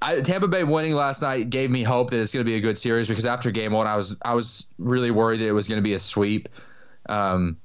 [0.00, 2.60] I, Tampa Bay winning last night gave me hope that it's going to be a
[2.60, 5.66] good series because after Game One, I was I was really worried that it was
[5.66, 6.48] going to be a sweep.
[7.08, 7.56] Um,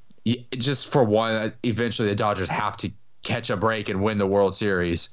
[0.57, 2.91] just for one, eventually the Dodgers have to
[3.23, 5.09] catch a break and win the World Series.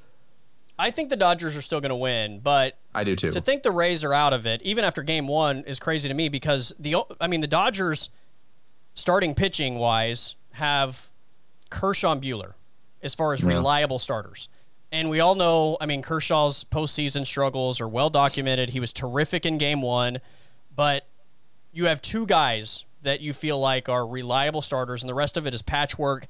[0.78, 3.30] I think the Dodgers are still going to win, but I do too.
[3.32, 6.14] to think the Rays are out of it, even after Game One, is crazy to
[6.14, 8.08] me because the I mean the Dodgers,
[8.94, 11.10] starting pitching wise, have
[11.68, 12.54] Kershaw and Buehler
[13.02, 13.48] as far as Yeah.
[13.48, 14.48] reliable starters.
[14.92, 18.70] And we all know, I mean, Kershaw's postseason struggles are well documented.
[18.70, 20.18] He was terrific in game one,
[20.74, 21.06] but
[21.72, 25.46] you have two guys that you feel like are reliable starters, and the rest of
[25.46, 26.26] it is patchwork.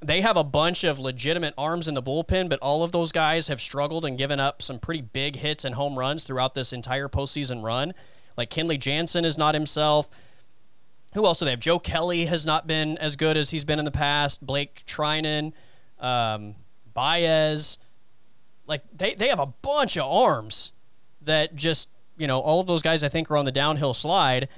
[0.00, 3.48] They have a bunch of legitimate arms in the bullpen, but all of those guys
[3.48, 7.08] have struggled and given up some pretty big hits and home runs throughout this entire
[7.08, 7.92] postseason run.
[8.36, 10.10] Like Kenley Jansen is not himself.
[11.14, 11.60] Who else do they have?
[11.60, 14.46] Joe Kelly has not been as good as he's been in the past.
[14.46, 15.52] Blake Treinen,
[15.98, 16.54] um,
[16.92, 17.78] Baez.
[18.66, 20.72] Like they, they have a bunch of arms
[21.22, 24.48] that just, you know, all of those guys I think are on the downhill slide.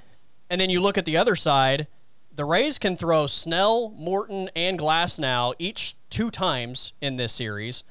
[0.50, 1.86] And then you look at the other side,
[2.34, 7.84] the Rays can throw Snell, Morton, and Glasnow each two times in this series.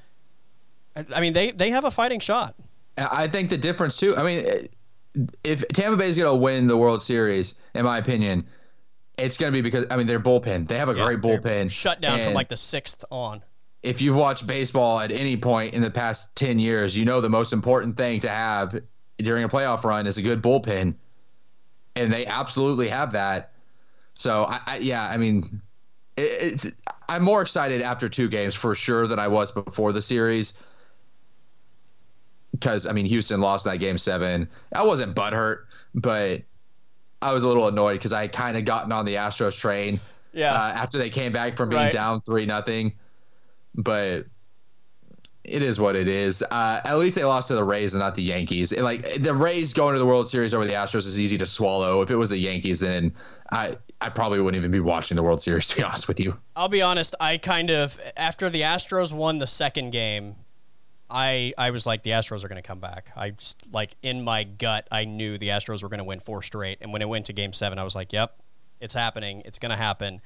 [0.96, 2.54] I- mean, they, they have a fighting shot.
[2.96, 4.16] I think the difference too.
[4.16, 4.68] I mean,
[5.44, 8.46] if Tampa Bay is going to win the World Series, in my opinion,
[9.18, 10.66] it's going to be because I mean their bullpen.
[10.66, 11.70] They have a great bullpen.
[11.70, 13.42] Shut down from like the sixth on.
[13.82, 17.28] If you've watched baseball at any point in the past ten years, you know the
[17.28, 18.80] most important thing to have
[19.18, 20.94] during a playoff run is a good bullpen,
[21.96, 23.52] and they absolutely have that.
[24.14, 25.60] So I, I yeah, I mean,
[26.16, 26.72] it, it's
[27.08, 30.60] I'm more excited after two games for sure than I was before the series
[32.52, 34.48] because I mean Houston lost that game seven.
[34.74, 36.42] I wasn't butthurt, but
[37.22, 40.00] I was a little annoyed because I had kind of gotten on the Astros train
[40.32, 40.52] Yeah.
[40.52, 41.92] uh, after they came back from being Right.
[41.92, 42.94] down three nothing.
[43.78, 44.26] But
[45.48, 46.42] it is what it is.
[46.42, 48.72] Uh, at least they lost to the Rays and not the Yankees.
[48.72, 51.46] And like the Rays going to the World Series over the Astros is easy to
[51.46, 52.02] swallow.
[52.02, 53.14] If it was the Yankees, then
[53.50, 55.68] I I probably wouldn't even be watching the World Series.
[55.68, 57.14] To be honest with you, I'll be honest.
[57.20, 60.36] I kind of after the Astros won the second game,
[61.10, 63.10] I I was like the Astros are going to come back.
[63.16, 66.42] I just like in my gut, I knew the Astros were going to win four
[66.42, 66.78] straight.
[66.80, 68.36] And when it went to Game Seven, I was like, "Yep,
[68.80, 69.42] it's happening.
[69.44, 70.20] It's going to happen."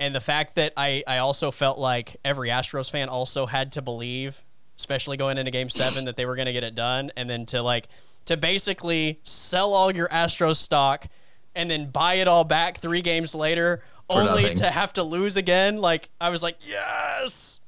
[0.00, 3.82] And the fact that I I also felt like every Astros fan also had to
[3.82, 4.44] believe,
[4.78, 7.46] especially going into Game Seven, that they were going to get it done, and then
[7.46, 7.88] to like
[8.26, 11.06] to basically sell all your Astros stock
[11.54, 14.56] and then buy it all back three games later, For only nothing.
[14.58, 15.78] to have to lose again.
[15.80, 17.60] Like I was like, yes.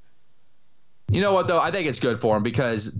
[1.10, 1.60] you know what though?
[1.60, 2.96] I think it's good for them because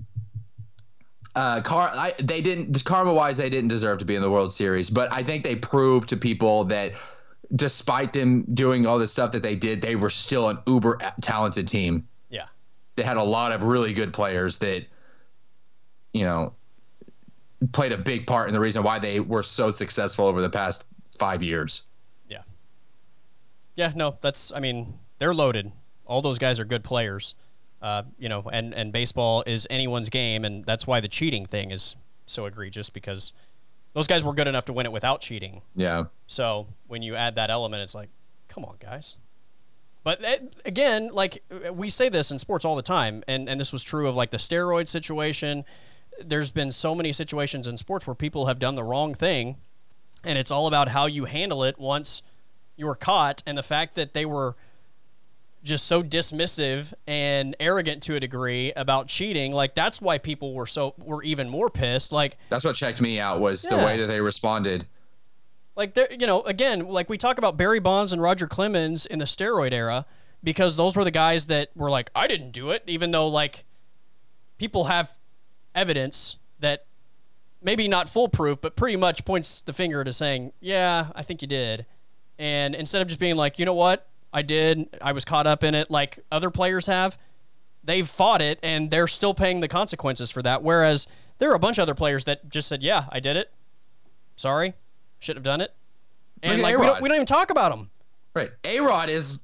[1.35, 4.51] uh, car I, they didn't karma wise they didn't deserve to be in the World
[4.51, 6.91] Series, but I think they proved to people that
[7.55, 11.67] despite them doing all the stuff that they did, they were still an uber talented
[11.67, 12.07] team.
[12.29, 12.47] Yeah.
[12.95, 14.85] they had a lot of really good players that
[16.13, 16.53] you know
[17.73, 20.85] played a big part in the reason why they were so successful over the past
[21.19, 21.83] five years
[22.27, 22.41] Yeah.
[23.75, 25.71] Yeah, no, that's I mean, they're loaded.
[26.05, 27.35] All those guys are good players.
[27.81, 31.71] Uh, you know, and and baseball is anyone's game and that's why the cheating thing
[31.71, 31.95] is
[32.25, 33.33] so egregious because
[33.93, 35.61] those guys were good enough to win it without cheating.
[35.75, 38.09] yeah So, when you add that element it's like,
[38.47, 39.17] come on, guys.
[40.03, 43.71] But eh, again, like we say this in sports all the time and and this
[43.71, 45.63] was true of like the steroid situation.
[46.23, 49.57] There's been so many situations in sports where people have done the wrong thing
[50.23, 52.21] and it's all about how you handle it once
[52.75, 54.55] you were caught and the fact that they were
[55.63, 60.65] just so dismissive and arrogant to a degree about cheating like that's why people were
[60.65, 64.07] so were even more pissed like that's what checked me out was the way that
[64.07, 64.87] they responded.
[65.75, 69.19] Like there you know again like we talk about Barry Bonds and Roger Clemens in
[69.19, 70.05] the steroid era
[70.43, 73.63] because those were the guys that were like I didn't do it even though like
[74.57, 75.11] people have
[75.75, 76.85] evidence that
[77.61, 81.47] maybe not foolproof but pretty much points the finger to saying yeah I think you
[81.47, 81.85] did.
[82.39, 84.97] And instead of just being like you know what I did.
[85.01, 87.17] I was caught up in it like other players have.
[87.83, 91.07] They've fought it and they're still paying the consequences for that whereas
[91.39, 93.51] there are a bunch of other players that just said yeah I did it.
[94.35, 94.73] Sorry.
[95.19, 95.73] Shouldn't have done it.
[96.43, 97.89] And like we don't, we don't even talk about them
[98.35, 98.49] right.
[98.63, 99.41] A-Rod is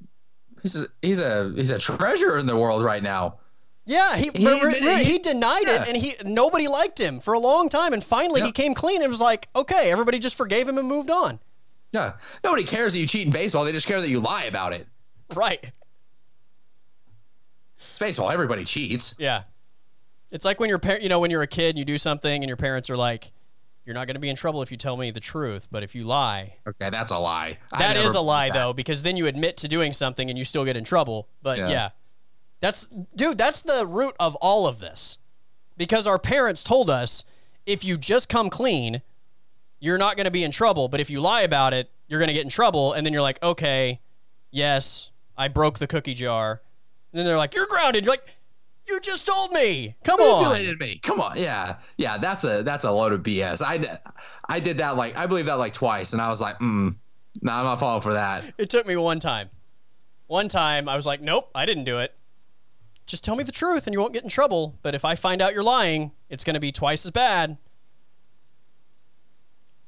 [0.62, 3.36] he's a he's a he's a treasure in the world right now.
[3.86, 5.82] Yeah, he He re- admitted- re- he- he denied yeah.
[5.84, 9.02] it, and he nobody liked him for a long time, and finally he came clean
[9.02, 11.40] and was like, okay, everybody just forgave him and moved on.
[11.92, 14.74] Yeah nobody cares that you cheat in baseball they just care that you lie about
[14.74, 14.88] it
[15.36, 15.72] Right?
[17.78, 19.44] it's baseball everybody cheats Yeah.
[20.30, 22.44] It's like when you're par- you know when you're a kid and you do something
[22.44, 23.32] and your parents are like,
[23.86, 25.96] you're not going to be in trouble if you tell me the truth, but if
[25.96, 28.54] you lie, okay that's a lie that is a lie that.
[28.54, 31.30] though because then you admit to doing something and you still get in trouble.
[31.42, 31.70] But yeah.
[31.70, 31.90] Yeah.
[32.60, 35.18] That's dude, that's the root of all of this.
[35.78, 37.24] Because our parents told us
[37.66, 39.02] if you just come clean,
[39.80, 42.28] you're not going to be in trouble, but if you lie about it, you're going
[42.30, 44.00] to get in trouble and then you're like, "Okay,
[44.52, 46.62] yes, I broke the cookie jar."
[47.12, 48.28] And then they're like, "You're grounded." You're like,
[48.88, 50.44] "You just told me." Come on.
[50.44, 51.00] manipulated me.
[51.00, 52.18] Come on, yeah, yeah.
[52.18, 53.62] That's a that's a load of BS.
[53.62, 54.00] I
[54.50, 56.96] I did that like I believe that like twice, and I was like, mm,
[57.42, 58.44] no, I'm not falling for that.
[58.58, 59.50] It took me one time.
[60.28, 62.14] One time I was like, "Nope, I didn't do it."
[63.06, 65.42] Just tell me the truth and you won't get in trouble, but if I find
[65.42, 67.58] out you're lying, it's going to be twice as bad.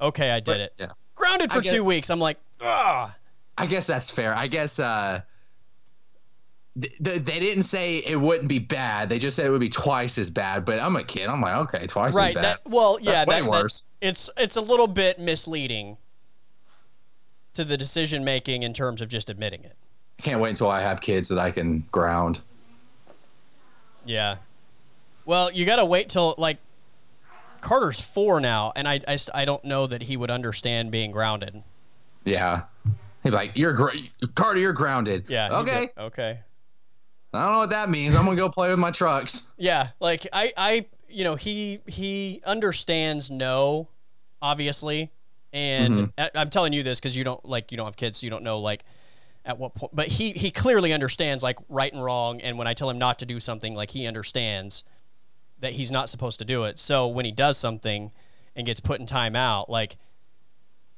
[0.02, 0.74] Okay, I did But, it.
[0.78, 2.10] Yeah, Grounded for get- 2 weeks.
[2.10, 3.16] I'm like, "Ah."
[3.58, 4.34] I guess that's fair.
[4.34, 5.20] I guess uh,
[6.82, 9.10] th- th- they didn't say it wouldn't be bad.
[9.10, 10.64] They just said it would be twice as bad.
[10.64, 11.28] But I'm a kid.
[11.28, 12.44] I'm like, okay, twice Right, as bad.
[12.46, 13.90] that well, yeah, That's way that, that- worse.
[14.00, 15.98] it's it's a little bit misleading
[17.54, 19.76] to the decision making in terms of just admitting it.
[20.20, 22.40] I can't wait until I have kids that I can ground.
[24.06, 24.38] Yeah.
[25.26, 26.58] Well, you got to wait till like
[27.62, 31.64] Carter's 4 now and I I, I don't know that he would understand being grounded.
[32.26, 32.64] Yeah,
[33.24, 33.92] he'd be like, you're gr-
[34.36, 35.26] Carter, you're grounded.
[35.28, 35.60] Yeah.
[35.60, 35.90] Okay.
[35.98, 36.40] Okay.
[37.34, 38.16] I don't know what that means.
[38.16, 39.54] I'm gonna go play with my trucks.
[39.62, 43.90] Yeah, like I, I, you know, he he understands no,
[44.42, 45.12] obviously,
[45.52, 46.06] and mm-hmm.
[46.18, 48.32] I, I'm telling you this because you don't like you don't have kids, so you
[48.32, 48.86] don't know like
[49.46, 49.94] at what point.
[49.94, 53.20] But he he clearly understands like right and wrong, and when I tell him not
[53.20, 54.84] to do something, like he understands
[55.60, 56.80] that he's not supposed to do it.
[56.80, 58.12] So when he does something
[58.56, 59.98] and gets put in timeout, like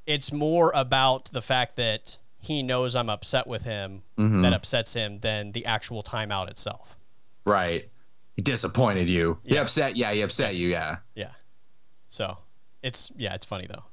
[0.05, 4.41] it's more about the fact that he knows I'm upset with him Mhm.
[4.43, 6.97] that upsets him than the actual timeout itself.
[7.45, 7.89] Right.
[8.35, 9.39] He disappointed you.
[9.43, 9.95] He upset.
[9.95, 10.69] Yeah, he upset you.
[10.69, 10.97] Yeah.
[11.15, 11.31] Yeah.
[12.07, 12.37] So
[12.81, 13.83] it's yeah, it's funny though.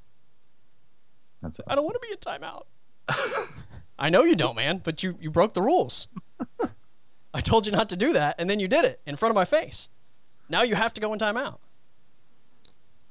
[1.43, 2.65] That's I don't want to be a timeout.
[3.99, 6.09] I know you don't, man, but you you broke the rules.
[7.35, 9.35] I told you not to do that, and then you did it in front of
[9.35, 9.89] my face.
[10.48, 11.58] Now you have to go in timeout.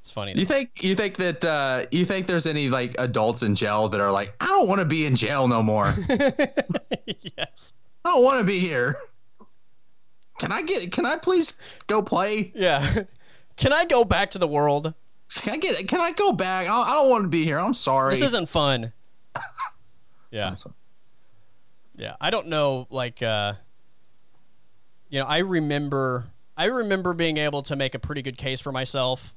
[0.01, 0.34] It's funny.
[0.35, 3.99] You think you think that uh, you think there's any like adults in jail that
[3.99, 5.93] are like, I don't want to be in jail no more.
[7.38, 7.73] yes.
[8.05, 8.97] I don't want to be here.
[10.39, 10.91] Can I get?
[10.93, 11.53] Can I please
[11.88, 12.53] go play?
[12.55, 13.03] Yeah.
[13.57, 14.93] Can I go back to the world?
[15.35, 15.88] Can I get?
[15.88, 16.69] Can I go back?
[16.69, 17.59] I, I don't want to be here.
[17.59, 18.14] I'm sorry.
[18.14, 18.93] This isn't fun.
[20.31, 20.55] yeah.
[21.97, 22.15] Yeah.
[22.22, 22.88] I don't know.
[22.89, 23.55] Like, uh,
[25.09, 26.27] you know, I remember.
[26.58, 29.36] I remember being able to make a pretty good case for myself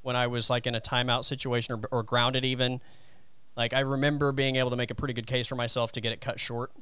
[0.00, 2.80] when I was like in a timeout situation or, or grounded even.
[3.56, 6.12] Like I remember being able to make a pretty good case for myself to get
[6.12, 6.72] it cut short.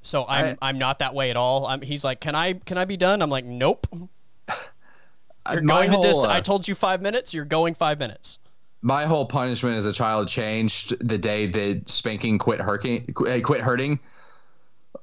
[0.00, 1.66] So I'm I, am not that way at all.
[1.66, 3.86] I'm, he's like, "Can I can I be done?" I'm like, "Nope."
[5.52, 6.26] You're going whole, the distance.
[6.26, 7.32] Uh, I told you five minutes.
[7.32, 8.38] You're going five minutes.
[8.80, 13.12] My whole punishment as a child changed the day that spanking quit hurting.
[13.14, 14.00] Quit hurting.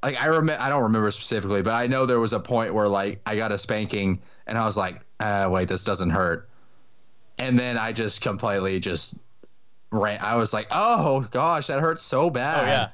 [0.01, 2.87] Like I remember, I don't remember specifically, but I know there was a point where
[2.87, 6.49] like I got a spanking and I was like, uh, "Wait, this doesn't hurt,"
[7.37, 9.17] and then I just completely just
[9.91, 10.19] ran.
[10.21, 12.89] I was like, "Oh gosh, that hurts so bad." Oh yeah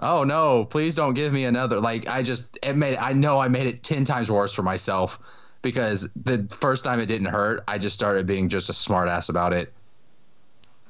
[0.00, 1.80] oh no, please don't give me another.
[1.80, 5.18] Like I just it made I know I made it ten times worse for myself
[5.62, 9.52] because the first time it didn't hurt, I just started being just a smartass about
[9.52, 9.72] it.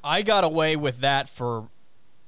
[0.03, 1.69] I got away with that for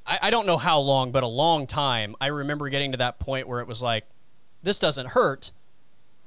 [0.05, 2.15] I, I don't know how long, but a long time.
[2.19, 4.05] I remember getting to that point where it was like,
[4.63, 5.51] this doesn't hurt.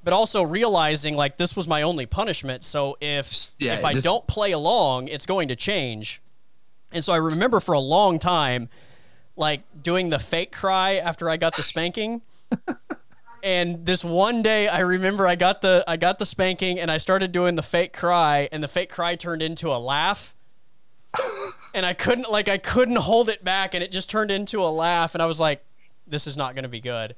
[0.03, 2.63] But also realizing like this was my only punishment.
[2.63, 6.21] So if yeah, if I just, don't play along, it's going to change.
[6.93, 8.69] And so I remember for a long time
[9.37, 12.21] like doing the fake cry after I got the spanking.
[13.43, 16.99] and this one day I remember I got the I got the spanking and I
[16.99, 20.37] started doing the fake cry and the fake cry turned into a laugh.
[21.75, 24.71] and I couldn't like I couldn't hold it back and it just turned into a
[24.71, 25.65] laugh and I was like
[26.07, 27.15] this is not going to be good.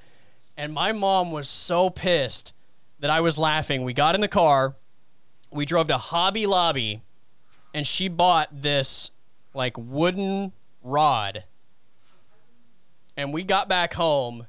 [0.57, 2.53] And my mom was so pissed
[3.01, 3.85] that I was laughing.
[3.85, 4.75] We got in the car.
[5.51, 7.03] We drove to Hobby Lobby
[7.75, 9.11] and she bought this
[9.55, 10.53] like wooden
[10.83, 11.45] rod
[13.17, 14.47] and we got back home,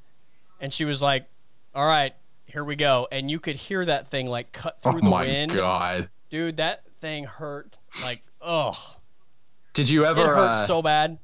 [0.59, 1.25] and she was like,
[1.73, 2.13] "All right,
[2.45, 5.51] here we go." And you could hear that thing like cut through oh the wind.
[5.51, 8.75] Oh my god, dude, that thing hurt like ugh.
[9.77, 10.21] Did you ever?
[10.21, 11.19] It hurt uh, so bad.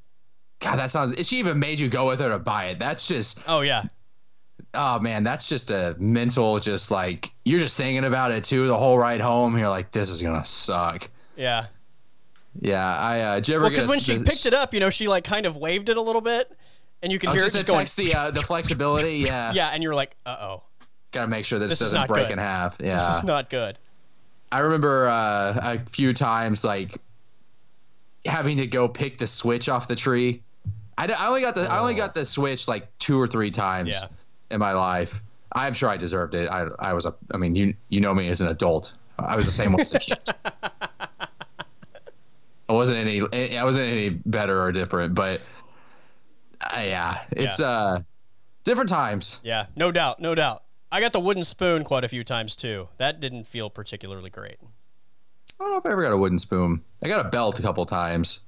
[0.59, 1.27] God, that sounds.
[1.27, 2.77] She even made you go with her to buy it.
[2.77, 3.41] That's just.
[3.47, 3.85] Oh yeah.
[4.75, 6.59] Oh man, that's just a mental.
[6.59, 9.57] Just like you're just thinking about it too the whole ride home.
[9.57, 11.09] You're like, this is gonna suck.
[11.35, 11.65] Yeah.
[12.61, 13.21] Yeah, I.
[13.21, 15.23] Uh, did you ever well, because when she picked it up, you know, she like
[15.23, 16.55] kind of waved it a little bit,
[17.01, 18.07] and you can oh, hear just it just going.
[18.07, 19.13] the uh, the flexibility.
[19.25, 19.51] Yeah.
[19.53, 20.63] yeah, and you're like, uh oh.
[21.11, 22.33] Got to make sure this, this doesn't break good.
[22.33, 22.75] in half.
[22.79, 22.97] Yeah.
[22.97, 23.79] This is not good.
[24.51, 27.01] I remember uh, a few times like
[28.25, 30.41] having to go pick the switch off the tree.
[30.97, 31.75] I, I only got the oh.
[31.75, 32.19] I only got oh.
[32.19, 34.07] the switch like two or three times yeah.
[34.51, 35.19] in my life.
[35.51, 36.49] I'm sure I deserved it.
[36.49, 38.93] I I was a I mean you you know me as an adult.
[39.19, 40.17] I was the same as a kid.
[42.69, 43.21] I wasn't any
[43.57, 45.41] I wasn't any better or different, but
[46.61, 47.67] uh, yeah, it's yeah.
[47.67, 48.01] uh
[48.63, 49.39] different times.
[49.43, 50.63] Yeah, no doubt, no doubt.
[50.91, 52.87] I got the wooden spoon quite a few times too.
[52.97, 54.57] That didn't feel particularly great.
[55.63, 56.83] I don't know if I ever got a wooden spoon.
[57.05, 58.41] I got a belt a couple times.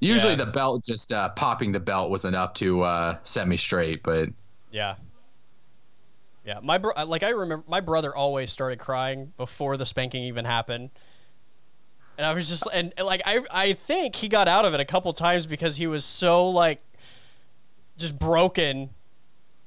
[0.00, 0.38] Usually yeah.
[0.44, 4.30] the belt just uh, popping the belt was enough to uh, set me straight, but
[4.72, 4.96] yeah,
[6.44, 6.58] yeah.
[6.64, 10.90] My bro- like I remember my brother always started crying before the spanking even happened,
[12.18, 14.84] and I was just and like I I think he got out of it a
[14.84, 16.82] couple times because he was so like
[17.96, 18.90] just broken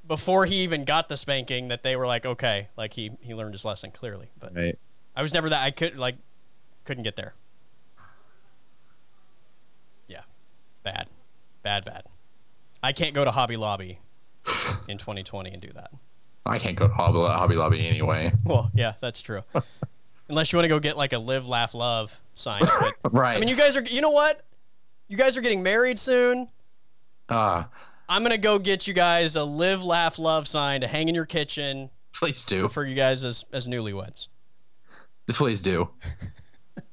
[0.06, 3.53] before he even got the spanking that they were like, okay, like he he learned
[3.53, 4.27] his lesson clearly.
[4.38, 4.77] But right.
[5.15, 6.18] I was never that I could like
[6.90, 7.36] couldn't get there.
[10.07, 10.24] Yeah,
[10.82, 11.07] bad,
[11.61, 12.02] bad, bad.
[12.82, 13.99] I can't go to Hobby Lobby
[14.88, 15.91] in 2020 and do that.
[16.48, 18.34] I can't go to Hobby, Hobby Lobby anyway.
[18.44, 19.44] Well, yeah, that's true.
[20.30, 22.64] Unless you want to go get like a live, laugh, love sign.
[22.64, 23.38] But, right.
[23.38, 23.84] I mean, you guys are.
[23.84, 24.41] You know what?
[25.10, 26.48] You guys are getting married soon.
[27.30, 27.66] Uh,
[28.07, 31.28] I'm gonna go get you guys a live, laugh, love sign to hang in your
[31.28, 31.91] kitchen.
[32.16, 34.28] Please do for you guys as as newlyweds.
[35.28, 35.88] Please do.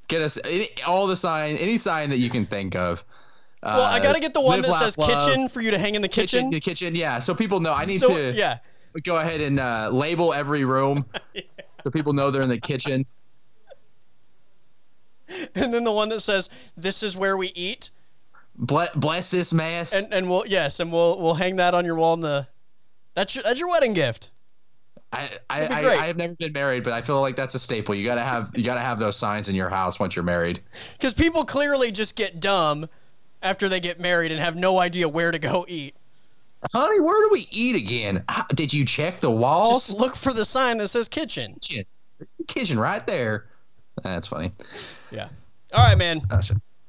[0.09, 3.05] get us any, all the sign, any sign that you can think of.
[3.63, 5.11] Well, uh, I gotta get the one that laugh, says love.
[5.11, 6.51] kitchen for you to hang in the kitchen.
[6.51, 7.19] Kitchen, kitchen, yeah.
[7.19, 7.73] So people know.
[7.73, 8.59] I need so, to yeah.
[9.03, 11.05] go ahead and uh, label every room
[11.35, 11.43] yeah.
[11.83, 13.05] so people know they're in the kitchen.
[15.57, 17.91] And then the one that says, "This is where we eat."
[18.55, 19.93] Bless, bless this mass.
[19.93, 22.47] And and we'll yes, and we'll we'll hang that on your wall in the.
[23.15, 24.31] That's your that's your wedding gift.
[25.13, 27.95] I I, I, I, have never been married, but I feel like that's a staple.
[27.95, 30.61] You gotta have you gotta have those signs in your house once you're married.
[30.93, 32.89] Because people clearly just get dumb
[33.43, 35.95] after they get married and have no idea where to go eat.
[36.73, 38.25] Honey, where do we eat again?
[38.55, 39.87] Did you check the walls?
[39.87, 41.55] Just look for the sign that says kitchen.
[41.61, 41.85] kitchen.
[42.49, 43.47] Kitchen right there.
[44.03, 44.53] That's funny.
[45.11, 45.29] Yeah.
[45.73, 46.23] All right, man.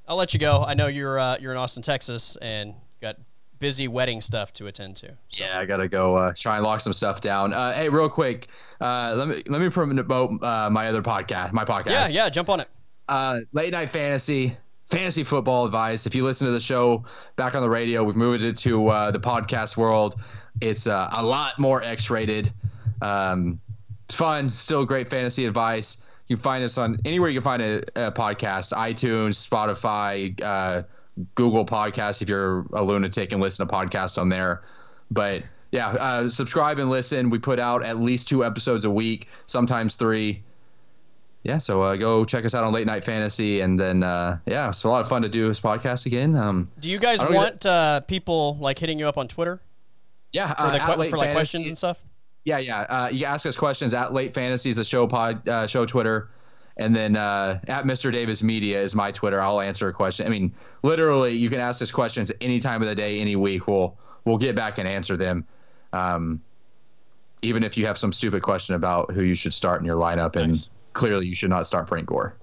[0.08, 0.64] I'll let you go.
[0.66, 3.18] I know you're uh, you're in Austin, Texas, and got
[3.60, 5.08] busy wedding stuff to attend to.
[5.30, 5.44] So.
[5.44, 7.54] Yeah, I gotta go uh, try and lock some stuff down.
[7.54, 8.48] Uh, hey, real quick,
[8.82, 11.90] uh, let me let me promote uh, my other podcast, my podcast.
[11.92, 12.30] Yeah, yeah.
[12.30, 12.70] Jump on it.
[13.10, 14.58] uh, late night fantasy,
[14.88, 16.06] fantasy football advice.
[16.06, 17.06] If you listen to the show
[17.36, 20.16] back on the radio, we've moved it to uh, the podcast world.
[20.62, 22.52] It's uh, a lot more X rated.
[23.02, 23.60] Um,
[24.06, 26.06] it's fun, still great fantasy advice.
[26.28, 30.84] You can find us on anywhere you can find a, a podcast iTunes, Spotify, uh,
[31.36, 34.64] Google Podcasts if you're a lunatic and listen to podcasts on there.
[35.12, 37.30] But yeah, uh, subscribe and listen.
[37.30, 40.44] We put out at least two episodes a week, sometimes three
[41.48, 44.68] yeah, so uh, go check us out on Late Night Fantasy, and then uh, yeah,
[44.68, 46.36] it's a lot of fun to do this podcast again.
[46.36, 49.62] Um, Do you guys want uh, people like hitting you up on Twitter
[50.34, 52.04] yeah, for, uh, the, que- Late for like Fantasy- questions and stuff?
[52.44, 52.82] Yeah, yeah.
[52.82, 55.86] Uh, you can ask us questions at Late Fantasy is the show pod uh, show
[55.86, 56.30] Twitter,
[56.78, 58.12] and then uh, at Mr.
[58.12, 59.42] Davis Media is my Twitter.
[59.42, 60.26] I'll answer a question.
[60.26, 63.68] I mean, literally, you can ask us questions any time of the day, any week.
[63.68, 65.46] We'll we'll get back and answer them.
[65.94, 66.42] Um,
[67.42, 70.36] even if you have some stupid question about who you should start in your lineup,
[70.36, 72.36] and clearly you should not start Frank Gore.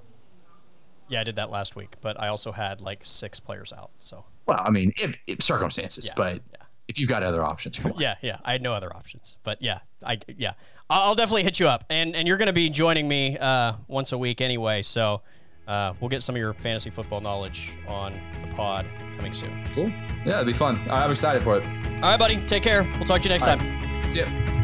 [1.08, 3.90] Yeah, I did that last week, but I also had like six players out.
[3.98, 6.63] So Well, I mean, if, if circumstances, Yeah, but yeah.
[6.88, 9.36] If you've got other options, yeah, yeah, I had no other options.
[9.42, 10.52] But yeah, I yeah,
[10.90, 14.12] I'll definitely hit you up, and and you're going to be joining me uh, once
[14.12, 14.82] a week anyway.
[14.82, 15.22] So
[15.66, 18.12] uh, we'll get some of your fantasy football knowledge on
[18.42, 18.86] the pod
[19.16, 19.64] coming soon.
[19.74, 19.88] Cool.
[20.24, 20.86] Yeah, it'd be fun.
[20.90, 21.64] I'm excited for it.
[21.64, 22.44] All right, buddy.
[22.46, 22.82] Take care.
[22.82, 24.10] We'll talk to you next time.
[24.10, 24.63] See ya.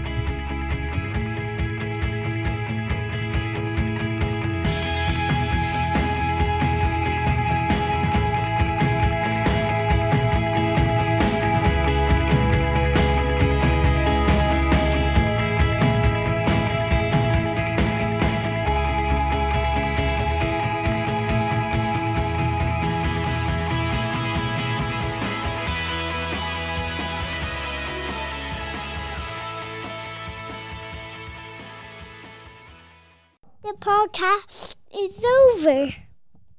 [34.08, 36.09] Podcast is over.